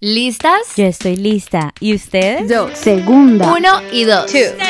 ¿Listas? 0.00 0.76
Yo 0.76 0.84
estoy 0.84 1.16
lista. 1.16 1.74
¿Y 1.80 1.92
ustedes? 1.92 2.48
Dos. 2.48 2.70
Segunda. 2.78 3.52
Uno 3.52 3.82
y 3.90 4.04
dos. 4.04 4.30
¡Segunda 4.30 4.60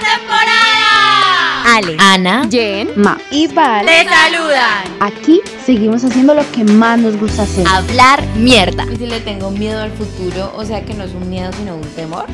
temporada! 0.00 1.76
Ale, 1.76 1.96
Ana. 2.00 2.48
Jen, 2.50 2.90
Ma. 2.96 3.16
Y 3.30 3.46
Val. 3.46 3.86
Te 3.86 4.04
saludan. 4.04 4.82
Aquí 4.98 5.42
seguimos 5.64 6.02
haciendo 6.02 6.34
lo 6.34 6.42
que 6.50 6.64
más 6.64 6.98
nos 6.98 7.16
gusta 7.16 7.44
hacer. 7.44 7.64
Hablar 7.68 8.26
mierda. 8.34 8.84
Y 8.92 8.96
si 8.96 9.06
le 9.06 9.20
tengo 9.20 9.52
miedo 9.52 9.80
al 9.80 9.92
futuro, 9.92 10.52
o 10.56 10.64
sea 10.64 10.84
que 10.84 10.92
no 10.94 11.04
es 11.04 11.12
un 11.12 11.30
miedo 11.30 11.52
sino 11.52 11.76
un 11.76 11.88
temor. 11.94 12.26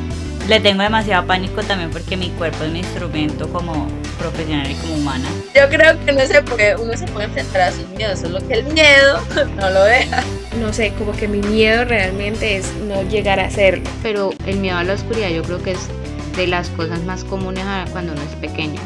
Le 0.47 0.59
tengo 0.59 0.83
demasiado 0.83 1.25
pánico 1.25 1.61
también 1.63 1.91
porque 1.91 2.17
mi 2.17 2.29
cuerpo 2.31 2.63
es 2.63 2.71
mi 2.71 2.79
instrumento 2.79 3.47
como 3.51 3.87
profesional 4.17 4.69
y 4.69 4.75
como 4.75 4.95
humana. 4.95 5.27
Yo 5.55 5.67
creo 5.69 5.97
que 6.05 6.11
uno 6.11 6.25
se 6.25 6.41
puede, 6.43 6.75
uno 6.75 6.97
se 6.97 7.05
puede 7.07 7.25
enfrentar 7.25 7.61
a 7.61 7.71
sus 7.71 7.87
miedos, 7.89 8.19
solo 8.19 8.39
que 8.47 8.55
el 8.55 8.65
miedo 8.65 9.21
no 9.59 9.69
lo 9.69 9.83
deja. 9.83 10.23
no 10.59 10.73
sé, 10.73 10.93
como 10.97 11.11
que 11.13 11.27
mi 11.27 11.39
miedo 11.39 11.85
realmente 11.85 12.57
es 12.57 12.73
no 12.87 13.03
llegar 13.03 13.39
a 13.39 13.45
hacerlo. 13.45 13.89
pero 14.03 14.31
el 14.45 14.57
miedo 14.57 14.77
a 14.77 14.83
la 14.83 14.93
oscuridad 14.93 15.29
yo 15.29 15.43
creo 15.43 15.61
que 15.61 15.71
es 15.71 15.87
de 16.35 16.47
las 16.47 16.69
cosas 16.69 17.03
más 17.03 17.23
comunes 17.23 17.65
cuando 17.91 18.13
uno 18.13 18.21
es 18.21 18.35
pequeño. 18.35 18.79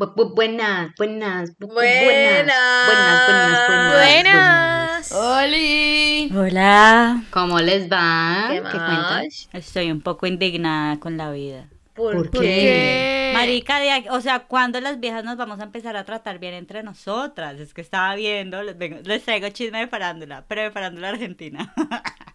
Bu- 0.00 0.14
bu- 0.16 0.34
buenas, 0.34 0.94
buenas, 0.96 1.50
bu- 1.58 1.66
bu- 1.68 1.74
buenas, 1.74 2.46
buenas, 2.86 3.26
buenas, 3.26 3.66
buenas, 3.68 5.10
Buenas. 5.10 5.12
¡Oli! 5.12 6.32
Hola. 6.34 7.22
¿Cómo 7.30 7.58
les 7.60 7.86
va? 7.92 8.46
¿Qué 8.50 8.60
cuentan? 8.62 9.24
más? 9.26 9.48
Estoy 9.52 9.90
un 9.90 10.00
poco 10.00 10.26
indignada 10.26 10.98
con 10.98 11.18
la 11.18 11.30
vida. 11.30 11.66
¿Por, 11.92 12.14
¿Por 12.14 12.30
qué? 12.30 12.38
¿Por 12.38 12.40
qué? 12.40 13.32
Marica, 13.34 13.78
de 13.78 13.90
aquí- 13.90 14.08
o 14.10 14.22
sea, 14.22 14.40
¿cuándo 14.40 14.80
las 14.80 15.00
viejas 15.00 15.22
nos 15.22 15.36
vamos 15.36 15.60
a 15.60 15.64
empezar 15.64 15.94
a 15.98 16.04
tratar 16.04 16.38
bien 16.38 16.54
entre 16.54 16.82
nosotras? 16.82 17.60
Es 17.60 17.74
que 17.74 17.82
estaba 17.82 18.14
viendo, 18.14 18.62
les, 18.62 18.78
vengo- 18.78 19.00
les 19.04 19.22
traigo 19.22 19.50
chisme 19.50 19.80
de 19.80 19.86
farándula, 19.86 20.44
pero 20.48 20.62
de 20.62 20.70
farándula 20.70 21.10
argentina. 21.10 21.74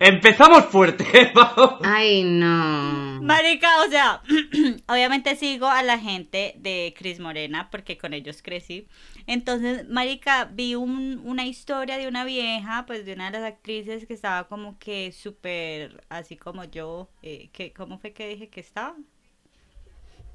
Empezamos 0.00 0.64
fuerte, 0.66 1.04
vamos. 1.34 1.80
Ay, 1.84 2.22
no. 2.24 3.20
Marica, 3.20 3.68
o 3.86 3.90
sea, 3.90 4.22
obviamente 4.88 5.34
sigo 5.36 5.66
a 5.66 5.82
la 5.82 5.98
gente 5.98 6.54
de 6.58 6.94
Cris 6.96 7.18
Morena 7.20 7.68
porque 7.70 7.98
con 7.98 8.14
ellos 8.14 8.40
crecí. 8.42 8.86
Entonces, 9.26 9.88
Marica, 9.88 10.44
vi 10.46 10.74
un- 10.76 11.20
una 11.24 11.44
historia 11.46 11.98
de 11.98 12.06
una 12.08 12.24
vieja, 12.24 12.84
pues 12.86 13.04
de 13.04 13.12
una 13.12 13.30
de 13.30 13.38
las 13.38 13.46
actrices 13.48 14.06
que 14.06 14.14
estaba 14.14 14.48
como 14.48 14.78
que 14.78 15.12
súper, 15.12 16.04
así 16.08 16.36
como 16.36 16.64
yo, 16.64 17.10
eh, 17.22 17.50
que, 17.52 17.72
¿cómo 17.72 17.98
fue 17.98 18.12
que 18.12 18.28
dije 18.28 18.48
que 18.48 18.60
estaba? 18.60 18.94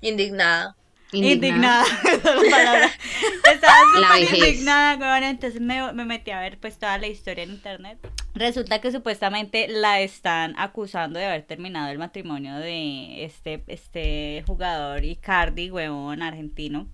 Indignada. 0.01 0.75
Indignada. 1.13 1.85
Estaba 3.53 3.77
súper 3.95 4.33
indignada, 4.33 4.95
weón. 4.97 5.23
Entonces 5.23 5.61
me, 5.61 5.93
me 5.93 6.05
metí 6.05 6.31
a 6.31 6.39
ver 6.39 6.59
pues 6.59 6.77
toda 6.79 6.97
la 6.97 7.07
historia 7.07 7.43
en 7.43 7.51
internet. 7.51 7.99
Resulta 8.35 8.81
que 8.81 8.91
supuestamente 8.91 9.67
la 9.67 10.01
están 10.01 10.55
acusando 10.57 11.19
de 11.19 11.25
haber 11.25 11.43
terminado 11.43 11.91
el 11.91 11.99
matrimonio 11.99 12.55
de 12.55 13.23
este, 13.25 13.63
este 13.67 14.43
jugador 14.47 15.05
Icardi, 15.05 15.69
huevón, 15.69 16.23
argentino, 16.23 16.87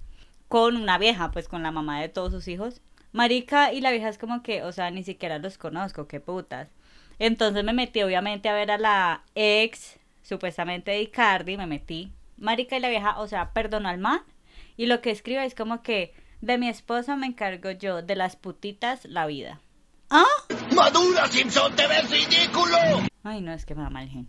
con 0.49 0.75
una 0.75 0.97
vieja, 0.97 1.31
pues 1.31 1.47
con 1.47 1.63
la 1.63 1.71
mamá 1.71 2.01
de 2.01 2.09
todos 2.09 2.33
sus 2.33 2.49
hijos. 2.49 2.81
Marica, 3.13 3.71
y 3.71 3.79
la 3.79 3.91
vieja 3.91 4.09
es 4.09 4.17
como 4.17 4.43
que, 4.43 4.63
o 4.63 4.73
sea, 4.73 4.91
ni 4.91 5.03
siquiera 5.03 5.39
los 5.39 5.57
conozco, 5.57 6.09
qué 6.09 6.19
putas. 6.19 6.67
Entonces 7.19 7.63
me 7.63 7.73
metí 7.73 8.01
obviamente 8.03 8.49
a 8.49 8.53
ver 8.53 8.71
a 8.71 8.77
la 8.77 9.23
ex, 9.33 9.97
supuestamente 10.23 10.91
de 10.91 11.01
Icardi, 11.03 11.55
me 11.55 11.67
metí. 11.67 12.11
Marica 12.37 12.75
y 12.75 12.81
la 12.81 12.89
vieja, 12.89 13.17
o 13.17 13.27
sea, 13.27 13.53
perdonó 13.53 13.87
al 13.87 13.97
man. 13.97 14.21
Y 14.75 14.87
lo 14.87 15.01
que 15.01 15.11
escribe 15.11 15.45
es 15.45 15.55
como 15.55 15.83
que 15.83 16.13
de 16.41 16.57
mi 16.57 16.67
esposa 16.67 17.15
me 17.15 17.27
encargo 17.27 17.71
yo, 17.71 18.01
de 18.01 18.15
las 18.17 18.35
putitas 18.35 19.05
la 19.05 19.25
vida. 19.25 19.61
¿Ah? 20.09 20.25
Madura, 20.75 21.27
Simpson, 21.27 21.75
te 21.75 21.85
ves 21.87 22.09
ridículo. 22.09 22.75
Ay, 23.23 23.41
no, 23.41 23.53
es 23.53 23.65
que 23.65 23.75
me 23.75 23.83
da 23.83 23.91
mal 23.91 24.09
gen. 24.09 24.27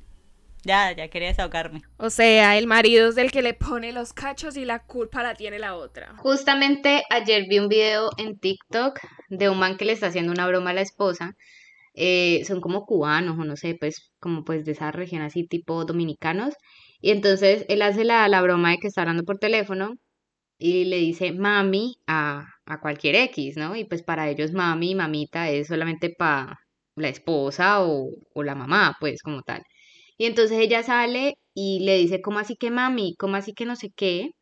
Ya, 0.63 0.93
ya 0.93 1.09
quería 1.09 1.29
desahogarme. 1.29 1.81
O 1.97 2.11
sea, 2.11 2.59
el 2.59 2.67
marido 2.67 3.09
es 3.09 3.15
del 3.15 3.33
que 3.33 3.41
le 3.41 3.55
pone 3.55 3.93
los 3.93 4.13
cachos 4.13 4.59
y 4.59 4.67
la 4.67 4.81
culpa 4.81 5.23
la 5.23 5.35
tiene 5.35 5.59
la 5.59 5.75
otra. 5.75 6.15
Justamente 6.19 7.03
ayer 7.09 7.47
vi 7.49 7.59
un 7.59 7.69
video 7.69 8.11
en 8.19 8.39
TikTok 8.39 9.01
de 9.31 9.49
un 9.49 9.59
man 9.59 9.79
que 9.79 9.87
le 9.87 9.93
está 9.93 10.09
haciendo 10.09 10.33
una 10.33 10.47
broma 10.47 10.71
a 10.71 10.75
la 10.75 10.83
esposa. 10.83 11.35
Eh, 11.95 12.45
son 12.47 12.61
como 12.61 12.85
cubanos 12.85 13.39
o 13.39 13.45
no 13.45 13.57
sé, 13.57 13.75
pues 13.75 14.13
como 14.21 14.45
pues 14.45 14.67
de 14.67 14.73
esa 14.73 14.93
región 14.93 15.23
así 15.23 15.47
tipo 15.47 15.87
dominicanos. 15.87 16.55
Y 17.01 17.11
entonces 17.11 17.65
él 17.71 17.81
hace 17.81 18.05
la, 18.05 18.29
la 18.29 18.43
broma 18.43 18.73
de 18.73 18.79
que 18.79 18.89
está 18.89 19.01
hablando 19.01 19.25
por 19.25 19.39
teléfono 19.39 19.95
y 20.61 20.85
le 20.87 20.99
dice 20.99 21.33
mami 21.33 21.99
a, 22.07 22.47
a 22.67 22.81
cualquier 22.81 23.17
X, 23.17 23.57
¿no? 23.57 23.77
Y 23.77 23.85
pues 23.87 24.03
para 24.03 24.29
ellos 24.31 24.53
mami 24.53 24.95
mamita 24.95 25.51
es 25.51 25.69
solamente 25.69 26.11
para 26.11 26.61
la 26.97 27.09
esposa 27.09 27.83
o, 27.85 28.11
o 28.35 28.43
la 28.45 28.55
mamá, 28.55 28.97
pues 29.01 29.23
como 29.23 29.43
tal. 29.43 29.65
Y 30.19 30.27
entonces 30.27 30.59
ella 30.61 30.83
sale 30.85 31.37
y 31.55 31.81
le 31.81 31.97
dice, 31.99 32.21
¿cómo 32.23 32.39
así 32.41 32.57
que 32.57 32.71
mami? 32.71 33.17
¿Cómo 33.19 33.37
así 33.37 33.55
que 33.55 33.65
no 33.67 33.77
sé 33.77 33.91
qué? 33.97 34.33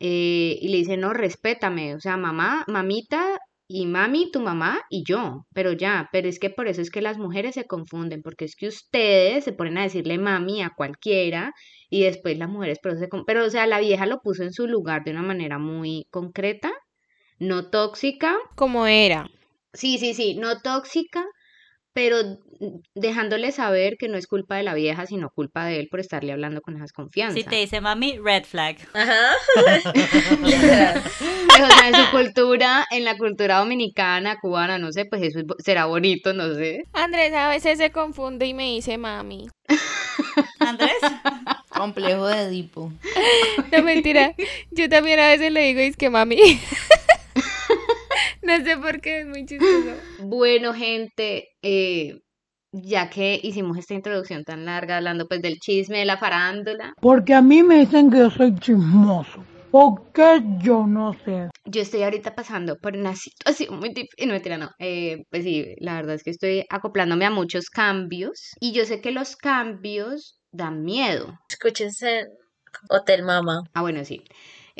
Eh, 0.00 0.58
y 0.60 0.68
le 0.68 0.78
dice, 0.78 0.96
no, 0.96 1.12
respétame, 1.12 1.94
o 1.94 2.00
sea, 2.00 2.16
mamá, 2.16 2.64
mamita 2.68 3.38
y 3.72 3.86
mami, 3.86 4.30
tu 4.32 4.40
mamá 4.40 4.80
y 4.90 5.04
yo, 5.04 5.46
pero 5.54 5.72
ya, 5.72 6.08
pero 6.12 6.28
es 6.28 6.38
que 6.40 6.50
por 6.50 6.66
eso 6.68 6.80
es 6.82 6.90
que 6.90 7.00
las 7.02 7.18
mujeres 7.18 7.54
se 7.54 7.66
confunden, 7.66 8.22
porque 8.22 8.44
es 8.46 8.56
que 8.56 8.68
ustedes 8.68 9.44
se 9.44 9.52
ponen 9.52 9.78
a 9.78 9.82
decirle 9.84 10.18
mami 10.18 10.62
a 10.62 10.70
cualquiera 10.76 11.52
y 11.88 12.02
después 12.02 12.36
las 12.38 12.48
mujeres, 12.48 12.78
pero, 12.82 12.96
se 12.96 13.08
con- 13.08 13.24
pero 13.24 13.44
o 13.46 13.50
sea, 13.50 13.66
la 13.66 13.80
vieja 13.80 14.06
lo 14.06 14.20
puso 14.22 14.42
en 14.42 14.52
su 14.52 14.66
lugar 14.66 15.04
de 15.04 15.12
una 15.12 15.22
manera 15.22 15.58
muy 15.58 16.06
concreta, 16.10 16.72
no 17.38 17.70
tóxica, 17.70 18.36
Como 18.54 18.86
era. 18.86 19.28
sí, 19.72 19.98
sí, 19.98 20.14
sí, 20.14 20.34
no 20.36 20.60
tóxica, 20.60 21.24
pero 21.92 22.18
dejándole 22.94 23.52
saber 23.52 23.96
que 23.98 24.08
no 24.08 24.16
es 24.16 24.26
culpa 24.26 24.56
de 24.56 24.62
la 24.62 24.74
vieja, 24.74 25.06
sino 25.06 25.30
culpa 25.30 25.64
de 25.64 25.80
él 25.80 25.88
por 25.90 26.00
estarle 26.00 26.32
hablando 26.32 26.60
con 26.60 26.76
esas 26.76 26.92
confianzas. 26.92 27.42
Si 27.42 27.44
te 27.44 27.56
dice 27.56 27.80
mami, 27.80 28.18
red 28.18 28.44
flag. 28.44 28.76
Ajá. 28.92 29.30
Pues, 30.40 31.72
o 31.72 31.76
sea, 31.76 31.88
en 31.88 31.94
su 31.94 32.10
cultura, 32.10 32.86
en 32.90 33.04
la 33.04 33.18
cultura 33.18 33.58
dominicana, 33.58 34.38
cubana, 34.40 34.78
no 34.78 34.92
sé, 34.92 35.04
pues 35.04 35.22
eso 35.22 35.40
será 35.58 35.86
bonito, 35.86 36.32
no 36.32 36.54
sé. 36.54 36.84
Andrés 36.92 37.32
a 37.34 37.48
veces 37.48 37.78
se 37.78 37.90
confunde 37.90 38.46
y 38.46 38.54
me 38.54 38.64
dice 38.64 38.96
mami. 38.96 39.48
Andrés. 40.58 40.92
Complejo 41.68 42.26
de 42.26 42.42
Edipo. 42.42 42.92
No 43.72 43.82
mentira. 43.82 44.34
Yo 44.70 44.88
también 44.88 45.18
a 45.20 45.28
veces 45.28 45.52
le 45.52 45.62
digo 45.62 45.80
es 45.80 45.96
que 45.96 46.10
mami. 46.10 46.60
No 48.58 48.64
sé 48.64 48.76
por 48.76 49.00
qué 49.00 49.20
es 49.20 49.26
muy 49.26 49.46
chistoso. 49.46 49.96
Bueno, 50.18 50.74
gente, 50.74 51.48
eh, 51.62 52.20
ya 52.72 53.08
que 53.10 53.38
hicimos 53.42 53.78
esta 53.78 53.94
introducción 53.94 54.44
tan 54.44 54.64
larga 54.64 54.96
hablando 54.96 55.26
pues 55.28 55.42
del 55.42 55.58
chisme, 55.58 55.98
de 55.98 56.04
la 56.04 56.18
farándula, 56.18 56.94
Porque 57.00 57.34
a 57.34 57.42
mí 57.42 57.62
me 57.62 57.80
dicen 57.80 58.10
que 58.10 58.18
yo 58.18 58.30
soy 58.30 58.54
chismoso. 58.56 59.44
¿Por 59.70 60.10
qué 60.12 60.42
yo 60.60 60.84
no 60.86 61.12
sé? 61.24 61.48
yo 61.64 61.82
estoy 61.82 62.02
ahorita 62.02 62.34
pasando 62.34 62.76
por 62.78 62.96
una 62.96 63.14
situación 63.14 63.78
muy 63.78 63.90
difícil, 63.90 64.26
no 64.26 64.32
mentira, 64.32 64.58
no, 64.58 64.70
eh, 64.78 65.24
pues 65.30 65.44
sí, 65.44 65.74
la 65.78 65.94
verdad 65.94 66.16
es 66.16 66.24
que 66.24 66.30
estoy 66.30 66.64
acoplándome 66.68 67.26
a 67.26 67.30
muchos 67.30 67.70
cambios 67.70 68.54
y 68.58 68.72
yo 68.72 68.84
sé 68.84 69.00
que 69.00 69.12
los 69.12 69.36
cambios 69.36 70.40
dan 70.50 70.82
miedo. 70.82 71.38
Escúchense 71.48 72.26
Hotel 72.88 73.22
Mama. 73.22 73.62
Ah, 73.74 73.82
bueno, 73.82 74.04
sí. 74.04 74.24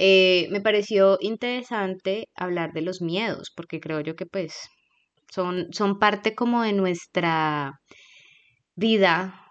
Eh, 0.02 0.48
me 0.50 0.62
pareció 0.62 1.18
interesante 1.20 2.28
hablar 2.34 2.72
de 2.72 2.80
los 2.80 3.02
miedos, 3.02 3.52
porque 3.54 3.80
creo 3.80 4.00
yo 4.00 4.16
que 4.16 4.24
pues 4.24 4.54
son, 5.30 5.66
son 5.72 5.98
parte 5.98 6.34
como 6.34 6.62
de 6.62 6.72
nuestra 6.72 7.72
vida, 8.74 9.44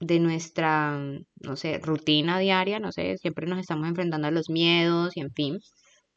de 0.00 0.18
nuestra, 0.18 0.98
no 1.42 1.56
sé, 1.56 1.78
rutina 1.78 2.38
diaria, 2.38 2.78
no 2.78 2.90
sé, 2.90 3.18
siempre 3.18 3.46
nos 3.46 3.58
estamos 3.60 3.86
enfrentando 3.86 4.28
a 4.28 4.30
los 4.30 4.48
miedos 4.48 5.14
y 5.14 5.20
en 5.20 5.30
fin. 5.34 5.58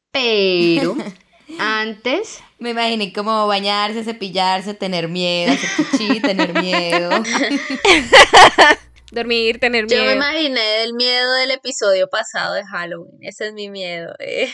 Pero 0.09 0.96
antes, 1.59 2.41
Me 2.59 2.69
imaginé 2.69 3.12
como 3.12 3.46
bañarse, 3.46 4.06
cepillarse, 4.06 4.74
tener 4.74 5.09
miedo, 5.09 5.52
hacer 5.52 5.69
chichi, 5.91 6.22
tener 6.22 6.53
miedo. 6.61 7.09
Dormir, 9.16 9.59
tener 9.59 9.88
Yo 9.88 9.96
me 9.97 10.02
miedo. 10.03 10.16
imaginé 10.16 10.84
el 10.84 10.94
miedo 10.94 11.34
del 11.35 11.52
episodio 11.52 12.08
pasado 12.09 12.53
de 12.53 12.64
Halloween. 12.66 13.17
Ese 13.22 13.47
es 13.47 13.53
mi 13.53 13.70
miedo. 13.70 14.14
eh. 14.20 14.50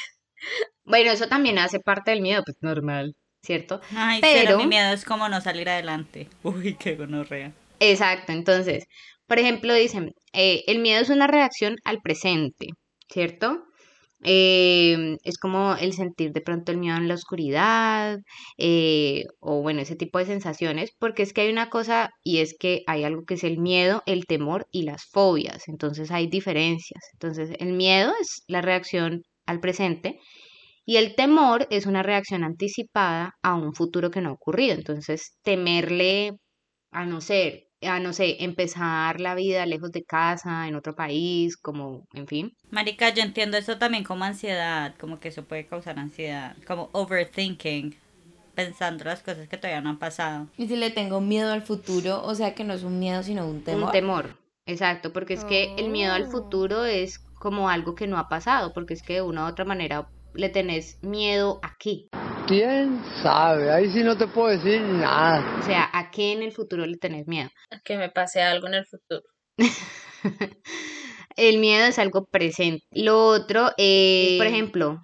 bueno, 0.84 1.12
eso 1.12 1.28
también 1.28 1.58
hace 1.60 1.80
parte 1.80 2.12
del 2.12 2.22
miedo, 2.22 2.44
pues 2.46 2.58
normal, 2.62 3.16
¿cierto? 3.44 3.81
Ay, 3.96 4.19
Pero- 4.22 4.46
pero 4.46 4.58
mi 4.60 4.68
miedo 4.68 4.94
es 4.94 5.04
como 5.06 5.28
no 5.30 5.42
salir 5.42 5.68
adelante. 5.69 6.28
Uy, 6.44 6.75
qué 6.75 6.96
gonorrea. 6.96 7.54
Exacto, 7.80 8.31
entonces, 8.31 8.86
por 9.28 9.40
ejemplo, 9.40 9.74
dicen, 9.74 10.12
eh, 10.34 10.64
el 10.68 10.80
miedo 10.80 11.02
es 11.02 11.10
una 11.10 11.28
reacción 11.28 11.75
al 11.84 12.00
presente, 12.02 12.68
¿cierto? 13.12 13.64
Eh, 14.23 15.18
es 15.23 15.38
como 15.38 15.75
el 15.75 15.94
sentir 15.94 16.31
de 16.31 16.41
pronto 16.41 16.71
el 16.71 16.77
miedo 16.77 16.97
en 16.97 17.07
la 17.07 17.15
oscuridad, 17.15 18.19
eh, 18.57 19.25
o 19.39 19.62
bueno, 19.62 19.81
ese 19.81 19.95
tipo 19.95 20.19
de 20.19 20.25
sensaciones, 20.25 20.91
porque 21.00 21.23
es 21.23 21.33
que 21.33 21.41
hay 21.41 21.51
una 21.51 21.69
cosa 21.69 22.12
y 22.23 22.38
es 22.39 22.56
que 22.57 22.83
hay 22.88 23.03
algo 23.03 23.23
que 23.25 23.35
es 23.35 23.44
el 23.44 23.57
miedo, 23.59 24.03
el 24.06 24.25
temor 24.27 24.68
y 24.71 24.83
las 24.83 25.06
fobias, 25.06 25.68
entonces 25.68 26.12
hay 26.12 26.27
diferencias. 26.27 27.03
Entonces, 27.13 27.51
el 27.59 27.73
miedo 27.73 28.13
es 28.21 28.44
la 28.47 28.62
reacción 28.62 29.23
al 29.47 29.59
presente 29.59 30.19
Y 30.85 30.97
el 30.97 31.15
temor 31.15 31.68
es 31.71 31.85
una 31.85 32.03
reacción 32.03 32.44
anticipada 32.44 33.33
a 33.44 33.56
un 33.56 33.73
futuro 33.73 34.12
que 34.12 34.21
no 34.21 34.29
ha 34.29 34.33
ocurrido. 34.33 34.75
Entonces, 34.75 35.38
temerle 35.44 36.33
a 36.91 37.06
no 37.06 37.21
ser, 37.21 37.68
a 37.81 38.00
no 38.00 38.13
sé, 38.13 38.44
empezar 38.44 39.19
la 39.19 39.36
vida 39.36 39.66
lejos 39.66 39.92
de 39.92 40.04
casa, 40.04 40.68
en 40.68 40.75
otro 40.75 40.95
país, 40.95 41.57
como, 41.57 42.06
en 42.13 42.28
fin. 42.28 42.51
Marica, 42.69 43.10
yo 43.13 43.24
entiendo 43.24 43.57
eso 43.57 43.78
también 43.78 44.04
como 44.04 44.24
ansiedad, 44.24 44.95
como 45.00 45.19
que 45.19 45.30
eso 45.30 45.44
puede 45.44 45.66
causar 45.68 45.98
ansiedad, 46.00 46.56
como 46.68 46.89
overthinking, 46.94 47.95
pensando 48.56 49.04
las 49.06 49.22
cosas 49.24 49.48
que 49.48 49.57
todavía 49.57 49.81
no 49.81 49.89
han 49.89 50.00
pasado. 50.00 50.48
Y 50.57 50.68
si 50.68 50.75
le 50.75 50.89
tengo 50.92 51.22
miedo 51.22 51.51
al 51.51 51.62
futuro, 51.63 52.24
o 52.24 52.36
sea 52.36 52.54
que 52.54 52.63
no 52.63 52.74
es 52.74 52.83
un 52.83 53.00
miedo, 53.00 53.24
sino 53.24 53.45
un 53.48 53.63
temor. 53.63 53.86
Un 53.86 53.92
temor, 53.92 54.38
exacto, 54.66 55.12
porque 55.12 55.33
es 55.33 55.44
que 55.45 55.74
el 55.78 55.89
miedo 55.89 56.13
al 56.13 56.24
Oh. 56.24 56.31
futuro 56.31 56.86
es 56.86 57.19
como 57.39 57.69
algo 57.69 57.95
que 57.95 58.07
no 58.07 58.18
ha 58.18 58.28
pasado, 58.28 58.72
porque 58.74 58.94
es 58.94 59.01
que 59.01 59.16
de 59.16 59.22
una 59.22 59.45
u 59.45 59.48
otra 59.48 59.66
manera 59.66 60.07
le 60.33 60.50
tenés 60.50 60.98
miedo 61.01 61.60
aquí. 61.63 62.07
¿Quién 62.51 63.01
sabe? 63.24 63.71
Ahí 63.71 63.89
sí 63.89 64.03
no 64.03 64.18
te 64.18 64.27
puedo 64.27 64.50
decir 64.50 64.81
nada. 64.81 65.57
O 65.57 65.63
sea, 65.63 65.89
¿a 65.94 66.12
qué 66.12 66.33
en 66.33 66.44
el 66.44 66.51
futuro 66.51 66.86
le 66.86 66.98
tenés 66.98 67.25
miedo? 67.25 67.50
A 67.69 67.80
que 67.80 67.95
me 67.95 68.09
pase 68.09 68.42
algo 68.42 68.68
en 68.68 68.74
el 68.74 68.86
futuro. 68.86 69.24
El 71.38 71.59
miedo 71.59 71.86
es 71.86 71.98
algo 71.98 72.25
presente. 72.25 72.83
Lo 72.92 73.25
otro 73.25 73.71
es, 73.77 74.38
por 74.38 74.48
ejemplo, 74.48 74.98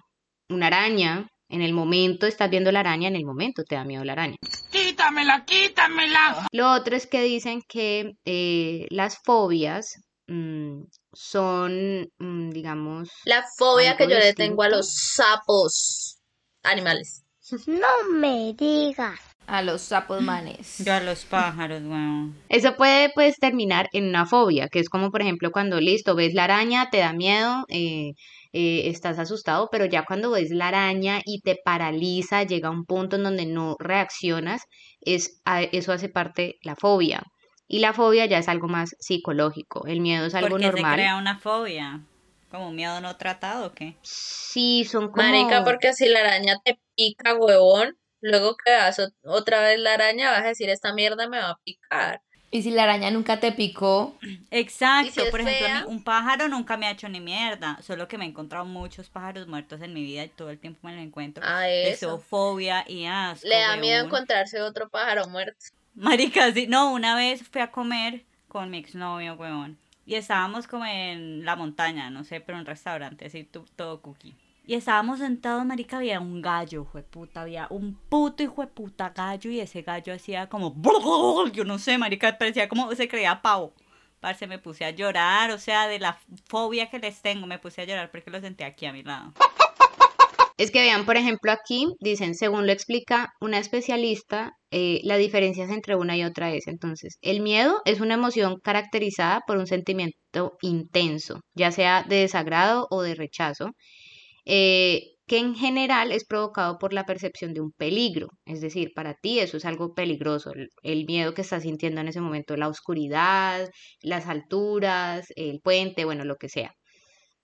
una 0.50 0.66
araña. 0.66 1.26
En 1.48 1.62
el 1.62 1.72
momento 1.72 2.26
estás 2.26 2.50
viendo 2.50 2.70
la 2.70 2.80
araña, 2.80 3.08
en 3.08 3.16
el 3.16 3.24
momento 3.24 3.64
te 3.64 3.76
da 3.76 3.84
miedo 3.84 4.04
la 4.04 4.12
araña. 4.12 4.36
¡Quítamela, 4.70 5.46
quítamela! 5.46 6.48
Lo 6.52 6.70
otro 6.70 6.96
es 6.96 7.06
que 7.06 7.22
dicen 7.22 7.62
que 7.66 8.12
eh, 8.26 8.86
las 8.90 9.20
fobias 9.24 10.02
mm, 10.26 10.82
son, 11.14 12.10
mm, 12.18 12.50
digamos, 12.50 13.08
La 13.24 13.42
fobia 13.56 13.96
que 13.96 14.06
yo 14.06 14.18
le 14.18 14.34
tengo 14.34 14.62
a 14.64 14.68
los 14.68 14.94
sapos 14.94 16.20
animales. 16.62 17.24
No 17.66 17.86
me 18.12 18.54
digas. 18.54 19.20
A 19.46 19.62
los 19.62 19.80
sapos 19.80 20.20
manes. 20.22 20.84
Yo 20.84 20.92
a 20.92 21.00
los 21.00 21.24
pájaros, 21.24 21.82
weón. 21.82 22.36
Eso 22.50 22.76
puede 22.76 23.10
pues 23.14 23.36
terminar 23.38 23.88
en 23.92 24.06
una 24.08 24.26
fobia, 24.26 24.68
que 24.68 24.78
es 24.78 24.90
como 24.90 25.10
por 25.10 25.22
ejemplo 25.22 25.50
cuando 25.52 25.80
listo, 25.80 26.14
ves 26.14 26.34
la 26.34 26.44
araña, 26.44 26.90
te 26.90 26.98
da 26.98 27.14
miedo, 27.14 27.64
eh, 27.68 28.12
eh, 28.52 28.82
estás 28.90 29.18
asustado, 29.18 29.68
pero 29.72 29.86
ya 29.86 30.04
cuando 30.04 30.32
ves 30.32 30.50
la 30.50 30.68
araña 30.68 31.20
y 31.24 31.40
te 31.40 31.56
paraliza, 31.64 32.42
llega 32.42 32.68
a 32.68 32.72
un 32.72 32.84
punto 32.84 33.16
en 33.16 33.22
donde 33.22 33.46
no 33.46 33.76
reaccionas, 33.78 34.62
es, 35.00 35.40
a- 35.46 35.62
eso 35.62 35.92
hace 35.92 36.10
parte 36.10 36.56
la 36.62 36.76
fobia. 36.76 37.22
Y 37.66 37.78
la 37.78 37.94
fobia 37.94 38.26
ya 38.26 38.38
es 38.38 38.48
algo 38.48 38.68
más 38.68 38.90
psicológico, 38.98 39.86
el 39.86 40.00
miedo 40.02 40.26
es 40.26 40.34
algo 40.34 40.50
¿Por 40.50 40.60
qué 40.60 40.66
se 40.66 40.72
normal. 40.72 40.94
crea 40.94 41.16
una 41.16 41.38
fobia? 41.38 42.00
¿Como 42.50 42.68
un 42.68 42.76
miedo 42.76 43.00
no 43.00 43.16
tratado 43.16 43.66
o 43.68 43.72
qué? 43.72 43.96
Sí, 44.02 44.84
son 44.84 45.08
como... 45.10 45.22
Marica, 45.26 45.64
porque 45.64 45.92
si 45.94 46.06
la 46.08 46.20
araña 46.20 46.56
te 46.64 46.78
pica, 46.98 47.34
huevón, 47.34 47.96
luego 48.20 48.56
que 48.56 48.72
veas 48.72 48.98
ot- 48.98 49.14
otra 49.24 49.62
vez 49.62 49.78
la 49.78 49.94
araña, 49.94 50.32
vas 50.32 50.42
a 50.42 50.48
decir, 50.48 50.68
esta 50.68 50.92
mierda 50.92 51.28
me 51.28 51.38
va 51.38 51.50
a 51.52 51.58
picar. 51.64 52.20
Y 52.50 52.62
si 52.62 52.70
la 52.70 52.84
araña 52.84 53.10
nunca 53.10 53.40
te 53.40 53.52
picó, 53.52 54.14
Exacto, 54.50 55.08
¿Y 55.08 55.12
si 55.12 55.20
es 55.20 55.30
por 55.30 55.40
ejemplo, 55.40 55.66
a 55.66 55.68
mí 55.68 55.74
fea? 55.74 55.86
un 55.86 56.02
pájaro 56.02 56.48
nunca 56.48 56.76
me 56.78 56.86
ha 56.86 56.90
hecho 56.92 57.08
ni 57.08 57.20
mierda, 57.20 57.78
solo 57.82 58.08
que 58.08 58.16
me 58.18 58.24
he 58.24 58.28
encontrado 58.28 58.64
muchos 58.64 59.10
pájaros 59.10 59.46
muertos 59.46 59.80
en 59.82 59.92
mi 59.92 60.02
vida 60.02 60.24
y 60.24 60.28
todo 60.28 60.50
el 60.50 60.58
tiempo 60.58 60.80
me 60.88 60.94
lo 60.96 61.00
encuentro. 61.02 61.44
A 61.46 61.68
Eso, 61.68 62.18
fobia 62.18 62.84
y 62.88 63.04
asco. 63.04 63.46
Le 63.46 63.56
da 63.56 63.76
miedo 63.76 64.04
encontrarse 64.06 64.60
otro 64.62 64.88
pájaro 64.88 65.28
muerto. 65.28 65.56
Marica, 65.94 66.52
sí, 66.52 66.66
no, 66.66 66.92
una 66.92 67.14
vez 67.14 67.42
fui 67.46 67.60
a 67.60 67.70
comer 67.70 68.22
con 68.48 68.70
mi 68.70 68.78
exnovio, 68.78 69.34
weón. 69.34 69.76
Y 70.06 70.14
estábamos 70.14 70.66
como 70.66 70.86
en 70.86 71.44
la 71.44 71.54
montaña, 71.54 72.08
no 72.08 72.24
sé, 72.24 72.40
pero 72.40 72.56
en 72.56 72.60
un 72.60 72.66
restaurante, 72.66 73.26
así 73.26 73.44
tu- 73.44 73.66
todo 73.76 74.00
cookie. 74.00 74.34
Y 74.68 74.74
estábamos 74.74 75.20
sentados, 75.20 75.64
marica, 75.64 75.96
había 75.96 76.20
un 76.20 76.42
gallo, 76.42 76.86
puta, 77.10 77.40
había 77.40 77.68
un 77.70 77.94
puto 77.94 78.42
hijo 78.42 78.60
de 78.60 78.66
puta 78.66 79.08
gallo 79.16 79.50
y 79.50 79.60
ese 79.60 79.80
gallo 79.80 80.12
hacía 80.12 80.46
como... 80.50 80.76
Yo 81.54 81.64
no 81.64 81.78
sé, 81.78 81.96
marica, 81.96 82.36
parecía 82.36 82.68
como 82.68 82.94
se 82.94 83.08
creía 83.08 83.40
pavo. 83.40 83.72
Parce, 84.20 84.46
me 84.46 84.58
puse 84.58 84.84
a 84.84 84.90
llorar, 84.90 85.52
o 85.52 85.58
sea, 85.58 85.88
de 85.88 85.98
la 85.98 86.18
fobia 86.44 86.90
que 86.90 86.98
les 86.98 87.22
tengo, 87.22 87.46
me 87.46 87.58
puse 87.58 87.80
a 87.80 87.84
llorar 87.86 88.10
porque 88.10 88.30
lo 88.30 88.42
senté 88.42 88.64
aquí 88.64 88.84
a 88.84 88.92
mi 88.92 89.02
lado. 89.02 89.32
Es 90.58 90.70
que 90.70 90.82
vean, 90.82 91.06
por 91.06 91.16
ejemplo, 91.16 91.50
aquí 91.50 91.86
dicen, 91.98 92.34
según 92.34 92.66
lo 92.66 92.72
explica 92.72 93.32
una 93.40 93.56
especialista, 93.56 94.52
eh, 94.70 95.00
la 95.02 95.16
diferencia 95.16 95.64
entre 95.64 95.96
una 95.96 96.14
y 96.14 96.24
otra 96.24 96.50
es, 96.50 96.66
entonces, 96.66 97.16
el 97.22 97.40
miedo 97.40 97.80
es 97.86 98.00
una 98.00 98.14
emoción 98.14 98.58
caracterizada 98.62 99.40
por 99.46 99.56
un 99.56 99.66
sentimiento 99.66 100.58
intenso, 100.60 101.40
ya 101.54 101.72
sea 101.72 102.02
de 102.02 102.16
desagrado 102.16 102.86
o 102.90 103.00
de 103.00 103.14
rechazo, 103.14 103.70
eh, 104.48 105.16
que 105.26 105.38
en 105.38 105.54
general 105.54 106.10
es 106.10 106.24
provocado 106.24 106.78
por 106.78 106.94
la 106.94 107.04
percepción 107.04 107.52
de 107.52 107.60
un 107.60 107.70
peligro, 107.72 108.28
es 108.46 108.62
decir, 108.62 108.92
para 108.94 109.14
ti 109.14 109.40
eso 109.40 109.58
es 109.58 109.66
algo 109.66 109.92
peligroso, 109.94 110.52
el, 110.82 111.04
miedo 111.06 111.34
que 111.34 111.42
estás 111.42 111.64
sintiendo 111.64 112.00
en 112.00 112.08
ese 112.08 112.22
momento, 112.22 112.56
la 112.56 112.68
oscuridad, 112.68 113.68
las 114.00 114.26
alturas, 114.26 115.26
el 115.36 115.60
puente, 115.60 116.06
bueno, 116.06 116.24
lo 116.24 116.36
que 116.36 116.48
sea. 116.48 116.72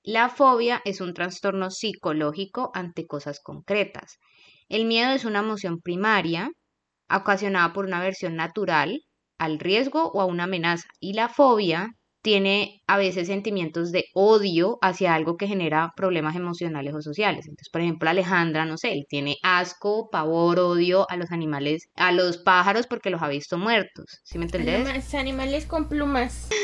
La 0.02 0.30
fobia 0.30 0.80
es 0.86 1.02
un 1.02 1.14
trastorno 1.14 1.70
psicológico 1.70 2.70
ante 2.74 3.06
cosas 3.06 3.40
concretas. 3.40 4.18
El 4.68 4.86
miedo 4.86 5.12
es 5.12 5.26
una 5.26 5.40
emoción 5.40 5.80
primaria 5.80 6.50
ocasionada 7.10 7.72
por 7.74 7.84
una 7.86 8.00
aversión 8.00 8.36
natural 8.36 9.00
al 9.38 9.58
riesgo 9.58 10.10
o 10.14 10.20
a 10.22 10.26
una 10.26 10.44
amenaza. 10.44 10.88
Y 11.00 11.14
la 11.14 11.28
fobia 11.28 11.90
tiene 12.24 12.80
a 12.86 12.96
veces 12.96 13.26
sentimientos 13.26 13.92
de 13.92 14.06
odio 14.14 14.78
hacia 14.80 15.14
algo 15.14 15.36
que 15.36 15.46
genera 15.46 15.92
problemas 15.94 16.34
emocionales 16.34 16.94
o 16.94 17.02
sociales. 17.02 17.44
Entonces, 17.44 17.68
por 17.70 17.82
ejemplo, 17.82 18.08
Alejandra, 18.08 18.64
no 18.64 18.78
sé, 18.78 18.92
él 18.92 19.04
tiene 19.06 19.36
asco, 19.42 20.08
pavor, 20.10 20.58
odio 20.58 21.06
a 21.10 21.18
los 21.18 21.32
animales, 21.32 21.90
a 21.96 22.12
los 22.12 22.38
pájaros 22.38 22.86
porque 22.86 23.10
los 23.10 23.20
ha 23.20 23.28
visto 23.28 23.58
muertos. 23.58 24.06
¿Sí 24.24 24.38
me 24.38 24.46
entendés? 24.46 24.76
Animales, 24.76 25.14
animales 25.14 25.66
con 25.66 25.88
plumas. 25.88 26.48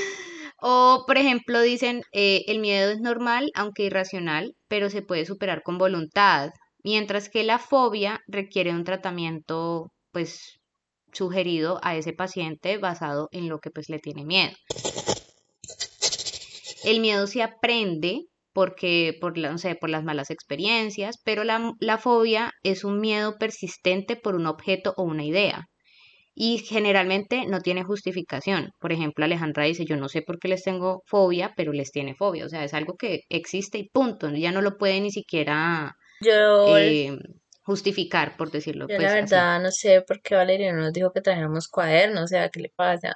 O, 0.63 1.05
por 1.07 1.17
ejemplo, 1.17 1.63
dicen, 1.63 2.03
eh, 2.13 2.45
el 2.47 2.59
miedo 2.59 2.91
es 2.91 3.01
normal, 3.01 3.51
aunque 3.55 3.85
irracional, 3.85 4.55
pero 4.69 4.91
se 4.91 5.01
puede 5.01 5.25
superar 5.25 5.63
con 5.63 5.79
voluntad, 5.79 6.51
mientras 6.85 7.31
que 7.31 7.45
la 7.45 7.59
fobia 7.59 8.21
requiere 8.29 8.71
un 8.71 8.85
tratamiento, 8.85 9.91
pues, 10.13 10.59
sugerido 11.13 11.81
a 11.83 11.97
ese 11.97 12.13
paciente 12.13 12.77
basado 12.77 13.31
en 13.33 13.49
lo 13.49 13.59
que, 13.59 13.71
pues, 13.71 13.89
le 13.89 14.01
tiene 14.01 14.27
miedo. 14.27 14.53
El 16.85 17.01
miedo 17.01 17.27
se 17.27 17.43
aprende 17.43 18.27
porque, 18.53 19.17
por, 19.21 19.39
no 19.39 19.59
sé, 19.59 19.75
por 19.77 19.91
las 19.91 20.05
malas 20.05 20.31
experiencias, 20.31 21.21
pero 21.25 21.45
la, 21.45 21.73
la 21.81 21.99
fobia 21.99 22.53
es 22.63 22.85
un 22.85 23.01
miedo 23.01 23.37
persistente 23.39 24.17
por 24.17 24.35
un 24.35 24.47
objeto 24.47 24.95
o 24.97 25.05
una 25.05 25.25
idea 25.25 25.69
y 26.35 26.59
generalmente 26.59 27.45
no 27.47 27.61
tiene 27.61 27.85
justificación. 27.85 28.71
Por 28.81 28.93
ejemplo, 28.93 29.25
Alejandra 29.25 29.65
dice, 29.65 29.85
yo 29.85 29.97
no 29.97 30.09
sé 30.09 30.23
por 30.23 30.39
qué 30.39 30.49
les 30.49 30.63
tengo 30.63 31.03
fobia, 31.07 31.53
pero 31.57 31.73
les 31.73 31.91
tiene 31.91 32.15
fobia. 32.15 32.47
O 32.47 32.49
sea, 32.49 32.65
es 32.65 32.73
algo 32.73 32.97
que 32.97 33.21
existe 33.29 33.79
y 33.79 33.89
punto. 33.91 34.31
Ya 34.31 34.53
no 34.53 34.63
lo 34.63 34.79
puede 34.79 35.01
ni 35.01 35.11
siquiera 35.11 35.97
Yo, 36.23 36.79
eh, 36.79 37.19
justificar, 37.63 38.37
por 38.37 38.51
decirlo. 38.51 38.87
yo 38.89 38.97
pues, 38.97 39.03
la 39.03 39.09
así. 39.09 39.21
verdad 39.21 39.61
no 39.61 39.71
sé 39.71 40.01
por 40.03 40.23
qué 40.23 40.35
Valeria 40.35 40.73
no 40.73 40.83
nos 40.83 40.93
dijo 40.93 41.13
que 41.13 41.21
trajéramos 41.21 41.69
cuadernos, 41.69 42.25
o 42.25 42.27
sea, 42.27 42.49
¿qué 42.49 42.61
le 42.61 42.73
pasa? 42.75 43.15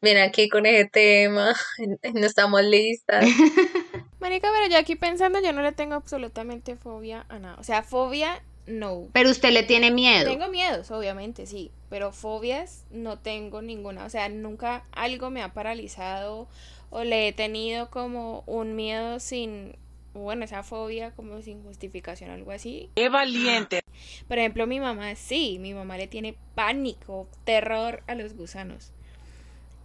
Ven 0.00 0.18
aquí 0.18 0.48
con 0.48 0.66
ese 0.66 0.88
tema, 0.88 1.54
no 2.14 2.26
estamos 2.26 2.62
listas. 2.64 3.24
Marica, 4.20 4.48
pero 4.52 4.70
yo 4.70 4.78
aquí 4.78 4.96
pensando, 4.96 5.40
yo 5.40 5.52
no 5.52 5.62
le 5.62 5.72
tengo 5.72 5.94
absolutamente 5.94 6.76
fobia 6.76 7.26
a 7.28 7.38
nada. 7.38 7.56
O 7.58 7.64
sea, 7.64 7.82
fobia, 7.82 8.42
no. 8.66 9.08
Pero 9.12 9.30
usted 9.30 9.50
le 9.50 9.62
tiene 9.62 9.90
miedo. 9.90 10.30
Tengo 10.30 10.48
miedos, 10.48 10.90
obviamente, 10.90 11.46
sí, 11.46 11.70
pero 11.90 12.10
fobias 12.12 12.84
no 12.90 13.18
tengo 13.18 13.60
ninguna. 13.60 14.04
O 14.04 14.10
sea, 14.10 14.28
nunca 14.28 14.84
algo 14.92 15.30
me 15.30 15.42
ha 15.42 15.52
paralizado 15.52 16.48
o 16.90 17.04
le 17.04 17.28
he 17.28 17.32
tenido 17.32 17.90
como 17.90 18.44
un 18.46 18.76
miedo 18.76 19.20
sin, 19.20 19.76
bueno, 20.14 20.44
esa 20.44 20.62
fobia 20.62 21.10
como 21.12 21.42
sin 21.42 21.62
justificación, 21.62 22.30
algo 22.30 22.52
así. 22.52 22.90
¡Qué 22.94 23.08
valiente! 23.08 23.80
Por 24.28 24.38
ejemplo, 24.38 24.66
mi 24.66 24.80
mamá 24.80 25.14
sí, 25.16 25.58
mi 25.60 25.74
mamá 25.74 25.96
le 25.96 26.06
tiene 26.06 26.36
pánico, 26.54 27.28
terror 27.44 28.02
a 28.06 28.14
los 28.14 28.34
gusanos. 28.34 28.92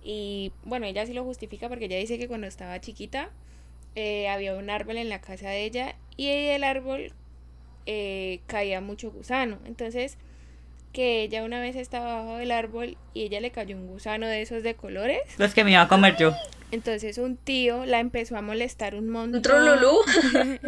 Y 0.04 0.54
bueno, 0.64 0.86
ella 0.86 1.06
sí 1.06 1.14
lo 1.14 1.24
justifica 1.24 1.68
porque 1.68 1.86
ella 1.86 1.98
dice 1.98 2.18
que 2.18 2.28
cuando 2.28 2.48
estaba 2.48 2.80
chiquita 2.80 3.32
eh, 3.96 4.30
había 4.30 4.56
un 4.56 4.70
árbol 4.70 4.98
en 4.98 5.10
la 5.10 5.20
casa 5.20 5.50
de 5.50 5.66
ella 5.66 5.96
y 6.16 6.28
el 6.28 6.64
árbol 6.64 7.12
eh, 7.86 8.42
caía 8.48 8.82
mucho 8.82 9.12
gusano. 9.12 9.60
Entonces, 9.66 10.18
que 10.94 11.24
ella 11.24 11.44
una 11.44 11.60
vez 11.60 11.76
estaba 11.76 12.20
abajo 12.20 12.38
del 12.38 12.52
árbol 12.52 12.98
y 13.14 13.24
ella 13.24 13.40
le 13.40 13.52
cayó 13.52 13.76
un 13.76 13.88
gusano 13.88 14.28
de 14.28 14.42
esos 14.42 14.64
de 14.64 14.76
colores. 14.76 15.20
Los 15.38 15.54
que 15.54 15.64
me 15.64 15.72
iba 15.72 15.82
a 15.82 15.88
comer 15.88 16.16
yo. 16.18 16.34
Entonces 16.72 17.18
un 17.18 17.36
tío 17.38 17.86
la 17.86 18.00
empezó 18.00 18.38
a 18.38 18.42
molestar 18.42 18.96
un 18.96 19.10
montón. 19.10 19.38
Un 19.38 19.42
trululú. 19.42 19.98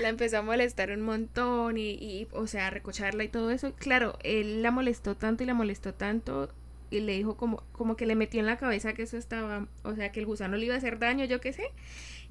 la 0.00 0.08
empezó 0.08 0.38
a 0.38 0.42
molestar 0.42 0.90
un 0.90 1.02
montón 1.02 1.78
y, 1.78 1.90
y, 1.90 2.28
o 2.32 2.46
sea, 2.46 2.68
a 2.68 2.70
recocharla 2.70 3.24
y 3.24 3.28
todo 3.28 3.50
eso. 3.50 3.72
Claro, 3.74 4.18
él 4.24 4.62
la 4.62 4.70
molestó 4.70 5.16
tanto 5.16 5.44
y 5.44 5.46
la 5.46 5.54
molestó 5.54 5.94
tanto 5.94 6.50
y 6.90 7.00
le 7.00 7.12
dijo 7.12 7.36
como, 7.36 7.62
como 7.72 7.96
que 7.96 8.06
le 8.06 8.16
metió 8.16 8.40
en 8.40 8.46
la 8.46 8.56
cabeza 8.56 8.92
que 8.92 9.02
eso 9.02 9.16
estaba, 9.16 9.66
o 9.84 9.94
sea, 9.94 10.10
que 10.12 10.20
el 10.20 10.26
gusano 10.26 10.56
le 10.56 10.66
iba 10.66 10.74
a 10.74 10.78
hacer 10.78 10.98
daño, 10.98 11.24
yo 11.24 11.40
qué 11.40 11.52
sé, 11.52 11.70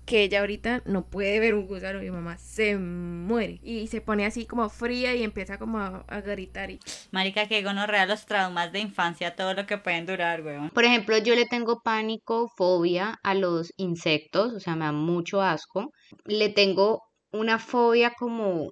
que 0.09 0.23
ella 0.23 0.39
ahorita 0.39 0.81
no 0.85 1.05
puede 1.05 1.39
ver 1.39 1.53
un 1.53 1.67
gusano, 1.67 1.99
mi 1.99 2.09
mamá 2.09 2.37
se 2.37 2.77
muere 2.77 3.59
y 3.63 3.87
se 3.87 4.01
pone 4.01 4.25
así 4.25 4.45
como 4.45 4.67
fría 4.69 5.15
y 5.15 5.23
empieza 5.23 5.59
como 5.59 5.77
a, 5.79 6.03
a 6.07 6.21
gritar 6.21 6.71
y 6.71 6.79
Marica, 7.11 7.47
que 7.47 7.61
gonorrea 7.63 8.05
los 8.07 8.25
traumas 8.25 8.71
de 8.71 8.79
infancia, 8.79 9.35
todo 9.35 9.53
lo 9.53 9.67
que 9.67 9.77
pueden 9.77 10.05
durar, 10.05 10.41
weón. 10.43 10.69
Por 10.71 10.83
ejemplo, 10.83 11.17
yo 11.19 11.35
le 11.35 11.45
tengo 11.45 11.81
pánico, 11.83 12.49
fobia 12.57 13.19
a 13.23 13.35
los 13.35 13.71
insectos, 13.77 14.53
o 14.53 14.59
sea, 14.59 14.75
me 14.75 14.85
da 14.85 14.91
mucho 14.91 15.41
asco. 15.41 15.91
Le 16.25 16.49
tengo 16.49 17.03
una 17.31 17.59
fobia 17.59 18.13
como 18.17 18.71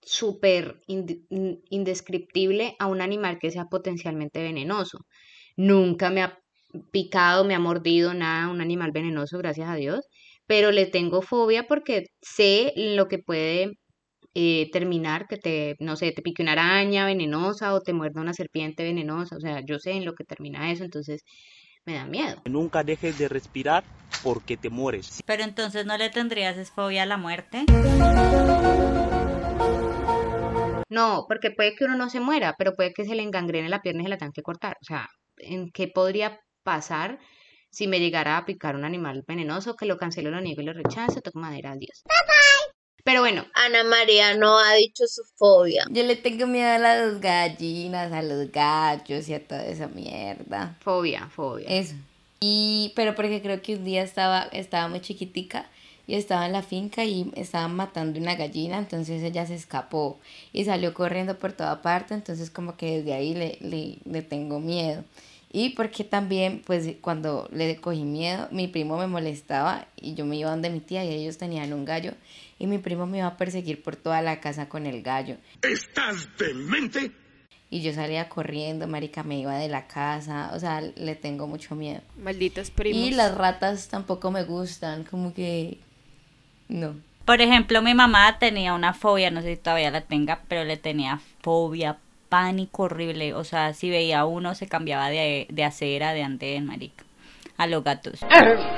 súper 0.00 0.80
inde- 0.88 1.20
in- 1.30 1.60
indescriptible 1.70 2.74
a 2.80 2.86
un 2.88 3.00
animal 3.00 3.38
que 3.38 3.50
sea 3.52 3.66
potencialmente 3.66 4.42
venenoso. 4.42 4.98
Nunca 5.56 6.10
me 6.10 6.22
ha 6.22 6.38
picado, 6.90 7.44
me 7.44 7.54
ha 7.54 7.58
mordido 7.58 8.14
nada, 8.14 8.48
un 8.48 8.60
animal 8.60 8.92
venenoso, 8.92 9.38
gracias 9.38 9.68
a 9.68 9.74
Dios, 9.76 10.06
pero 10.52 10.70
le 10.70 10.84
tengo 10.84 11.22
fobia 11.22 11.62
porque 11.66 12.08
sé 12.20 12.74
lo 12.76 13.08
que 13.08 13.16
puede 13.16 13.78
eh, 14.34 14.68
terminar, 14.70 15.26
que 15.26 15.38
te, 15.38 15.76
no 15.78 15.96
sé, 15.96 16.12
te 16.12 16.20
pique 16.20 16.42
una 16.42 16.52
araña 16.52 17.06
venenosa 17.06 17.72
o 17.72 17.80
te 17.80 17.94
muerda 17.94 18.20
una 18.20 18.34
serpiente 18.34 18.84
venenosa, 18.84 19.36
o 19.36 19.40
sea, 19.40 19.62
yo 19.64 19.78
sé 19.78 19.92
en 19.92 20.04
lo 20.04 20.12
que 20.12 20.24
termina 20.24 20.70
eso, 20.70 20.84
entonces 20.84 21.22
me 21.86 21.94
da 21.94 22.04
miedo. 22.04 22.42
Nunca 22.44 22.84
dejes 22.84 23.18
de 23.18 23.30
respirar 23.30 23.82
porque 24.22 24.58
te 24.58 24.68
mueres. 24.68 25.22
Pero 25.24 25.42
entonces 25.42 25.86
no 25.86 25.96
le 25.96 26.10
tendrías 26.10 26.58
es 26.58 26.70
fobia 26.70 27.04
a 27.04 27.06
la 27.06 27.16
muerte. 27.16 27.64
No, 30.90 31.24
porque 31.28 31.50
puede 31.50 31.74
que 31.76 31.86
uno 31.86 31.96
no 31.96 32.10
se 32.10 32.20
muera, 32.20 32.56
pero 32.58 32.74
puede 32.74 32.92
que 32.92 33.06
se 33.06 33.14
le 33.14 33.22
engangrene 33.22 33.70
la 33.70 33.80
pierna 33.80 34.02
y 34.02 34.04
se 34.04 34.10
la 34.10 34.18
tengan 34.18 34.32
que 34.32 34.42
cortar. 34.42 34.76
O 34.82 34.84
sea, 34.84 35.08
¿en 35.38 35.70
qué 35.72 35.88
podría 35.88 36.40
pasar 36.62 37.18
si 37.72 37.86
me 37.86 37.98
llegara 38.00 38.36
a 38.36 38.44
picar 38.44 38.76
un 38.76 38.84
animal 38.84 39.24
venenoso 39.26 39.76
que 39.76 39.86
lo 39.86 39.96
cancelo, 39.96 40.30
lo 40.30 40.40
niego 40.40 40.60
y 40.60 40.66
lo 40.66 40.74
rechazo? 40.74 41.22
Toco 41.22 41.38
madera, 41.38 41.72
adiós. 41.72 42.02
Pero 43.02 43.20
bueno, 43.20 43.44
Ana 43.54 43.82
María 43.82 44.36
no 44.36 44.58
ha 44.58 44.74
dicho 44.74 45.04
su 45.08 45.22
fobia. 45.36 45.84
Yo 45.90 46.04
le 46.04 46.14
tengo 46.14 46.46
miedo 46.46 46.70
a 46.70 46.78
las 46.78 47.20
gallinas, 47.20 48.12
a 48.12 48.22
los 48.22 48.52
gallos 48.52 49.28
y 49.28 49.34
a 49.34 49.44
toda 49.44 49.64
esa 49.66 49.88
mierda. 49.88 50.76
fobia, 50.80 51.28
fobia. 51.28 51.66
Eso. 51.68 51.94
Y, 52.40 52.92
pero 52.94 53.14
porque 53.14 53.40
creo 53.42 53.60
que 53.62 53.76
un 53.76 53.84
día 53.84 54.02
estaba, 54.02 54.42
estaba 54.52 54.86
muy 54.88 55.00
chiquitica 55.00 55.66
y 56.06 56.14
estaba 56.14 56.46
en 56.46 56.52
la 56.52 56.62
finca 56.62 57.04
y 57.04 57.32
estaban 57.34 57.74
matando 57.74 58.20
una 58.20 58.34
gallina, 58.34 58.78
entonces 58.78 59.22
ella 59.22 59.46
se 59.46 59.54
escapó 59.54 60.20
y 60.52 60.64
salió 60.64 60.92
corriendo 60.92 61.38
por 61.38 61.52
toda 61.52 61.82
parte, 61.82 62.14
entonces 62.14 62.50
como 62.50 62.76
que 62.76 62.98
desde 62.98 63.14
ahí 63.14 63.34
le, 63.34 63.58
le, 63.60 63.98
le 64.04 64.22
tengo 64.22 64.60
miedo. 64.60 65.04
Y 65.52 65.70
porque 65.70 66.02
también, 66.02 66.62
pues 66.64 66.88
cuando 67.02 67.48
le 67.52 67.76
cogí 67.76 68.04
miedo, 68.04 68.48
mi 68.50 68.68
primo 68.68 68.96
me 68.96 69.06
molestaba 69.06 69.86
y 69.96 70.14
yo 70.14 70.24
me 70.24 70.36
iba 70.36 70.50
donde 70.50 70.70
mi 70.70 70.80
tía 70.80 71.04
y 71.04 71.10
ellos 71.10 71.36
tenían 71.36 71.74
un 71.74 71.84
gallo 71.84 72.14
y 72.58 72.66
mi 72.66 72.78
primo 72.78 73.06
me 73.06 73.18
iba 73.18 73.26
a 73.26 73.36
perseguir 73.36 73.82
por 73.82 73.96
toda 73.96 74.22
la 74.22 74.40
casa 74.40 74.68
con 74.68 74.86
el 74.86 75.02
gallo. 75.02 75.36
¿Estás 75.60 76.28
demente? 76.38 77.12
Y 77.68 77.82
yo 77.82 77.92
salía 77.92 78.28
corriendo, 78.28 78.86
marica, 78.86 79.22
me 79.22 79.38
iba 79.38 79.56
de 79.56 79.68
la 79.68 79.86
casa, 79.86 80.50
o 80.54 80.60
sea, 80.60 80.80
le 80.80 81.16
tengo 81.16 81.46
mucho 81.46 81.74
miedo. 81.74 82.00
malditos 82.18 82.70
primos. 82.70 83.02
Y 83.02 83.10
las 83.10 83.34
ratas 83.34 83.88
tampoco 83.88 84.30
me 84.30 84.44
gustan, 84.44 85.04
como 85.04 85.34
que 85.34 85.78
no. 86.68 86.94
Por 87.24 87.40
ejemplo, 87.40 87.82
mi 87.82 87.94
mamá 87.94 88.38
tenía 88.38 88.74
una 88.74 88.94
fobia, 88.94 89.30
no 89.30 89.42
sé 89.42 89.54
si 89.54 89.60
todavía 89.60 89.90
la 89.90 90.02
tenga, 90.02 90.42
pero 90.48 90.64
le 90.64 90.76
tenía 90.76 91.20
fobia, 91.40 91.98
pánico 92.36 92.84
horrible. 92.84 93.34
O 93.34 93.44
sea, 93.44 93.74
si 93.74 93.90
veía 93.90 94.20
a 94.20 94.24
uno 94.24 94.54
se 94.54 94.66
cambiaba 94.66 95.10
de, 95.10 95.46
de 95.50 95.64
acera, 95.64 96.14
de 96.14 96.22
andén, 96.22 96.64
marica. 96.64 97.04
A 97.58 97.66
los 97.66 97.84
gatos. 97.84 98.20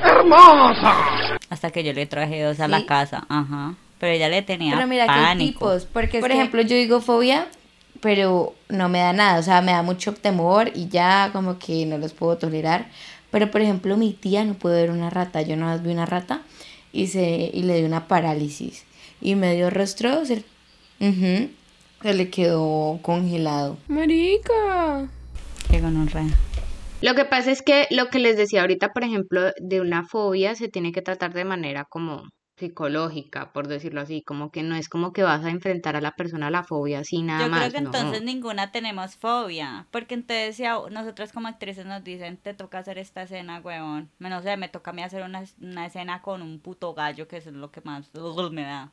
¡Hermosa! 0.04 1.38
Hasta 1.48 1.70
que 1.70 1.84
yo 1.84 1.92
le 1.92 2.06
traje 2.06 2.42
dos 2.42 2.58
a 2.58 2.66
la 2.66 2.84
casa. 2.84 3.24
Ajá. 3.28 3.74
Pero 4.00 4.12
ella 4.12 4.28
le 4.28 4.42
tenía 4.42 4.74
Pero 4.74 4.88
mira 4.88 5.06
pánico. 5.06 5.52
tipos, 5.52 5.84
porque 5.86 6.18
por 6.20 6.30
es 6.30 6.34
que- 6.34 6.40
ejemplo 6.40 6.62
yo 6.62 6.76
digo 6.76 7.00
fobia, 7.00 7.46
pero 8.00 8.54
no 8.68 8.88
me 8.88 8.98
da 8.98 9.12
nada, 9.12 9.38
o 9.38 9.42
sea, 9.42 9.62
me 9.62 9.70
da 9.72 9.82
mucho 9.82 10.12
temor 10.14 10.72
y 10.74 10.88
ya 10.88 11.30
como 11.32 11.58
que 11.60 11.86
no 11.86 11.96
los 11.96 12.12
puedo 12.12 12.36
tolerar. 12.36 12.86
Pero 13.30 13.50
por 13.50 13.60
ejemplo 13.62 13.96
mi 13.96 14.12
tía 14.12 14.44
no 14.44 14.54
puede 14.54 14.82
ver 14.82 14.90
una 14.90 15.10
rata, 15.10 15.42
yo 15.42 15.56
no 15.56 15.78
vi 15.78 15.90
una 15.92 16.06
rata 16.06 16.42
y 16.92 17.06
se 17.06 17.50
y 17.54 17.62
le 17.62 17.76
dio 17.78 17.86
una 17.86 18.06
parálisis 18.08 18.84
y 19.22 19.36
medio 19.36 19.70
rostro 19.70 20.24
se, 20.26 20.44
ujú, 21.00 21.48
se 22.04 22.12
le 22.12 22.28
quedó 22.28 22.98
congelado. 23.00 23.78
Marica. 23.88 25.08
Qué 25.70 25.80
gonorrea. 25.80 26.26
Lo 27.00 27.14
que 27.14 27.24
pasa 27.24 27.50
es 27.50 27.62
que 27.62 27.86
lo 27.90 28.08
que 28.10 28.18
les 28.18 28.36
decía 28.36 28.60
ahorita, 28.60 28.92
por 28.92 29.04
ejemplo, 29.04 29.40
de 29.58 29.80
una 29.80 30.04
fobia 30.04 30.54
se 30.54 30.68
tiene 30.68 30.92
que 30.92 31.00
tratar 31.00 31.32
de 31.32 31.46
manera 31.46 31.86
como 31.88 32.24
psicológica, 32.58 33.54
por 33.54 33.68
decirlo 33.68 34.02
así, 34.02 34.22
como 34.22 34.50
que 34.50 34.62
no 34.62 34.76
es 34.76 34.90
como 34.90 35.14
que 35.14 35.22
vas 35.22 35.46
a 35.46 35.50
enfrentar 35.50 35.96
a 35.96 36.02
la 36.02 36.12
persona 36.12 36.48
a 36.48 36.50
la 36.50 36.62
fobia 36.62 36.98
así 36.98 37.22
nada 37.22 37.46
Yo 37.46 37.50
más. 37.50 37.60
creo 37.60 37.72
que 37.72 37.80
no. 37.80 37.86
entonces 37.86 38.22
ninguna 38.22 38.70
tenemos 38.70 39.16
fobia. 39.16 39.86
Porque 39.90 40.12
entonces 40.12 40.56
si 40.56 40.66
a 40.66 40.76
nosotras 40.90 41.32
como 41.32 41.48
actrices 41.48 41.86
nos 41.86 42.04
dicen, 42.04 42.36
te 42.36 42.52
toca 42.52 42.80
hacer 42.80 42.98
esta 42.98 43.22
escena, 43.22 43.62
weón. 43.64 44.10
No 44.18 44.42
sé, 44.42 44.58
me 44.58 44.68
toca 44.68 44.90
a 44.90 44.94
mí 44.94 45.02
hacer 45.02 45.22
una, 45.22 45.42
una 45.58 45.86
escena 45.86 46.20
con 46.20 46.42
un 46.42 46.60
puto 46.60 46.92
gallo, 46.92 47.26
que 47.28 47.38
eso 47.38 47.48
es 47.48 47.56
lo 47.56 47.70
que 47.70 47.80
más 47.80 48.10
me 48.52 48.62
da. 48.62 48.92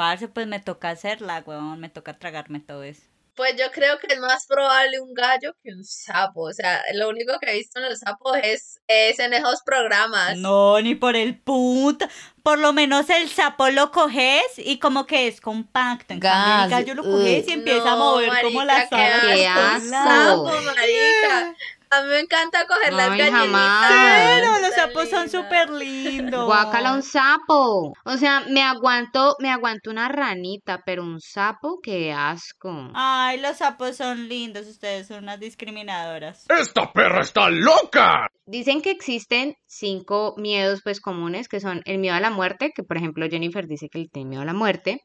Parce, 0.00 0.28
pues 0.28 0.46
me 0.46 0.60
toca 0.60 0.88
hacerla, 0.90 1.42
weón. 1.46 1.78
Me 1.78 1.90
toca 1.90 2.18
tragarme 2.18 2.58
todo 2.60 2.82
eso. 2.84 3.02
Pues 3.36 3.54
yo 3.56 3.70
creo 3.70 3.98
que 3.98 4.12
es 4.14 4.18
más 4.20 4.46
probable 4.46 5.00
un 5.00 5.14
gallo 5.14 5.54
que 5.62 5.72
un 5.74 5.84
sapo. 5.84 6.42
O 6.42 6.52
sea, 6.52 6.82
lo 6.94 7.08
único 7.08 7.38
que 7.38 7.50
he 7.50 7.54
visto 7.58 7.78
en 7.80 7.88
los 7.88 7.98
sapos 8.00 8.36
es, 8.42 8.80
es 8.86 9.18
en 9.18 9.32
esos 9.34 9.62
programas. 9.62 10.36
No, 10.38 10.80
ni 10.80 10.94
por 10.94 11.16
el 11.16 11.38
puto. 11.38 12.06
Por 12.42 12.58
lo 12.58 12.72
menos 12.72 13.08
el 13.10 13.28
sapo 13.30 13.68
lo 13.70 13.90
coges 13.92 14.42
y 14.58 14.78
como 14.78 15.06
que 15.06 15.26
es 15.28 15.40
compacto. 15.40 16.14
En 16.14 16.20
cambio, 16.20 16.64
el 16.64 16.70
gallo 16.70 16.94
lo 16.94 17.02
coges 17.04 17.46
y 17.48 17.52
ugh. 17.52 17.58
empieza 17.58 17.92
a 17.92 17.96
No, 17.96 18.12
mover 18.12 18.40
como 18.42 18.64
la 18.64 18.74
marica, 18.74 18.96
qué 18.96 18.96
sábana. 18.96 19.32
Qué 19.34 19.80
Sapo, 20.04 20.48
asco. 20.48 20.62
marica. 20.64 21.56
A 21.92 22.02
mí 22.02 22.08
me 22.08 22.20
encanta 22.20 22.66
coger 22.68 22.92
las 22.92 23.10
Ay, 23.10 23.18
gallinitas. 23.18 23.46
jamás. 23.46 23.92
Pero 24.36 24.58
los 24.60 24.74
sapos 24.74 25.10
son 25.10 25.28
súper 25.28 25.70
lindos. 25.70 26.46
Guácala 26.46 26.94
un 26.94 27.02
sapo. 27.02 27.92
O 28.04 28.16
sea, 28.16 28.44
me 28.48 28.62
aguanto, 28.62 29.34
me 29.40 29.50
aguanto 29.50 29.90
una 29.90 30.08
ranita, 30.08 30.82
pero 30.86 31.02
un 31.02 31.20
sapo, 31.20 31.80
qué 31.82 32.12
asco. 32.12 32.90
Ay, 32.94 33.40
los 33.40 33.56
sapos 33.56 33.96
son 33.96 34.28
lindos. 34.28 34.68
Ustedes 34.68 35.08
son 35.08 35.24
unas 35.24 35.40
discriminadoras. 35.40 36.46
¡Esta 36.48 36.92
perra 36.92 37.22
está 37.22 37.50
loca! 37.50 38.28
Dicen 38.46 38.82
que 38.82 38.92
existen 38.92 39.54
cinco 39.66 40.34
miedos 40.36 40.82
pues 40.84 41.00
comunes, 41.00 41.48
que 41.48 41.58
son 41.58 41.82
el 41.86 41.98
miedo 41.98 42.14
a 42.14 42.20
la 42.20 42.30
muerte, 42.30 42.70
que 42.74 42.84
por 42.84 42.98
ejemplo 42.98 43.26
Jennifer 43.28 43.66
dice 43.66 43.88
que 43.88 43.98
le 43.98 44.08
tiene 44.08 44.28
miedo 44.28 44.42
a 44.42 44.46
la 44.46 44.54
muerte, 44.54 45.00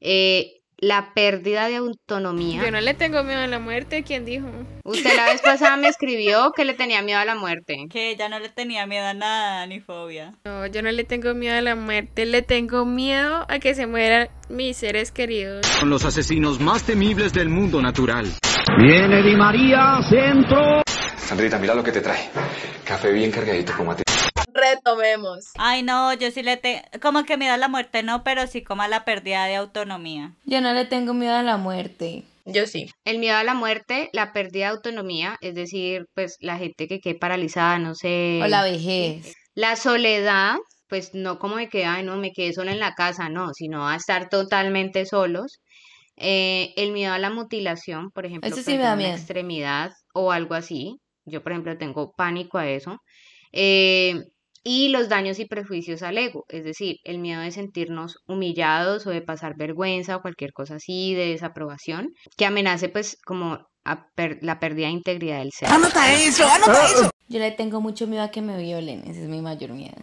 eh, 0.00 0.63
la 0.78 1.12
pérdida 1.14 1.68
de 1.68 1.76
autonomía. 1.76 2.62
Yo 2.64 2.70
no 2.70 2.80
le 2.80 2.94
tengo 2.94 3.22
miedo 3.22 3.40
a 3.40 3.46
la 3.46 3.58
muerte, 3.58 4.02
¿quién 4.02 4.24
dijo? 4.24 4.48
Usted 4.84 5.16
la 5.16 5.26
vez 5.26 5.40
pasada 5.40 5.76
me 5.76 5.88
escribió 5.88 6.52
que 6.54 6.64
le 6.64 6.74
tenía 6.74 7.02
miedo 7.02 7.18
a 7.18 7.24
la 7.24 7.34
muerte. 7.34 7.74
Que 7.90 8.10
ella 8.10 8.28
no 8.28 8.38
le 8.38 8.48
tenía 8.48 8.86
miedo 8.86 9.06
a 9.06 9.14
nada, 9.14 9.66
ni 9.66 9.80
fobia. 9.80 10.34
No, 10.44 10.66
yo 10.66 10.82
no 10.82 10.90
le 10.90 11.04
tengo 11.04 11.34
miedo 11.34 11.56
a 11.56 11.60
la 11.60 11.74
muerte, 11.74 12.26
le 12.26 12.42
tengo 12.42 12.84
miedo 12.84 13.46
a 13.48 13.58
que 13.58 13.74
se 13.74 13.86
mueran 13.86 14.28
mis 14.48 14.76
seres 14.76 15.10
queridos. 15.10 15.66
Son 15.66 15.90
los 15.90 16.04
asesinos 16.04 16.60
más 16.60 16.84
temibles 16.84 17.32
del 17.32 17.48
mundo 17.48 17.80
natural. 17.80 18.26
Viene 18.78 19.22
Di 19.22 19.36
María, 19.36 20.00
centro. 20.08 20.82
Sandrita, 21.16 21.58
mira 21.58 21.74
lo 21.74 21.82
que 21.82 21.92
te 21.92 22.00
trae. 22.00 22.30
Café 22.84 23.12
bien 23.12 23.30
cargadito 23.30 23.72
como 23.76 23.92
a 23.92 23.96
ti. 23.96 24.02
Retomemos. 24.54 25.50
Ay, 25.58 25.82
no, 25.82 26.14
yo 26.14 26.30
sí 26.30 26.42
le 26.42 26.56
tengo. 26.56 26.80
Como 27.02 27.24
que 27.24 27.36
miedo 27.36 27.52
a 27.52 27.58
la 27.58 27.68
muerte, 27.68 28.02
no, 28.02 28.22
pero 28.24 28.46
sí 28.46 28.62
como 28.62 28.82
a 28.82 28.88
la 28.88 29.04
pérdida 29.04 29.46
de 29.46 29.56
autonomía. 29.56 30.32
Yo 30.44 30.60
no 30.60 30.72
le 30.72 30.84
tengo 30.84 31.12
miedo 31.12 31.34
a 31.34 31.42
la 31.42 31.56
muerte. 31.56 32.22
Yo 32.46 32.66
sí. 32.66 32.86
El 33.04 33.18
miedo 33.18 33.36
a 33.36 33.44
la 33.44 33.54
muerte, 33.54 34.10
la 34.12 34.32
pérdida 34.32 34.66
de 34.66 34.72
autonomía, 34.72 35.36
es 35.40 35.54
decir, 35.54 36.06
pues 36.14 36.36
la 36.40 36.56
gente 36.58 36.86
que 36.86 37.00
quede 37.00 37.14
paralizada, 37.16 37.78
no 37.78 37.94
sé. 37.94 38.40
O 38.42 38.46
la 38.46 38.62
vejez. 38.62 39.34
La 39.54 39.76
soledad, 39.76 40.56
pues 40.88 41.14
no 41.14 41.38
como 41.38 41.56
de 41.56 41.68
que, 41.68 41.84
ay, 41.84 42.02
no, 42.04 42.16
me 42.16 42.32
quedé 42.32 42.52
sola 42.52 42.72
en 42.72 42.80
la 42.80 42.94
casa, 42.94 43.28
no, 43.28 43.52
sino 43.54 43.88
a 43.88 43.96
estar 43.96 44.28
totalmente 44.28 45.04
solos. 45.06 45.58
Eh, 46.16 46.72
el 46.76 46.92
miedo 46.92 47.12
a 47.12 47.18
la 47.18 47.30
mutilación, 47.30 48.10
por 48.10 48.26
ejemplo, 48.26 48.46
Eso 48.48 48.58
sí 48.58 48.64
perder 48.64 48.78
me 48.78 48.84
da 48.84 48.92
una 48.92 48.96
miedo. 49.02 49.16
extremidad 49.16 49.90
o 50.12 50.30
algo 50.30 50.54
así. 50.54 50.98
Yo, 51.24 51.42
por 51.42 51.52
ejemplo, 51.52 51.76
tengo 51.78 52.12
pánico 52.12 52.58
a 52.58 52.68
eso. 52.68 52.98
Eh, 53.52 54.20
y 54.64 54.88
los 54.88 55.08
daños 55.08 55.38
y 55.38 55.44
prejuicios 55.44 56.02
al 56.02 56.16
ego, 56.18 56.44
es 56.48 56.64
decir, 56.64 56.96
el 57.04 57.18
miedo 57.18 57.42
de 57.42 57.50
sentirnos 57.50 58.16
humillados 58.26 59.06
o 59.06 59.10
de 59.10 59.20
pasar 59.22 59.54
vergüenza 59.56 60.16
o 60.16 60.22
cualquier 60.22 60.52
cosa 60.52 60.76
así, 60.76 61.14
de 61.14 61.26
desaprobación, 61.28 62.08
que 62.36 62.46
amenace 62.46 62.88
pues 62.88 63.18
como 63.26 63.58
a 63.84 64.06
per- 64.16 64.38
la 64.40 64.58
pérdida 64.60 64.86
de 64.86 64.92
integridad 64.94 65.38
del 65.40 65.50
ser. 65.52 65.68
Yo 67.28 67.38
le 67.38 67.50
tengo 67.50 67.80
mucho 67.80 68.06
miedo 68.06 68.22
a 68.22 68.30
que 68.30 68.40
me 68.42 68.56
violen, 68.58 69.00
ese 69.06 69.22
es 69.24 69.28
mi 69.28 69.40
mayor 69.42 69.72
miedo. 69.72 69.96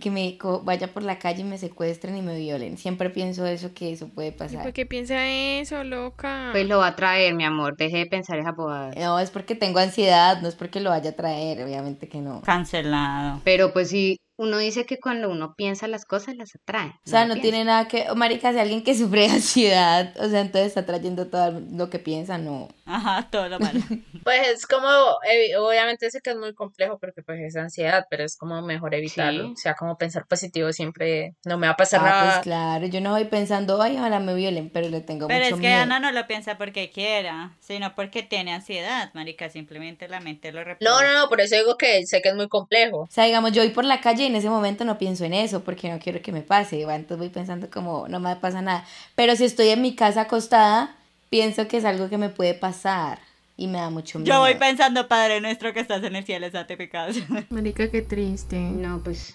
Que 0.00 0.10
me 0.10 0.36
vaya 0.64 0.92
por 0.92 1.02
la 1.02 1.18
calle 1.18 1.40
y 1.40 1.44
me 1.44 1.56
secuestren 1.56 2.14
y 2.16 2.20
me 2.20 2.36
violen. 2.36 2.76
Siempre 2.76 3.08
pienso 3.08 3.46
eso, 3.46 3.72
que 3.72 3.90
eso 3.90 4.08
puede 4.08 4.28
¿Y 4.28 4.32
pasar. 4.32 4.62
por 4.62 4.72
qué 4.74 4.84
piensa 4.84 5.26
eso, 5.26 5.82
loca? 5.82 6.50
Pues 6.52 6.66
lo 6.68 6.78
va 6.78 6.88
a 6.88 6.96
traer, 6.96 7.34
mi 7.34 7.44
amor, 7.44 7.76
deje 7.76 7.96
de 7.98 8.06
pensar 8.06 8.38
esa 8.38 8.52
bobada. 8.52 8.90
No, 8.96 9.18
es 9.18 9.30
porque 9.30 9.54
tengo 9.54 9.78
ansiedad, 9.78 10.42
no 10.42 10.48
es 10.48 10.56
porque 10.56 10.80
lo 10.80 10.90
vaya 10.90 11.10
a 11.10 11.14
traer, 11.14 11.62
obviamente 11.64 12.06
que 12.06 12.18
no. 12.20 12.42
Cancelado. 12.42 13.40
Pero 13.44 13.72
pues 13.72 13.88
si, 13.88 14.18
uno 14.38 14.56
dice 14.56 14.86
que 14.86 14.98
cuando 14.98 15.28
uno 15.28 15.54
piensa 15.56 15.86
las 15.88 16.04
cosas 16.06 16.36
las 16.36 16.54
atrae. 16.54 16.88
O 17.04 17.10
sea, 17.10 17.26
no 17.26 17.34
piensa. 17.34 17.42
tiene 17.42 17.64
nada 17.64 17.88
que... 17.88 18.08
o 18.10 18.14
Marica, 18.14 18.52
si 18.52 18.58
alguien 18.58 18.82
que 18.84 18.94
sufre 18.96 19.26
ansiedad, 19.30 20.14
o 20.18 20.28
sea, 20.30 20.40
entonces 20.40 20.68
está 20.68 20.86
trayendo 20.86 21.26
todo 21.26 21.60
lo 21.70 21.90
que 21.90 21.98
piensa, 21.98 22.38
no. 22.38 22.68
Ajá, 22.86 23.28
todo 23.30 23.48
lo 23.48 23.58
malo. 23.60 23.80
Pues 24.24 24.46
es 24.48 24.66
como, 24.66 24.86
evi- 24.86 25.56
obviamente 25.58 26.10
sé 26.10 26.20
que 26.22 26.30
es 26.30 26.36
muy 26.36 26.52
complejo 26.54 26.98
porque 26.98 27.22
pues 27.22 27.40
es 27.40 27.56
ansiedad, 27.56 28.04
pero 28.10 28.24
es 28.24 28.36
como 28.36 28.60
mejor 28.62 28.94
evitarlo. 28.94 29.46
Sí. 29.46 29.52
O 29.52 29.56
sea, 29.56 29.74
como 29.74 29.96
pensar 29.96 30.26
positivo 30.26 30.70
siempre, 30.72 31.34
no 31.46 31.56
me 31.56 31.66
va 31.66 31.72
a 31.72 31.76
pasar 31.76 32.00
Ah, 32.00 32.04
nada. 32.04 32.32
pues 32.32 32.42
claro, 32.44 32.86
yo 32.86 33.00
no 33.00 33.12
voy 33.12 33.24
pensando, 33.24 33.80
ay, 33.80 33.96
ojalá 33.96 34.20
me 34.20 34.34
violen, 34.34 34.70
pero 34.70 34.88
le 34.90 35.00
tengo 35.00 35.26
Pero 35.28 35.44
mucho 35.44 35.54
es 35.56 35.60
que 35.62 35.66
miedo. 35.68 35.80
Ana 35.82 35.98
no 36.00 36.12
lo 36.12 36.26
piensa 36.26 36.58
porque 36.58 36.90
quiera, 36.90 37.56
sino 37.60 37.94
porque 37.94 38.22
tiene 38.22 38.52
ansiedad, 38.52 39.10
marica. 39.14 39.48
Simplemente 39.48 40.06
la 40.08 40.20
mente 40.20 40.52
lo 40.52 40.62
reproduce. 40.62 40.84
No, 40.90 41.02
no, 41.02 41.18
no, 41.22 41.28
por 41.28 41.40
eso 41.40 41.56
digo 41.56 41.76
que 41.78 42.06
sé 42.06 42.20
que 42.20 42.28
es 42.28 42.34
muy 42.34 42.48
complejo. 42.48 42.98
O 43.00 43.08
sea, 43.10 43.24
digamos, 43.24 43.52
yo 43.52 43.62
voy 43.62 43.70
por 43.72 43.84
la 43.84 44.00
calle 44.02 44.27
en 44.28 44.36
ese 44.36 44.48
momento 44.48 44.84
no 44.84 44.96
pienso 44.98 45.24
en 45.24 45.34
eso 45.34 45.64
porque 45.64 45.90
no 45.90 45.98
quiero 45.98 46.22
que 46.22 46.30
me 46.32 46.42
pase. 46.42 46.84
¿va? 46.86 46.94
Entonces 46.94 47.18
voy 47.18 47.28
pensando 47.30 47.68
como, 47.70 48.06
no 48.08 48.20
me 48.20 48.36
pasa 48.36 48.62
nada. 48.62 48.84
Pero 49.16 49.34
si 49.36 49.44
estoy 49.44 49.68
en 49.68 49.82
mi 49.82 49.94
casa 49.96 50.22
acostada, 50.22 50.94
pienso 51.30 51.66
que 51.68 51.78
es 51.78 51.84
algo 51.84 52.08
que 52.08 52.16
me 52.18 52.28
puede 52.28 52.54
pasar 52.54 53.18
y 53.56 53.66
me 53.66 53.78
da 53.78 53.90
mucho 53.90 54.18
miedo. 54.20 54.32
Yo 54.34 54.40
voy 54.40 54.54
pensando, 54.54 55.08
Padre 55.08 55.40
nuestro 55.40 55.72
que 55.72 55.80
estás 55.80 56.02
en 56.04 56.14
el 56.16 56.24
cielo, 56.24 56.48
santificado. 56.50 57.12
Marica, 57.50 57.90
qué 57.90 58.02
triste. 58.02 58.56
No, 58.58 59.00
pues 59.02 59.34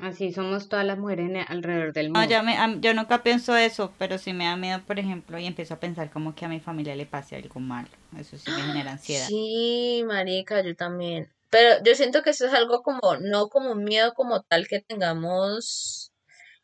así 0.00 0.32
somos 0.32 0.68
todas 0.70 0.86
las 0.86 0.98
mujeres 0.98 1.28
en- 1.30 1.36
alrededor 1.36 1.92
del 1.92 2.10
No, 2.10 2.20
mundo. 2.20 2.34
yo, 2.34 2.42
me- 2.42 2.56
am- 2.56 2.80
yo 2.80 2.94
nunca 2.94 3.22
pienso 3.22 3.56
eso, 3.56 3.92
pero 3.98 4.16
sí 4.18 4.32
me 4.32 4.44
da 4.46 4.56
miedo, 4.56 4.80
por 4.86 4.98
ejemplo, 4.98 5.38
y 5.38 5.46
empiezo 5.46 5.74
a 5.74 5.80
pensar 5.80 6.10
como 6.10 6.34
que 6.34 6.44
a 6.46 6.48
mi 6.48 6.60
familia 6.60 6.96
le 6.96 7.04
pase 7.06 7.36
algo 7.36 7.60
malo. 7.60 7.88
Eso 8.18 8.38
sí 8.38 8.50
me 8.50 8.62
genera 8.62 8.92
ansiedad. 8.92 9.26
Sí, 9.28 10.02
marica, 10.06 10.62
yo 10.62 10.74
también. 10.74 11.28
Pero 11.52 11.84
yo 11.84 11.94
siento 11.94 12.22
que 12.22 12.30
eso 12.30 12.46
es 12.46 12.54
algo 12.54 12.82
como, 12.82 13.18
no 13.20 13.48
como 13.48 13.72
un 13.72 13.84
miedo 13.84 14.14
como 14.14 14.42
tal 14.42 14.66
que 14.66 14.80
tengamos, 14.80 16.10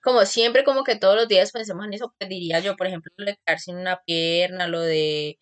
como 0.02 0.24
siempre, 0.24 0.64
como 0.64 0.82
que 0.82 0.96
todos 0.96 1.14
los 1.14 1.28
días 1.28 1.52
pensemos 1.52 1.84
en 1.84 1.92
eso, 1.92 2.14
pues 2.18 2.30
diría 2.30 2.60
yo, 2.60 2.74
por 2.74 2.86
ejemplo, 2.86 3.12
lo 3.18 3.26
de 3.26 3.36
quedar 3.44 3.60
sin 3.60 3.76
una 3.76 4.00
pierna, 4.06 4.66
lo 4.66 4.80
de, 4.80 5.36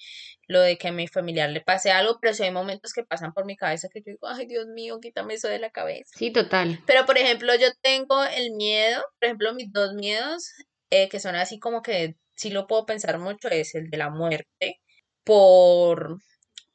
lo 0.48 0.60
de 0.62 0.76
que 0.78 0.88
a 0.88 0.92
mi 0.92 1.06
familiar 1.06 1.48
le 1.50 1.60
pase 1.60 1.92
algo, 1.92 2.18
pero 2.20 2.34
sí 2.34 2.42
hay 2.42 2.50
momentos 2.50 2.92
que 2.92 3.04
pasan 3.04 3.32
por 3.32 3.46
mi 3.46 3.56
cabeza 3.56 3.86
que 3.88 4.00
yo 4.00 4.06
digo, 4.14 4.26
ay, 4.26 4.46
Dios 4.46 4.66
mío, 4.66 4.98
quítame 5.00 5.34
eso 5.34 5.46
de 5.46 5.60
la 5.60 5.70
cabeza. 5.70 6.10
Sí, 6.18 6.32
total. 6.32 6.80
Pero, 6.84 7.06
por 7.06 7.16
ejemplo, 7.16 7.54
yo 7.54 7.68
tengo 7.82 8.24
el 8.24 8.50
miedo, 8.50 9.00
por 9.20 9.26
ejemplo, 9.26 9.54
mis 9.54 9.72
dos 9.72 9.94
miedos, 9.94 10.54
eh, 10.90 11.08
que 11.08 11.20
son 11.20 11.36
así 11.36 11.60
como 11.60 11.82
que 11.82 12.16
sí 12.34 12.50
lo 12.50 12.66
puedo 12.66 12.84
pensar 12.84 13.20
mucho, 13.20 13.46
es 13.48 13.76
el 13.76 13.90
de 13.90 13.96
la 13.96 14.10
muerte, 14.10 14.80
por, 15.22 16.18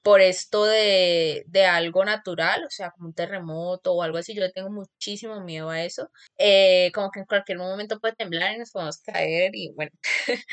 por 0.04 0.22
esto 0.22 0.66
de, 0.66 1.44
de 1.48 1.66
algo 1.66 2.04
natural, 2.06 2.64
o 2.66 2.70
sea, 2.70 2.92
como 2.92 3.08
un 3.10 3.14
terremoto 3.14 3.94
o 3.94 4.04
algo 4.04 4.18
así, 4.18 4.34
yo 4.36 4.42
le 4.42 4.52
tengo 4.52 4.70
muchísimo 4.72 5.42
miedo 5.42 5.70
a 5.70 5.84
eso, 5.84 6.10
eh, 6.38 6.92
como 6.94 7.12
que 7.12 7.20
en 7.22 7.26
cualquier 7.26 7.58
momento 7.60 8.00
puede 8.00 8.16
temblar 8.16 8.54
y 8.56 8.58
nos 8.60 8.72
podemos 8.72 8.98
caer 9.02 9.52
y 9.56 9.72
bueno. 9.74 9.92